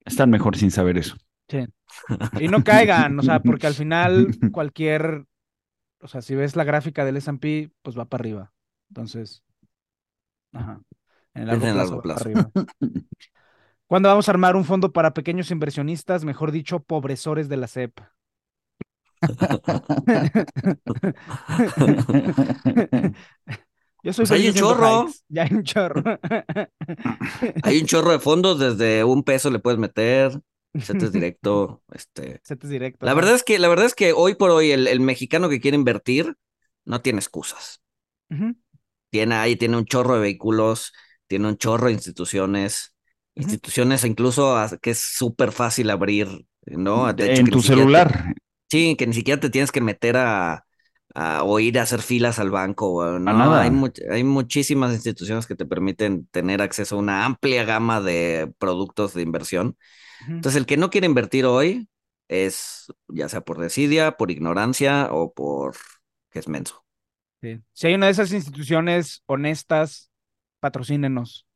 Están 0.06 0.30
mejor 0.30 0.56
sin 0.56 0.70
saber 0.70 0.96
eso. 0.96 1.16
Sí. 1.48 1.66
Y 2.40 2.48
no 2.48 2.64
caigan, 2.64 3.18
o 3.18 3.22
sea, 3.22 3.40
porque 3.40 3.66
al 3.66 3.74
final 3.74 4.28
cualquier, 4.52 5.26
o 6.00 6.08
sea, 6.08 6.22
si 6.22 6.34
ves 6.34 6.56
la 6.56 6.64
gráfica 6.64 7.04
del 7.04 7.18
S&P, 7.18 7.70
pues 7.82 7.98
va 7.98 8.06
para 8.06 8.22
arriba. 8.22 8.52
Entonces, 8.88 9.44
ajá. 10.52 10.80
En 11.36 11.42
el 11.48 11.48
largo 11.48 11.62
en 11.62 11.68
plazo 11.68 11.76
largo 11.76 12.00
plazo. 12.00 12.20
arriba. 12.20 12.50
¿Cuándo 13.86 14.08
vamos 14.08 14.28
a 14.28 14.32
armar 14.32 14.56
un 14.56 14.64
fondo 14.64 14.92
para 14.92 15.14
pequeños 15.14 15.50
inversionistas, 15.50 16.24
mejor 16.24 16.50
dicho, 16.52 16.80
pobresores 16.80 17.48
de 17.48 17.56
la 17.56 17.66
SEP? 17.66 18.00
Yo 24.02 24.12
soy 24.12 24.26
Pues 24.26 24.30
hay 24.30 24.48
un 24.48 24.54
chorro. 24.54 25.04
hikes. 25.06 25.24
Ya 25.28 25.42
hay 25.44 25.54
un 25.54 25.62
chorro. 25.64 26.02
Hay 27.62 27.80
un 27.80 27.86
chorro 27.86 28.12
de 28.12 28.20
fondos, 28.20 28.58
desde 28.58 29.04
un 29.04 29.22
peso 29.24 29.50
le 29.50 29.58
puedes 29.58 29.78
meter, 29.78 30.32
CETES 30.78 31.12
directo, 31.12 31.82
este. 31.92 32.40
Setes 32.42 32.70
directo. 32.70 33.06
La 33.06 33.14
verdad 33.14 33.34
es 33.34 33.42
que, 33.44 33.58
la 33.58 33.68
verdad 33.68 33.86
es 33.86 33.94
que 33.94 34.12
hoy 34.12 34.34
por 34.34 34.50
hoy 34.50 34.70
el, 34.72 34.86
el 34.88 35.00
mexicano 35.00 35.48
que 35.48 35.60
quiere 35.60 35.76
invertir 35.76 36.36
no 36.84 37.00
tiene 37.02 37.18
excusas. 37.20 37.80
Tiene 39.10 39.34
ahí, 39.36 39.56
tiene 39.56 39.76
un 39.76 39.86
chorro 39.86 40.14
de 40.14 40.20
vehículos, 40.20 40.92
tiene 41.28 41.48
un 41.48 41.56
chorro 41.58 41.86
de 41.88 41.92
instituciones, 41.94 42.94
instituciones 43.34 44.04
incluso 44.04 44.56
que 44.82 44.90
es 44.90 44.98
súper 45.00 45.52
fácil 45.52 45.90
abrir, 45.90 46.28
¿no? 46.66 47.12
De 47.12 47.26
hecho, 47.26 47.42
en 47.42 47.50
tu 47.50 47.62
te- 47.62 47.62
celular. 47.62 48.10
sí, 48.70 48.96
que 48.96 49.06
ni 49.06 49.14
siquiera 49.14 49.40
te 49.40 49.50
tienes 49.50 49.72
que 49.72 49.80
meter 49.80 50.16
a, 50.16 50.64
a 51.14 51.42
o 51.44 51.60
ir 51.60 51.78
a 51.78 51.82
hacer 51.82 52.02
filas 52.02 52.38
al 52.38 52.50
banco, 52.50 53.18
no, 53.18 53.54
nada. 53.54 53.60
hay, 53.60 53.70
much- 53.70 54.02
hay 54.10 54.24
muchísimas 54.24 54.92
instituciones 54.94 55.46
que 55.46 55.56
te 55.56 55.66
permiten 55.66 56.26
tener 56.28 56.62
acceso 56.62 56.96
a 56.96 56.98
una 56.98 57.24
amplia 57.24 57.64
gama 57.64 58.00
de 58.00 58.52
productos 58.58 59.14
de 59.14 59.22
inversión. 59.22 59.76
Entonces, 60.36 60.60
el 60.60 60.66
que 60.66 60.76
no 60.76 60.90
quiere 60.90 61.06
invertir 61.06 61.46
hoy 61.46 61.88
es 62.28 62.86
ya 63.08 63.28
sea 63.28 63.42
por 63.42 63.58
desidia, 63.58 64.16
por 64.16 64.30
ignorancia 64.30 65.08
o 65.12 65.32
por 65.34 65.76
que 66.30 66.40
es 66.40 66.48
menso. 66.48 66.84
Sí. 67.42 67.62
Si 67.72 67.86
hay 67.86 67.94
una 67.94 68.06
de 68.06 68.12
esas 68.12 68.32
instituciones 68.32 69.22
honestas, 69.26 70.10
patrocínenos. 70.60 71.46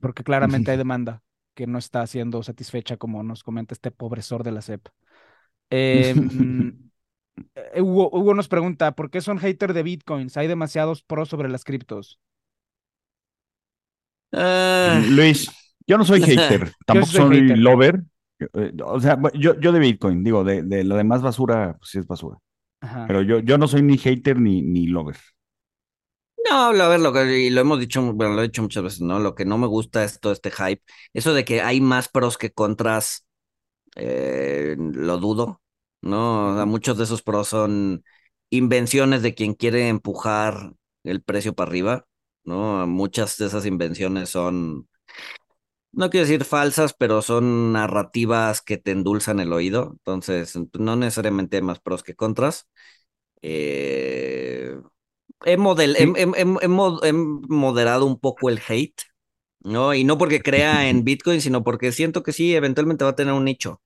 Porque 0.00 0.24
claramente 0.24 0.70
hay 0.70 0.76
demanda 0.78 1.22
que 1.54 1.66
no 1.66 1.78
está 1.78 2.06
siendo 2.06 2.42
satisfecha, 2.42 2.96
como 2.96 3.22
nos 3.22 3.42
comenta 3.42 3.74
este 3.74 3.90
pobresor 3.90 4.44
de 4.44 4.52
la 4.52 4.60
SEP. 4.60 4.88
Eh, 5.70 6.14
mm, 6.16 6.68
eh, 7.56 7.80
Hugo, 7.82 8.10
Hugo 8.12 8.34
nos 8.34 8.48
pregunta, 8.48 8.94
¿por 8.94 9.10
qué 9.10 9.20
son 9.20 9.38
hater 9.38 9.72
de 9.74 9.82
bitcoins? 9.82 10.36
Hay 10.36 10.48
demasiados 10.48 11.02
pros 11.02 11.28
sobre 11.28 11.48
las 11.48 11.64
criptos. 11.64 12.20
Ah, 14.32 15.00
Luis, 15.08 15.50
yo 15.86 15.98
no 15.98 16.04
soy 16.04 16.20
hater, 16.22 16.72
tampoco 16.86 17.12
soy 17.12 17.24
soy 17.24 17.42
hater. 17.42 17.58
lover. 17.58 18.02
Eh, 18.54 18.72
O 18.84 19.00
sea, 19.00 19.18
yo, 19.34 19.58
yo 19.60 19.72
de 19.72 19.78
Bitcoin, 19.80 20.24
digo, 20.24 20.44
de, 20.44 20.62
de 20.62 20.84
lo 20.84 20.96
demás 20.96 21.22
basura, 21.22 21.76
pues 21.78 21.90
sí 21.90 21.98
es 21.98 22.06
basura. 22.06 22.38
Ajá. 22.80 23.06
Pero 23.06 23.22
yo, 23.22 23.40
yo 23.40 23.58
no 23.58 23.68
soy 23.68 23.82
ni 23.82 23.98
hater 23.98 24.40
ni, 24.40 24.62
ni 24.62 24.86
lover. 24.88 25.16
No, 26.48 26.82
a 26.84 26.88
ver, 26.88 27.00
lo 27.00 27.12
que, 27.12 27.38
y 27.40 27.50
lo 27.50 27.60
hemos 27.60 27.78
dicho, 27.80 28.02
bueno, 28.14 28.34
lo 28.34 28.40
he 28.42 28.44
dicho 28.44 28.62
muchas 28.62 28.82
veces, 28.82 29.00
¿no? 29.00 29.18
Lo 29.20 29.34
que 29.34 29.44
no 29.44 29.58
me 29.58 29.66
gusta 29.66 30.04
es 30.04 30.20
todo 30.20 30.32
este 30.32 30.50
hype. 30.50 30.82
Eso 31.12 31.34
de 31.34 31.44
que 31.44 31.60
hay 31.62 31.80
más 31.80 32.08
pros 32.08 32.38
que 32.38 32.52
contras, 32.52 33.26
eh, 33.96 34.76
lo 34.78 35.18
dudo, 35.18 35.62
¿no? 36.02 36.52
O 36.52 36.56
sea, 36.56 36.66
muchos 36.66 36.98
de 36.98 37.04
esos 37.04 37.22
pros 37.22 37.48
son 37.48 38.04
invenciones 38.50 39.22
de 39.22 39.34
quien 39.34 39.54
quiere 39.54 39.88
empujar 39.88 40.74
el 41.04 41.22
precio 41.22 41.54
para 41.54 41.70
arriba, 41.70 42.06
¿no? 42.44 42.86
Muchas 42.86 43.36
de 43.38 43.46
esas 43.46 43.66
invenciones 43.66 44.30
son 44.30 44.88
No 45.92 46.08
quiero 46.10 46.26
decir 46.26 46.44
falsas, 46.44 46.94
pero 46.94 47.20
son 47.22 47.72
narrativas 47.72 48.62
que 48.62 48.78
te 48.78 48.92
endulzan 48.92 49.40
el 49.40 49.52
oído. 49.52 49.90
Entonces, 49.92 50.56
no 50.78 50.94
necesariamente 50.96 51.56
hay 51.56 51.62
más 51.62 51.80
pros 51.80 52.02
que 52.04 52.14
contras. 52.14 52.68
Eh, 53.42 54.76
he, 55.44 55.56
model- 55.56 55.96
Sí. 55.96 56.06
moderado 57.48 58.06
un 58.06 58.18
poco 58.20 58.48
el 58.50 58.60
hate, 58.66 59.02
¿no? 59.60 59.94
Y 59.94 60.04
no 60.04 60.18
porque 60.18 60.42
crea 60.42 60.88
en 60.88 61.04
Bitcoin, 61.04 61.40
sino 61.40 61.64
porque 61.64 61.92
siento 61.92 62.22
que 62.22 62.32
sí, 62.32 62.54
eventualmente 62.54 63.04
va 63.04 63.10
a 63.10 63.16
tener 63.16 63.34
un 63.34 63.44
nicho. 63.44 63.82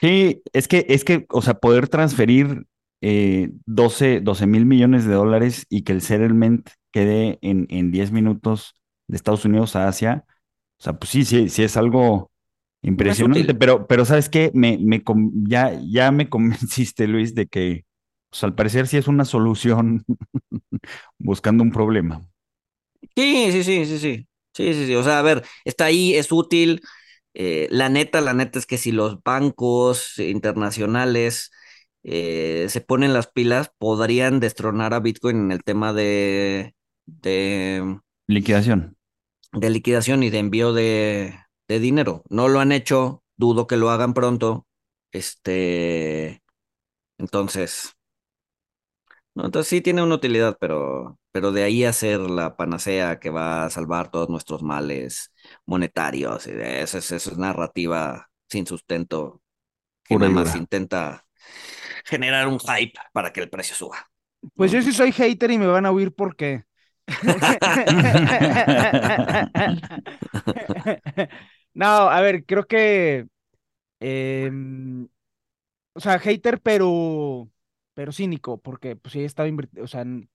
Sí, 0.00 0.42
es 0.52 0.68
que, 0.68 0.84
es 0.88 1.04
que, 1.04 1.26
o 1.30 1.40
sea, 1.42 1.54
poder 1.54 1.88
transferir 1.88 2.66
eh, 3.00 3.50
12 3.66 4.20
mil 4.46 4.66
millones 4.66 5.04
de 5.06 5.14
dólares 5.14 5.66
y 5.70 5.82
que 5.82 5.92
el 5.92 6.02
settlement 6.02 6.68
quede 6.92 7.38
en, 7.42 7.66
en 7.70 7.90
10 7.90 8.12
minutos 8.12 8.74
de 9.08 9.16
Estados 9.16 9.44
Unidos 9.44 9.76
a 9.76 9.88
Asia, 9.88 10.24
o 10.78 10.82
sea, 10.82 10.94
pues 10.94 11.10
sí, 11.10 11.24
sí, 11.24 11.48
sí 11.48 11.62
es 11.62 11.76
algo, 11.76 12.30
Impresionante, 12.82 13.54
pero, 13.54 13.86
pero 13.86 14.04
¿sabes 14.04 14.28
qué? 14.28 14.50
Me, 14.54 14.78
me, 14.78 15.02
ya, 15.48 15.72
ya 15.90 16.12
me 16.12 16.28
convenciste, 16.30 17.08
Luis, 17.08 17.34
de 17.34 17.46
que 17.46 17.84
pues, 18.34 18.44
al 18.44 18.54
parecer 18.54 18.86
sí 18.88 18.96
es 18.96 19.08
una 19.08 19.24
solución 19.24 20.04
buscando 21.18 21.62
un 21.62 21.70
problema. 21.72 22.22
Sí, 23.16 23.52
sí, 23.52 23.64
sí, 23.64 23.86
sí, 23.86 23.98
sí. 23.98 24.28
Sí, 24.54 24.74
sí, 24.74 24.86
sí. 24.86 24.94
O 24.94 25.02
sea, 25.02 25.18
a 25.18 25.22
ver, 25.22 25.44
está 25.64 25.86
ahí, 25.86 26.14
es 26.14 26.30
útil. 26.32 26.80
Eh, 27.34 27.68
la 27.70 27.88
neta, 27.88 28.20
la 28.20 28.34
neta 28.34 28.58
es 28.58 28.66
que 28.66 28.78
si 28.78 28.92
los 28.92 29.22
bancos 29.22 30.18
internacionales 30.18 31.50
eh, 32.04 32.66
se 32.68 32.80
ponen 32.80 33.12
las 33.12 33.26
pilas, 33.28 33.70
podrían 33.78 34.40
destronar 34.40 34.94
a 34.94 35.00
Bitcoin 35.00 35.36
en 35.38 35.52
el 35.52 35.64
tema 35.64 35.92
de, 35.92 36.74
de 37.06 37.98
liquidación. 38.28 38.96
De 39.52 39.70
liquidación 39.70 40.22
y 40.22 40.30
de 40.30 40.38
envío 40.38 40.72
de, 40.72 41.38
de 41.68 41.78
dinero. 41.78 42.24
No 42.28 42.48
lo 42.48 42.58
han 42.60 42.72
hecho, 42.72 43.22
dudo 43.36 43.66
que 43.66 43.76
lo 43.76 43.90
hagan 43.90 44.12
pronto. 44.14 44.66
Este, 45.12 46.42
entonces, 47.18 47.94
no, 49.34 49.46
entonces 49.46 49.68
sí 49.68 49.80
tiene 49.80 50.02
una 50.02 50.14
utilidad, 50.14 50.56
pero, 50.60 51.18
pero 51.32 51.50
de 51.50 51.64
ahí 51.64 51.84
a 51.84 51.92
ser 51.92 52.20
la 52.20 52.56
panacea 52.56 53.18
que 53.18 53.30
va 53.30 53.64
a 53.64 53.70
salvar 53.70 54.10
todos 54.10 54.28
nuestros 54.28 54.62
males 54.62 55.32
monetarios, 55.66 56.46
y 56.46 56.52
esa 56.52 56.98
es, 56.98 57.36
narrativa 57.36 58.30
sin 58.48 58.66
sustento 58.66 59.42
que 60.04 60.16
nada 60.16 60.30
más 60.30 60.54
intenta 60.54 61.24
generar 62.04 62.46
un 62.46 62.60
hype 62.60 62.92
para 63.12 63.32
que 63.32 63.40
el 63.40 63.50
precio 63.50 63.74
suba. 63.74 64.08
Pues 64.54 64.70
yo 64.70 64.80
sí 64.82 64.92
soy 64.92 65.10
hater 65.10 65.50
y 65.50 65.58
me 65.58 65.66
van 65.66 65.86
a 65.86 65.90
oír 65.90 66.14
porque. 66.14 66.62
no, 71.74 71.86
a 71.86 72.20
ver, 72.20 72.44
creo 72.44 72.66
que. 72.66 73.26
Em, 74.00 75.08
o 75.94 76.00
sea, 76.00 76.18
hater, 76.18 76.60
pero 76.60 77.48
pero 77.94 78.12
cínico, 78.12 78.60
porque 78.60 78.96
pues 78.96 79.12
sí 79.12 79.20
he 79.20 79.24
estado 79.24 79.48
invirtiendo, 79.48 79.84
o 79.84 79.88
sea, 79.88 80.02
en, 80.02 80.28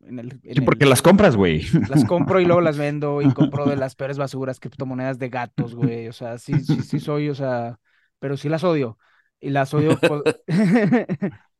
el... 0.00 0.40
sí, 0.42 0.60
porque 0.60 0.86
las 0.86 1.02
compras, 1.02 1.36
güey. 1.36 1.62
Las 1.90 2.04
compro 2.04 2.40
y 2.40 2.44
luego 2.44 2.60
las 2.60 2.78
vendo 2.78 3.20
y 3.20 3.32
compro 3.34 3.66
de 3.66 3.76
las 3.76 3.96
peores 3.96 4.16
basuras, 4.16 4.60
criptomonedas 4.60 5.18
de 5.18 5.28
gatos, 5.28 5.74
güey, 5.74 6.08
o 6.08 6.12
sea, 6.12 6.38
sí, 6.38 6.54
sí, 6.60 6.82
sí 6.82 7.00
soy, 7.00 7.28
o 7.28 7.34
sea, 7.34 7.78
pero 8.20 8.36
sí 8.36 8.48
las 8.48 8.64
odio. 8.64 8.96
Y 9.40 9.50
las 9.50 9.74
odio 9.74 9.98
por... 9.98 10.22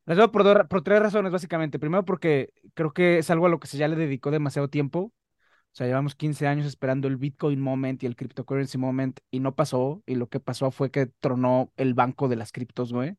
las 0.06 0.18
odio 0.18 0.30
por, 0.30 0.68
por 0.68 0.82
tres 0.82 1.00
razones, 1.00 1.32
básicamente. 1.32 1.78
Primero 1.78 2.04
porque 2.04 2.52
creo 2.74 2.92
que 2.92 3.18
es 3.18 3.30
algo 3.30 3.46
a 3.46 3.48
lo 3.48 3.58
que 3.58 3.66
se 3.68 3.78
ya 3.78 3.88
le 3.88 3.96
dedicó 3.96 4.30
demasiado 4.30 4.68
tiempo. 4.68 5.12
O 5.72 5.72
sea, 5.72 5.86
llevamos 5.86 6.14
15 6.14 6.46
años 6.46 6.66
esperando 6.66 7.08
el 7.08 7.16
Bitcoin 7.16 7.60
moment 7.60 8.02
y 8.02 8.06
el 8.06 8.16
cryptocurrency 8.16 8.76
moment 8.76 9.20
y 9.30 9.40
no 9.40 9.54
pasó. 9.54 10.02
Y 10.04 10.16
lo 10.16 10.28
que 10.28 10.40
pasó 10.40 10.70
fue 10.70 10.90
que 10.90 11.06
tronó 11.06 11.72
el 11.76 11.94
banco 11.94 12.28
de 12.28 12.36
las 12.36 12.52
criptos, 12.52 12.92
güey 12.92 13.16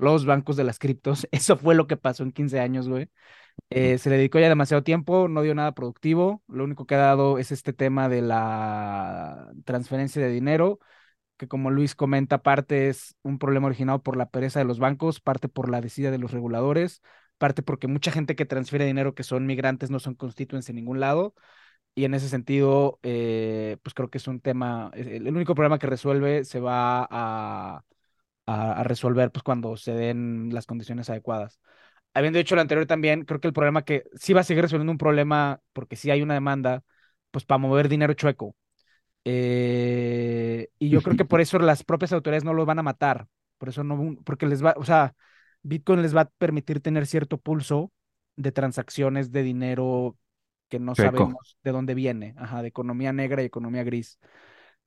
los 0.00 0.26
bancos 0.26 0.56
de 0.56 0.64
las 0.64 0.78
criptos. 0.78 1.26
Eso 1.32 1.56
fue 1.56 1.74
lo 1.74 1.86
que 1.86 1.96
pasó 1.96 2.22
en 2.22 2.32
15 2.32 2.60
años, 2.60 2.88
güey. 2.88 3.08
Eh, 3.70 3.98
se 3.98 4.10
le 4.10 4.16
dedicó 4.16 4.38
ya 4.40 4.48
demasiado 4.48 4.82
tiempo, 4.82 5.28
no 5.28 5.42
dio 5.42 5.54
nada 5.54 5.72
productivo. 5.72 6.42
Lo 6.48 6.64
único 6.64 6.86
que 6.86 6.94
ha 6.96 6.98
dado 6.98 7.38
es 7.38 7.52
este 7.52 7.72
tema 7.72 8.08
de 8.08 8.22
la 8.22 9.52
transferencia 9.64 10.22
de 10.22 10.30
dinero, 10.30 10.78
que 11.36 11.48
como 11.48 11.70
Luis 11.70 11.94
comenta, 11.94 12.42
parte 12.42 12.88
es 12.88 13.16
un 13.22 13.38
problema 13.38 13.66
originado 13.68 14.02
por 14.02 14.16
la 14.16 14.30
pereza 14.30 14.60
de 14.60 14.66
los 14.66 14.78
bancos, 14.78 15.20
parte 15.20 15.48
por 15.48 15.70
la 15.70 15.80
decida 15.80 16.10
de 16.10 16.18
los 16.18 16.32
reguladores, 16.32 17.02
parte 17.38 17.62
porque 17.62 17.88
mucha 17.88 18.12
gente 18.12 18.36
que 18.36 18.46
transfiere 18.46 18.86
dinero 18.86 19.14
que 19.14 19.22
son 19.24 19.46
migrantes 19.46 19.90
no 19.90 20.00
son 20.00 20.14
constituentes 20.14 20.68
en 20.70 20.76
ningún 20.76 21.00
lado. 21.00 21.34
Y 21.94 22.04
en 22.04 22.14
ese 22.14 22.28
sentido, 22.28 22.98
eh, 23.02 23.76
pues 23.82 23.94
creo 23.94 24.10
que 24.10 24.18
es 24.18 24.28
un 24.28 24.40
tema, 24.40 24.90
el 24.94 25.28
único 25.28 25.54
problema 25.54 25.78
que 25.78 25.86
resuelve 25.88 26.44
se 26.44 26.60
va 26.60 27.06
a 27.10 27.84
a, 28.50 28.82
resolver 28.84 29.30
pues 29.30 29.42
cuando 29.42 29.76
se 29.76 29.92
den 29.92 30.50
las 30.52 30.66
condiciones 30.66 31.10
adecuadas. 31.10 31.60
Habiendo 32.14 32.38
dicho 32.38 32.54
lo 32.54 32.60
anterior 32.60 32.86
también, 32.86 33.24
creo 33.24 33.40
que 33.40 33.48
el 33.48 33.54
problema 33.54 33.84
que 33.84 34.04
sí 34.14 34.32
va 34.32 34.40
a 34.40 34.44
seguir 34.44 34.62
resolviendo 34.62 34.92
un 34.92 34.98
problema, 34.98 35.60
porque 35.72 35.96
sí 35.96 36.10
hay 36.10 36.22
una 36.22 36.34
demanda, 36.34 36.82
pues 37.30 37.44
para 37.44 37.58
mover 37.58 37.88
dinero 37.88 38.14
chueco. 38.14 38.56
Eh, 39.24 40.68
y 40.78 40.88
yo 40.88 41.02
creo 41.02 41.16
que 41.16 41.24
por 41.26 41.40
eso 41.40 41.58
las 41.58 41.84
propias 41.84 42.12
autoridades 42.12 42.44
no 42.44 42.54
lo 42.54 42.66
van 42.66 42.78
a 42.80 42.82
matar. 42.82 43.28
Por 43.58 43.68
eso 43.68 43.84
no, 43.84 44.16
porque 44.24 44.46
les 44.46 44.64
va, 44.64 44.74
o 44.76 44.84
sea, 44.84 45.14
Bitcoin 45.62 46.02
les 46.02 46.16
va 46.16 46.22
a 46.22 46.30
permitir 46.38 46.80
tener 46.80 47.06
cierto 47.06 47.38
pulso 47.38 47.92
de 48.36 48.52
transacciones 48.52 49.30
de 49.30 49.42
dinero 49.42 50.16
que 50.68 50.78
no 50.78 50.94
sabemos 50.94 51.58
de 51.62 51.72
dónde 51.72 51.94
viene, 51.94 52.34
ajá, 52.38 52.62
de 52.62 52.68
economía 52.68 53.12
negra 53.12 53.42
y 53.42 53.46
economía 53.46 53.84
gris. 53.84 54.18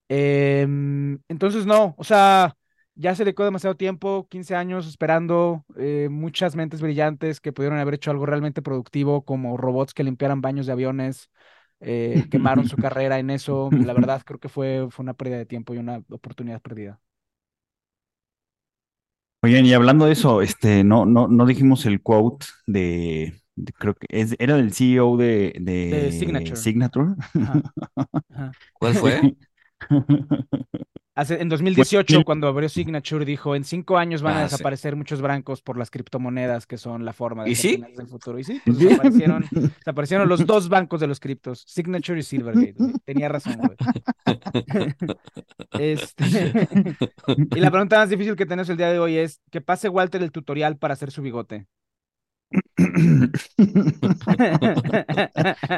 Em, 0.10 1.20
entonces, 1.28 1.66
no, 1.66 1.94
o 1.98 2.04
sea, 2.04 2.56
ya 2.96 3.16
se 3.16 3.24
dedicó 3.24 3.44
demasiado 3.44 3.76
tiempo, 3.76 4.28
15 4.30 4.56
años 4.56 4.88
esperando, 4.88 5.66
eh, 5.78 6.08
muchas 6.12 6.56
mentes 6.56 6.82
brillantes 6.82 7.40
que 7.40 7.52
pudieron 7.52 7.80
haber 7.80 7.96
hecho 7.96 8.12
algo 8.12 8.26
realmente 8.26 8.62
productivo, 8.62 9.24
como 9.26 9.58
robots 9.58 9.94
que 9.94 10.04
limpiaran 10.04 10.42
baños 10.42 10.66
de 10.66 10.74
aviones, 10.74 11.30
eh, 11.80 12.26
quemaron 12.30 12.68
su 12.68 12.78
carrera 12.78 13.20
en 13.20 13.30
eso. 13.30 13.70
La 13.72 13.94
verdad, 13.94 14.22
creo 14.26 14.40
que 14.40 14.50
fue, 14.50 14.88
fue 14.90 15.04
una 15.04 15.14
pérdida 15.14 15.38
de 15.38 15.46
tiempo 15.46 15.74
y 15.74 15.78
una 15.78 16.04
oportunidad 16.10 16.62
perdida. 16.62 17.00
Oigan, 19.42 19.66
y 19.66 19.74
hablando 19.74 20.06
de 20.06 20.14
eso, 20.14 20.42
este, 20.42 20.86
no, 20.86 21.06
no, 21.06 21.28
no 21.28 21.46
dijimos 21.46 21.86
el 21.86 22.02
quote 22.02 22.46
de, 22.66 23.34
creo 23.78 23.94
que 23.94 24.08
es, 24.10 24.36
era 24.40 24.56
del 24.56 24.74
CEO 24.74 25.18
de, 25.18 25.54
de, 25.60 26.12
Signature. 26.56 27.16
¿Cuál 28.74 28.96
fue? 28.96 29.36
en 31.16 31.50
2018, 31.50 32.24
cuando 32.24 32.48
abrió 32.48 32.68
Signature, 32.70 33.24
dijo, 33.24 33.56
en 33.56 33.64
cinco 33.64 33.98
años 33.98 34.24
van 34.24 34.36
a 34.36 34.40
ah, 34.40 34.44
desaparecer 34.44 34.96
muchos 34.96 35.22
brancos 35.22 35.62
por 35.62 35.78
las 35.78 35.92
criptomonedas 35.92 36.66
que 36.66 36.78
son 36.78 37.06
la 37.06 37.14
forma 37.14 37.44
de 37.44 37.52
¿Y 37.52 37.56
sí? 37.56 37.84
del 37.96 38.08
futuro. 38.08 38.40
Y 38.40 38.44
sí, 38.44 38.60
pues 38.66 38.80
desaparecieron, 38.80 40.28
los 40.28 40.46
dos 40.46 40.70
bancos 40.70 41.00
de 41.00 41.08
los 41.08 41.20
criptos, 41.20 41.64
Signature 41.68 42.20
y 42.20 42.24
Silvergate. 42.24 42.76
Tenía 43.06 43.30
razón, 43.30 43.58
güey. 43.58 43.78
Este, 45.80 46.68
y 47.56 47.60
la 47.60 47.72
pregunta 47.72 47.98
más 47.98 48.10
difícil 48.10 48.36
que 48.36 48.46
tenemos 48.46 48.70
el 48.70 48.78
día 48.78 48.92
de 48.92 49.00
hoy 49.00 49.18
es, 49.18 49.42
que 49.52 49.62
pase 49.62 49.90
Walter 49.90 50.22
el 50.22 50.32
tutorial 50.32 50.78
para 50.78 50.94
hacer 50.94 51.12
su 51.12 51.22
bigote. 51.22 51.68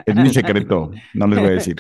es 0.06 0.16
mi 0.16 0.30
secreto, 0.34 0.92
no 1.14 1.28
les 1.28 1.40
voy 1.40 1.48
a 1.48 1.52
decir. 1.52 1.76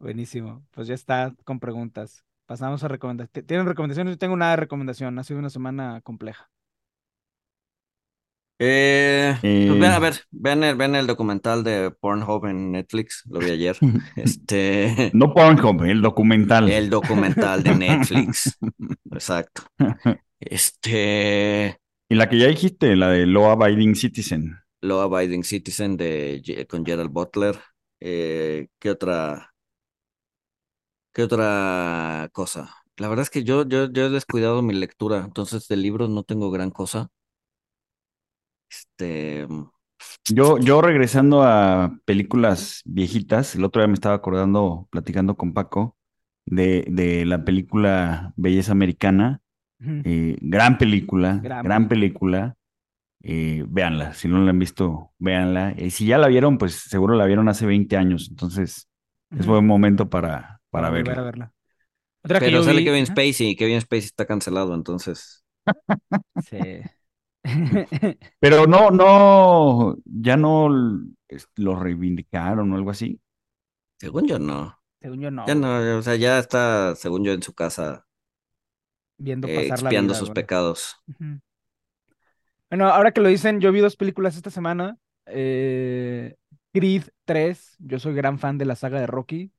Buenísimo. 0.00 0.66
Pues 0.70 0.88
ya 0.88 0.94
está 0.94 1.34
con 1.44 1.60
preguntas. 1.60 2.24
Pasamos 2.46 2.82
a 2.82 2.88
recomendaciones. 2.88 3.46
¿Tienen 3.46 3.66
recomendaciones? 3.66 4.14
Yo 4.14 4.18
tengo 4.18 4.34
una 4.34 4.56
recomendación. 4.56 5.18
Ha 5.18 5.24
sido 5.24 5.38
una 5.38 5.50
semana 5.50 6.00
compleja. 6.00 6.50
Eh, 8.62 9.36
pues 9.40 9.90
a 9.90 9.96
eh. 9.96 10.00
ver, 10.00 10.14
vean 10.30 10.64
el, 10.64 10.94
el 10.94 11.06
documental 11.06 11.64
de 11.64 11.90
Pornhub 11.90 12.44
en 12.44 12.72
Netflix, 12.72 13.24
lo 13.26 13.38
vi 13.38 13.50
ayer. 13.52 13.74
Este, 14.16 15.10
no 15.14 15.32
Pornhub, 15.32 15.82
el 15.84 16.02
documental. 16.02 16.70
El 16.70 16.90
documental 16.90 17.62
de 17.62 17.74
Netflix. 17.74 18.58
Exacto. 19.12 19.62
Este. 20.40 21.78
Y 22.08 22.14
la 22.14 22.28
que 22.28 22.38
ya 22.38 22.46
dijiste, 22.46 22.96
la 22.96 23.10
de 23.10 23.26
Law 23.26 23.50
Abiding 23.50 23.94
Citizen. 23.94 24.58
Law 24.80 25.14
Abiding 25.14 25.44
Citizen 25.44 25.98
de 25.98 26.66
con 26.68 26.84
Gerald 26.84 27.10
Butler. 27.10 27.58
Eh, 28.00 28.68
¿qué 28.78 28.90
otra? 28.90 29.49
¿Qué 31.12 31.22
otra 31.22 32.28
cosa? 32.32 32.74
La 32.96 33.08
verdad 33.08 33.22
es 33.22 33.30
que 33.30 33.44
yo, 33.44 33.66
yo, 33.66 33.90
yo 33.90 34.06
he 34.06 34.10
descuidado 34.10 34.62
mi 34.62 34.74
lectura, 34.74 35.22
entonces 35.24 35.66
de 35.68 35.76
libros 35.76 36.10
no 36.10 36.22
tengo 36.22 36.50
gran 36.50 36.70
cosa. 36.70 37.08
Este. 38.70 39.48
Yo, 40.28 40.58
yo 40.58 40.80
regresando 40.80 41.42
a 41.42 41.98
películas 42.04 42.82
viejitas, 42.84 43.54
el 43.54 43.64
otro 43.64 43.82
día 43.82 43.88
me 43.88 43.94
estaba 43.94 44.14
acordando, 44.14 44.86
platicando 44.90 45.36
con 45.36 45.52
Paco, 45.52 45.96
de, 46.46 46.84
de 46.88 47.24
la 47.26 47.44
película 47.44 48.32
Belleza 48.36 48.72
Americana. 48.72 49.40
Eh, 49.82 50.36
gran 50.40 50.76
película, 50.76 51.40
gran, 51.42 51.88
película. 51.88 52.54
Eh, 53.22 53.64
véanla, 53.66 54.14
si 54.14 54.28
no 54.28 54.40
la 54.40 54.50
han 54.50 54.58
visto, 54.58 55.12
véanla. 55.18 55.74
Y 55.76 55.90
si 55.90 56.06
ya 56.06 56.18
la 56.18 56.28
vieron, 56.28 56.58
pues 56.58 56.74
seguro 56.74 57.14
la 57.14 57.24
vieron 57.24 57.48
hace 57.48 57.66
20 57.66 57.96
años, 57.96 58.28
entonces 58.30 58.88
es 59.30 59.46
buen 59.46 59.66
momento 59.66 60.10
para, 60.10 60.59
para 60.70 60.90
verla. 60.90 61.52
Pero 62.22 62.62
sale 62.62 62.84
Kevin 62.84 63.06
Spacey 63.06 63.50
y 63.50 63.56
Kevin 63.56 63.80
Spacey 63.80 64.06
está 64.06 64.26
cancelado, 64.26 64.74
entonces. 64.74 65.44
Sí. 66.44 66.58
Pero 68.40 68.66
no, 68.66 68.90
no, 68.90 69.96
ya 70.04 70.36
no 70.36 70.68
lo 71.56 71.76
reivindicaron 71.76 72.72
o 72.72 72.76
algo 72.76 72.90
así. 72.90 73.20
Según 73.98 74.26
yo 74.26 74.38
no. 74.38 74.78
Según 75.00 75.20
yo 75.20 75.30
no. 75.30 75.46
Ya 75.46 75.54
no, 75.54 75.98
o 75.98 76.02
sea, 76.02 76.16
ya 76.16 76.38
está, 76.38 76.94
según 76.96 77.24
yo, 77.24 77.32
en 77.32 77.42
su 77.42 77.54
casa. 77.54 78.06
Viendo 79.16 79.48
eh, 79.48 79.68
pasar 79.68 79.78
expiando 79.78 80.14
sus 80.14 80.30
pecados. 80.30 80.96
Bueno, 82.68 82.88
ahora 82.88 83.12
que 83.12 83.20
lo 83.20 83.28
dicen, 83.28 83.60
yo 83.60 83.72
vi 83.72 83.80
dos 83.80 83.96
películas 83.96 84.36
esta 84.36 84.50
semana. 84.50 84.98
Eh, 85.26 86.36
Creed 86.72 87.04
3, 87.24 87.76
yo 87.78 87.98
soy 87.98 88.14
gran 88.14 88.38
fan 88.38 88.58
de 88.58 88.64
la 88.64 88.76
saga 88.76 89.00
de 89.00 89.06
Rocky. 89.06 89.52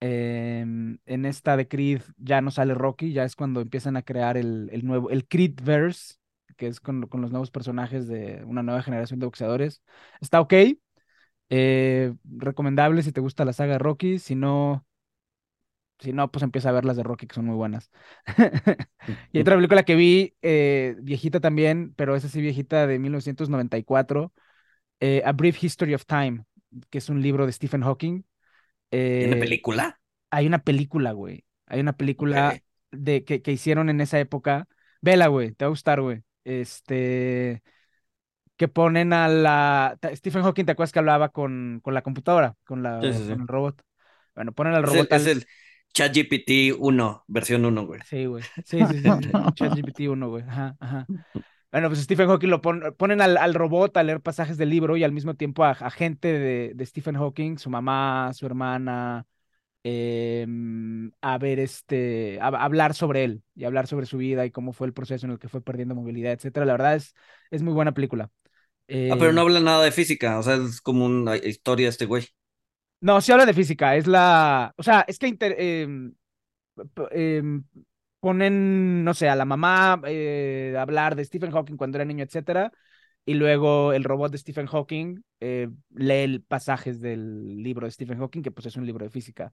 Em, 0.00 0.98
en 1.04 1.26
esta 1.26 1.56
de 1.56 1.68
Creed 1.68 2.02
ya 2.16 2.40
no 2.40 2.50
sale 2.50 2.74
Rocky, 2.74 3.12
ya 3.12 3.24
es 3.24 3.36
cuando 3.36 3.60
empiezan 3.60 3.96
a 3.96 4.02
crear 4.02 4.38
el, 4.38 4.70
el 4.72 4.86
nuevo, 4.86 5.10
el 5.10 5.28
Creedverse, 5.28 6.16
que 6.56 6.66
es 6.68 6.80
con, 6.80 7.06
con, 7.06 7.20
los 7.20 7.30
nuevos 7.30 7.50
personajes 7.50 8.08
de 8.08 8.42
una 8.46 8.62
nueva 8.62 8.82
generación 8.82 9.20
de 9.20 9.26
boxeadores. 9.26 9.82
Está 10.20 10.40
ok. 10.40 10.54
Eh, 11.50 12.14
recomendable 12.24 13.02
si 13.02 13.12
te 13.12 13.20
gusta 13.20 13.44
la 13.44 13.52
saga 13.52 13.74
de 13.74 13.78
Rocky. 13.78 14.18
Si 14.18 14.34
no, 14.34 14.86
si 16.00 16.12
no, 16.12 16.30
pues 16.30 16.42
empieza 16.42 16.70
a 16.70 16.72
ver 16.72 16.84
las 16.84 16.96
de 16.96 17.02
Rocky, 17.02 17.26
que 17.26 17.34
son 17.34 17.44
muy 17.44 17.56
buenas. 17.56 17.90
y 19.32 19.40
otra 19.40 19.56
película 19.56 19.82
que 19.82 19.94
vi, 19.96 20.34
eh, 20.42 20.96
viejita 21.00 21.40
también, 21.40 21.92
pero 21.94 22.16
esa 22.16 22.28
sí 22.28 22.40
viejita 22.40 22.86
de 22.86 22.98
1994, 22.98 24.32
eh, 25.00 25.22
A 25.24 25.32
Brief 25.32 25.62
History 25.62 25.94
of 25.94 26.06
Time, 26.06 26.44
que 26.90 26.98
es 26.98 27.08
un 27.10 27.20
libro 27.20 27.46
de 27.46 27.52
Stephen 27.52 27.82
Hawking. 27.82 28.24
Eh, 28.90 29.24
¿Una 29.28 29.38
película? 29.38 30.00
Hay 30.30 30.46
una 30.46 30.58
película, 30.58 31.12
güey. 31.12 31.44
Hay 31.66 31.80
una 31.80 31.96
película 31.96 32.60
de, 32.90 33.24
que, 33.24 33.42
que, 33.42 33.52
hicieron 33.52 33.90
en 33.90 34.00
esa 34.00 34.18
época. 34.18 34.68
Vela, 35.00 35.28
güey, 35.28 35.52
te 35.52 35.64
va 35.64 35.68
a 35.68 35.70
gustar, 35.70 36.00
güey. 36.00 36.22
Este. 36.44 37.62
Que 38.56 38.68
ponen 38.68 39.12
a 39.12 39.28
la. 39.28 39.98
Stephen 40.14 40.42
Hawking, 40.42 40.66
¿te 40.66 40.72
acuerdas 40.72 40.92
que 40.92 40.98
hablaba 40.98 41.30
con, 41.30 41.80
con 41.82 41.94
la 41.94 42.02
computadora? 42.02 42.56
Con, 42.64 42.82
la, 42.82 43.00
sí, 43.00 43.12
sí, 43.12 43.28
con 43.30 43.42
el 43.42 43.48
robot. 43.48 43.82
Bueno, 44.34 44.52
ponen 44.52 44.74
al 44.74 44.84
es 44.84 44.90
robot. 44.90 45.12
Es 45.12 45.26
el 45.26 45.46
ChatGPT 45.92 46.76
1, 46.78 47.24
versión 47.26 47.64
1, 47.64 47.86
güey. 47.86 48.00
Sí, 48.04 48.26
güey. 48.26 48.42
Sí, 48.64 48.78
sí, 48.86 48.98
sí. 48.98 49.02
sí. 49.02 49.30
ChatGPT 49.54 50.00
1, 50.08 50.28
güey. 50.28 50.44
Ajá, 50.44 50.76
ajá. 50.78 51.06
Bueno, 51.72 51.88
pues 51.88 52.00
Stephen 52.00 52.28
Hawking 52.28 52.48
lo 52.48 52.60
pon, 52.60 52.94
ponen 52.96 53.20
al, 53.20 53.36
al, 53.36 53.54
robot 53.54 53.96
a 53.96 54.02
leer 54.02 54.20
pasajes 54.20 54.56
del 54.56 54.70
libro 54.70 54.96
y 54.96 55.04
al 55.04 55.12
mismo 55.12 55.34
tiempo 55.34 55.64
a, 55.64 55.70
a 55.70 55.90
gente 55.90 56.28
de, 56.28 56.72
de, 56.74 56.86
Stephen 56.86 57.14
Hawking, 57.14 57.58
su 57.58 57.70
mamá, 57.70 58.32
su 58.34 58.44
hermana, 58.46 59.26
eh, 59.84 60.46
a 61.20 61.38
ver, 61.38 61.60
este, 61.60 62.38
a, 62.40 62.48
a, 62.48 62.64
hablar 62.64 62.94
sobre 62.94 63.24
él 63.24 63.42
y 63.54 63.64
hablar 63.64 63.86
sobre 63.86 64.06
su 64.06 64.18
vida 64.18 64.44
y 64.44 64.50
cómo 64.50 64.72
fue 64.72 64.88
el 64.88 64.92
proceso 64.92 65.26
en 65.26 65.32
el 65.32 65.38
que 65.38 65.48
fue 65.48 65.62
perdiendo 65.62 65.94
movilidad, 65.94 66.32
etcétera. 66.32 66.66
La 66.66 66.72
verdad 66.72 66.96
es, 66.96 67.14
es 67.50 67.62
muy 67.62 67.72
buena 67.72 67.92
película. 67.92 68.30
Eh, 68.88 69.10
ah, 69.12 69.16
pero 69.16 69.32
no 69.32 69.42
habla 69.42 69.60
nada 69.60 69.84
de 69.84 69.92
física, 69.92 70.38
o 70.38 70.42
sea, 70.42 70.56
es 70.56 70.80
como 70.80 71.06
una 71.06 71.36
historia 71.36 71.88
este 71.88 72.06
güey. 72.06 72.26
No, 73.00 73.20
sí 73.20 73.30
habla 73.30 73.46
de 73.46 73.54
física, 73.54 73.94
es 73.94 74.08
la, 74.08 74.74
o 74.76 74.82
sea, 74.82 75.04
es 75.06 75.18
que 75.18 75.28
inter, 75.28 75.54
eh, 75.56 75.86
eh, 77.12 77.42
ponen, 78.20 79.02
no 79.04 79.14
sé, 79.14 79.28
a 79.28 79.36
la 79.36 79.44
mamá 79.44 80.00
eh, 80.06 80.76
hablar 80.78 81.16
de 81.16 81.24
Stephen 81.24 81.50
Hawking 81.50 81.76
cuando 81.76 81.98
era 81.98 82.04
niño, 82.04 82.24
etcétera, 82.24 82.72
y 83.24 83.34
luego 83.34 83.92
el 83.92 84.04
robot 84.04 84.32
de 84.32 84.38
Stephen 84.38 84.66
Hawking 84.66 85.22
eh, 85.40 85.68
lee 85.94 86.38
pasajes 86.40 87.00
del 87.00 87.62
libro 87.62 87.86
de 87.86 87.90
Stephen 87.90 88.18
Hawking, 88.18 88.42
que 88.42 88.50
pues 88.50 88.66
es 88.66 88.76
un 88.76 88.86
libro 88.86 89.04
de 89.04 89.10
física. 89.10 89.52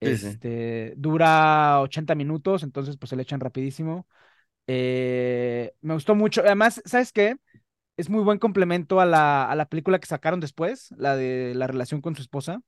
Este, 0.00 0.90
sí. 0.90 0.94
Dura 0.96 1.80
80 1.80 2.14
minutos, 2.14 2.62
entonces 2.62 2.96
pues 2.96 3.10
se 3.10 3.16
le 3.16 3.22
echan 3.22 3.40
rapidísimo. 3.40 4.06
Eh, 4.66 5.72
me 5.80 5.94
gustó 5.94 6.14
mucho. 6.14 6.40
Además, 6.42 6.82
¿sabes 6.84 7.12
qué? 7.12 7.36
Es 7.96 8.08
muy 8.08 8.24
buen 8.24 8.38
complemento 8.38 9.00
a 9.00 9.06
la, 9.06 9.44
a 9.44 9.54
la 9.54 9.66
película 9.66 9.98
que 9.98 10.06
sacaron 10.06 10.40
después, 10.40 10.92
la 10.96 11.16
de 11.16 11.54
la 11.54 11.66
relación 11.66 12.00
con 12.00 12.16
su 12.16 12.22
esposa. 12.22 12.62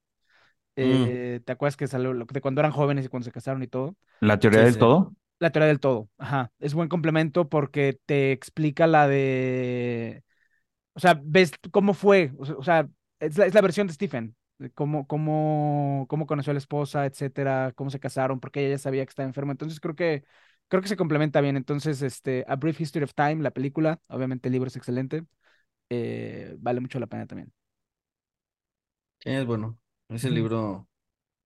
Eh, 0.77 1.39
mm. 1.41 1.45
¿Te 1.45 1.53
acuerdas 1.53 1.77
que 1.77 1.87
salió 1.87 2.13
de 2.15 2.41
cuando 2.41 2.61
eran 2.61 2.73
jóvenes 2.73 3.07
y 3.07 3.09
cuando 3.09 3.25
se 3.25 3.33
casaron 3.33 3.63
y 3.63 3.69
todo? 3.69 3.97
¿La 4.21 4.39
teoría 4.39 4.61
sí, 4.61 4.67
del 4.67 4.79
todo? 4.79 5.15
La 5.45 5.51
teoría 5.51 5.69
del 5.69 5.81
todo, 5.81 6.09
ajá. 6.19 6.51
Es 6.59 6.73
buen 6.75 6.89
complemento 6.89 7.49
porque 7.51 7.99
te 8.07 8.33
explica 8.33 8.87
la 8.87 9.07
de. 9.09 10.25
O 10.95 11.01
sea, 11.01 11.21
ves 11.25 11.53
cómo 11.73 11.95
fue. 11.95 12.33
O 12.39 12.63
sea, 12.65 12.89
es 13.21 13.39
la, 13.39 13.47
es 13.47 13.55
la 13.55 13.63
versión 13.63 13.87
de 13.89 13.95
Stephen. 13.95 14.37
Cómo, 14.75 15.07
cómo, 15.07 16.07
cómo 16.09 16.27
conoció 16.27 16.53
a 16.53 16.55
la 16.55 16.59
esposa, 16.59 17.07
etcétera, 17.07 17.73
cómo 17.77 17.91
se 17.91 18.01
casaron, 18.01 18.41
porque 18.41 18.61
ella 18.61 18.71
ya 18.77 18.79
sabía 18.79 19.05
que 19.07 19.11
estaba 19.11 19.29
enferma. 19.29 19.53
Entonces 19.53 19.81
creo 19.81 19.97
que 19.97 20.25
creo 20.69 20.83
que 20.83 20.89
se 20.89 20.97
complementa 20.99 21.41
bien. 21.43 21.57
Entonces, 21.57 22.03
este, 22.03 22.45
A 22.49 22.57
Brief 22.57 22.81
History 22.81 23.05
of 23.05 23.15
Time, 23.15 23.43
la 23.43 23.53
película, 23.53 24.01
obviamente 24.09 24.49
el 24.49 24.55
libro 24.55 24.69
es 24.69 24.77
excelente. 24.77 25.25
Eh, 25.91 26.57
vale 26.61 26.81
mucho 26.81 27.01
la 27.01 27.07
pena 27.09 27.27
también. 27.27 27.53
Es 29.25 29.45
bueno. 29.47 29.79
Ese 30.09 30.31
libro, 30.31 30.89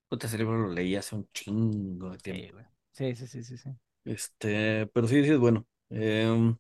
puta, 0.08 0.26
ese 0.28 0.38
libro 0.38 0.58
lo 0.58 0.68
leí 0.74 0.96
hace 0.96 1.16
un 1.16 1.28
chingo 1.32 2.10
de 2.10 2.18
tiempo. 2.18 2.58
Sí, 2.92 3.14
sí, 3.14 3.26
sí, 3.26 3.42
sí, 3.44 3.56
sí. 3.56 3.70
Este, 4.08 4.86
pero 4.94 5.06
sí, 5.06 5.22
sí 5.22 5.30
es 5.32 5.38
bueno. 5.38 5.66
Eh, 5.90 6.54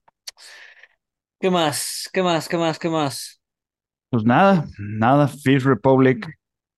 ¿Qué 1.40 1.50
más? 1.50 2.10
¿Qué 2.12 2.22
más? 2.22 2.46
¿Qué 2.46 2.58
más? 2.58 2.78
¿Qué 2.78 2.90
más? 2.90 3.40
Pues 4.10 4.24
nada, 4.24 4.66
nada. 4.78 5.28
Fifth 5.28 5.64
Republic 5.64 6.28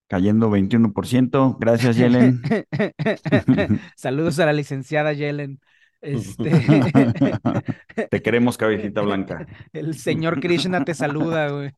cayendo 0.06 0.48
21%. 0.48 1.56
Gracias, 1.58 1.96
Yelen. 1.96 2.40
Saludos 3.96 4.38
a 4.38 4.46
la 4.46 4.52
licenciada 4.52 5.12
Yelen. 5.12 5.58
Este... 6.02 6.50
te 8.10 8.22
queremos, 8.22 8.56
cabecita 8.56 9.00
blanca. 9.00 9.46
El 9.72 9.96
señor 9.96 10.40
Krishna 10.40 10.84
te 10.84 10.94
saluda, 10.94 11.48
güey. 11.48 11.72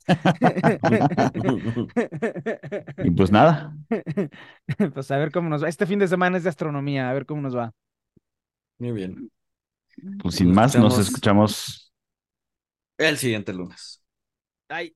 y 3.05 3.11
pues 3.11 3.33
nada. 3.33 3.75
Pues 4.95 5.11
a 5.11 5.17
ver 5.17 5.33
cómo 5.33 5.49
nos 5.49 5.65
va. 5.65 5.69
Este 5.69 5.87
fin 5.87 5.99
de 5.99 6.09
semana 6.09 6.37
es 6.37 6.43
de 6.43 6.51
astronomía, 6.51 7.09
a 7.09 7.13
ver 7.15 7.25
cómo 7.25 7.41
nos 7.41 7.57
va. 7.57 7.73
Muy 8.83 8.91
bien. 8.91 9.31
Pues 10.23 10.35
sin 10.37 10.49
nos 10.49 10.57
más, 10.57 10.75
escuchamos... 10.75 10.97
nos 10.97 11.07
escuchamos 11.07 11.93
el 12.99 13.19
siguiente 13.19 13.53
lunes. 13.53 14.03
Ay. 14.69 14.95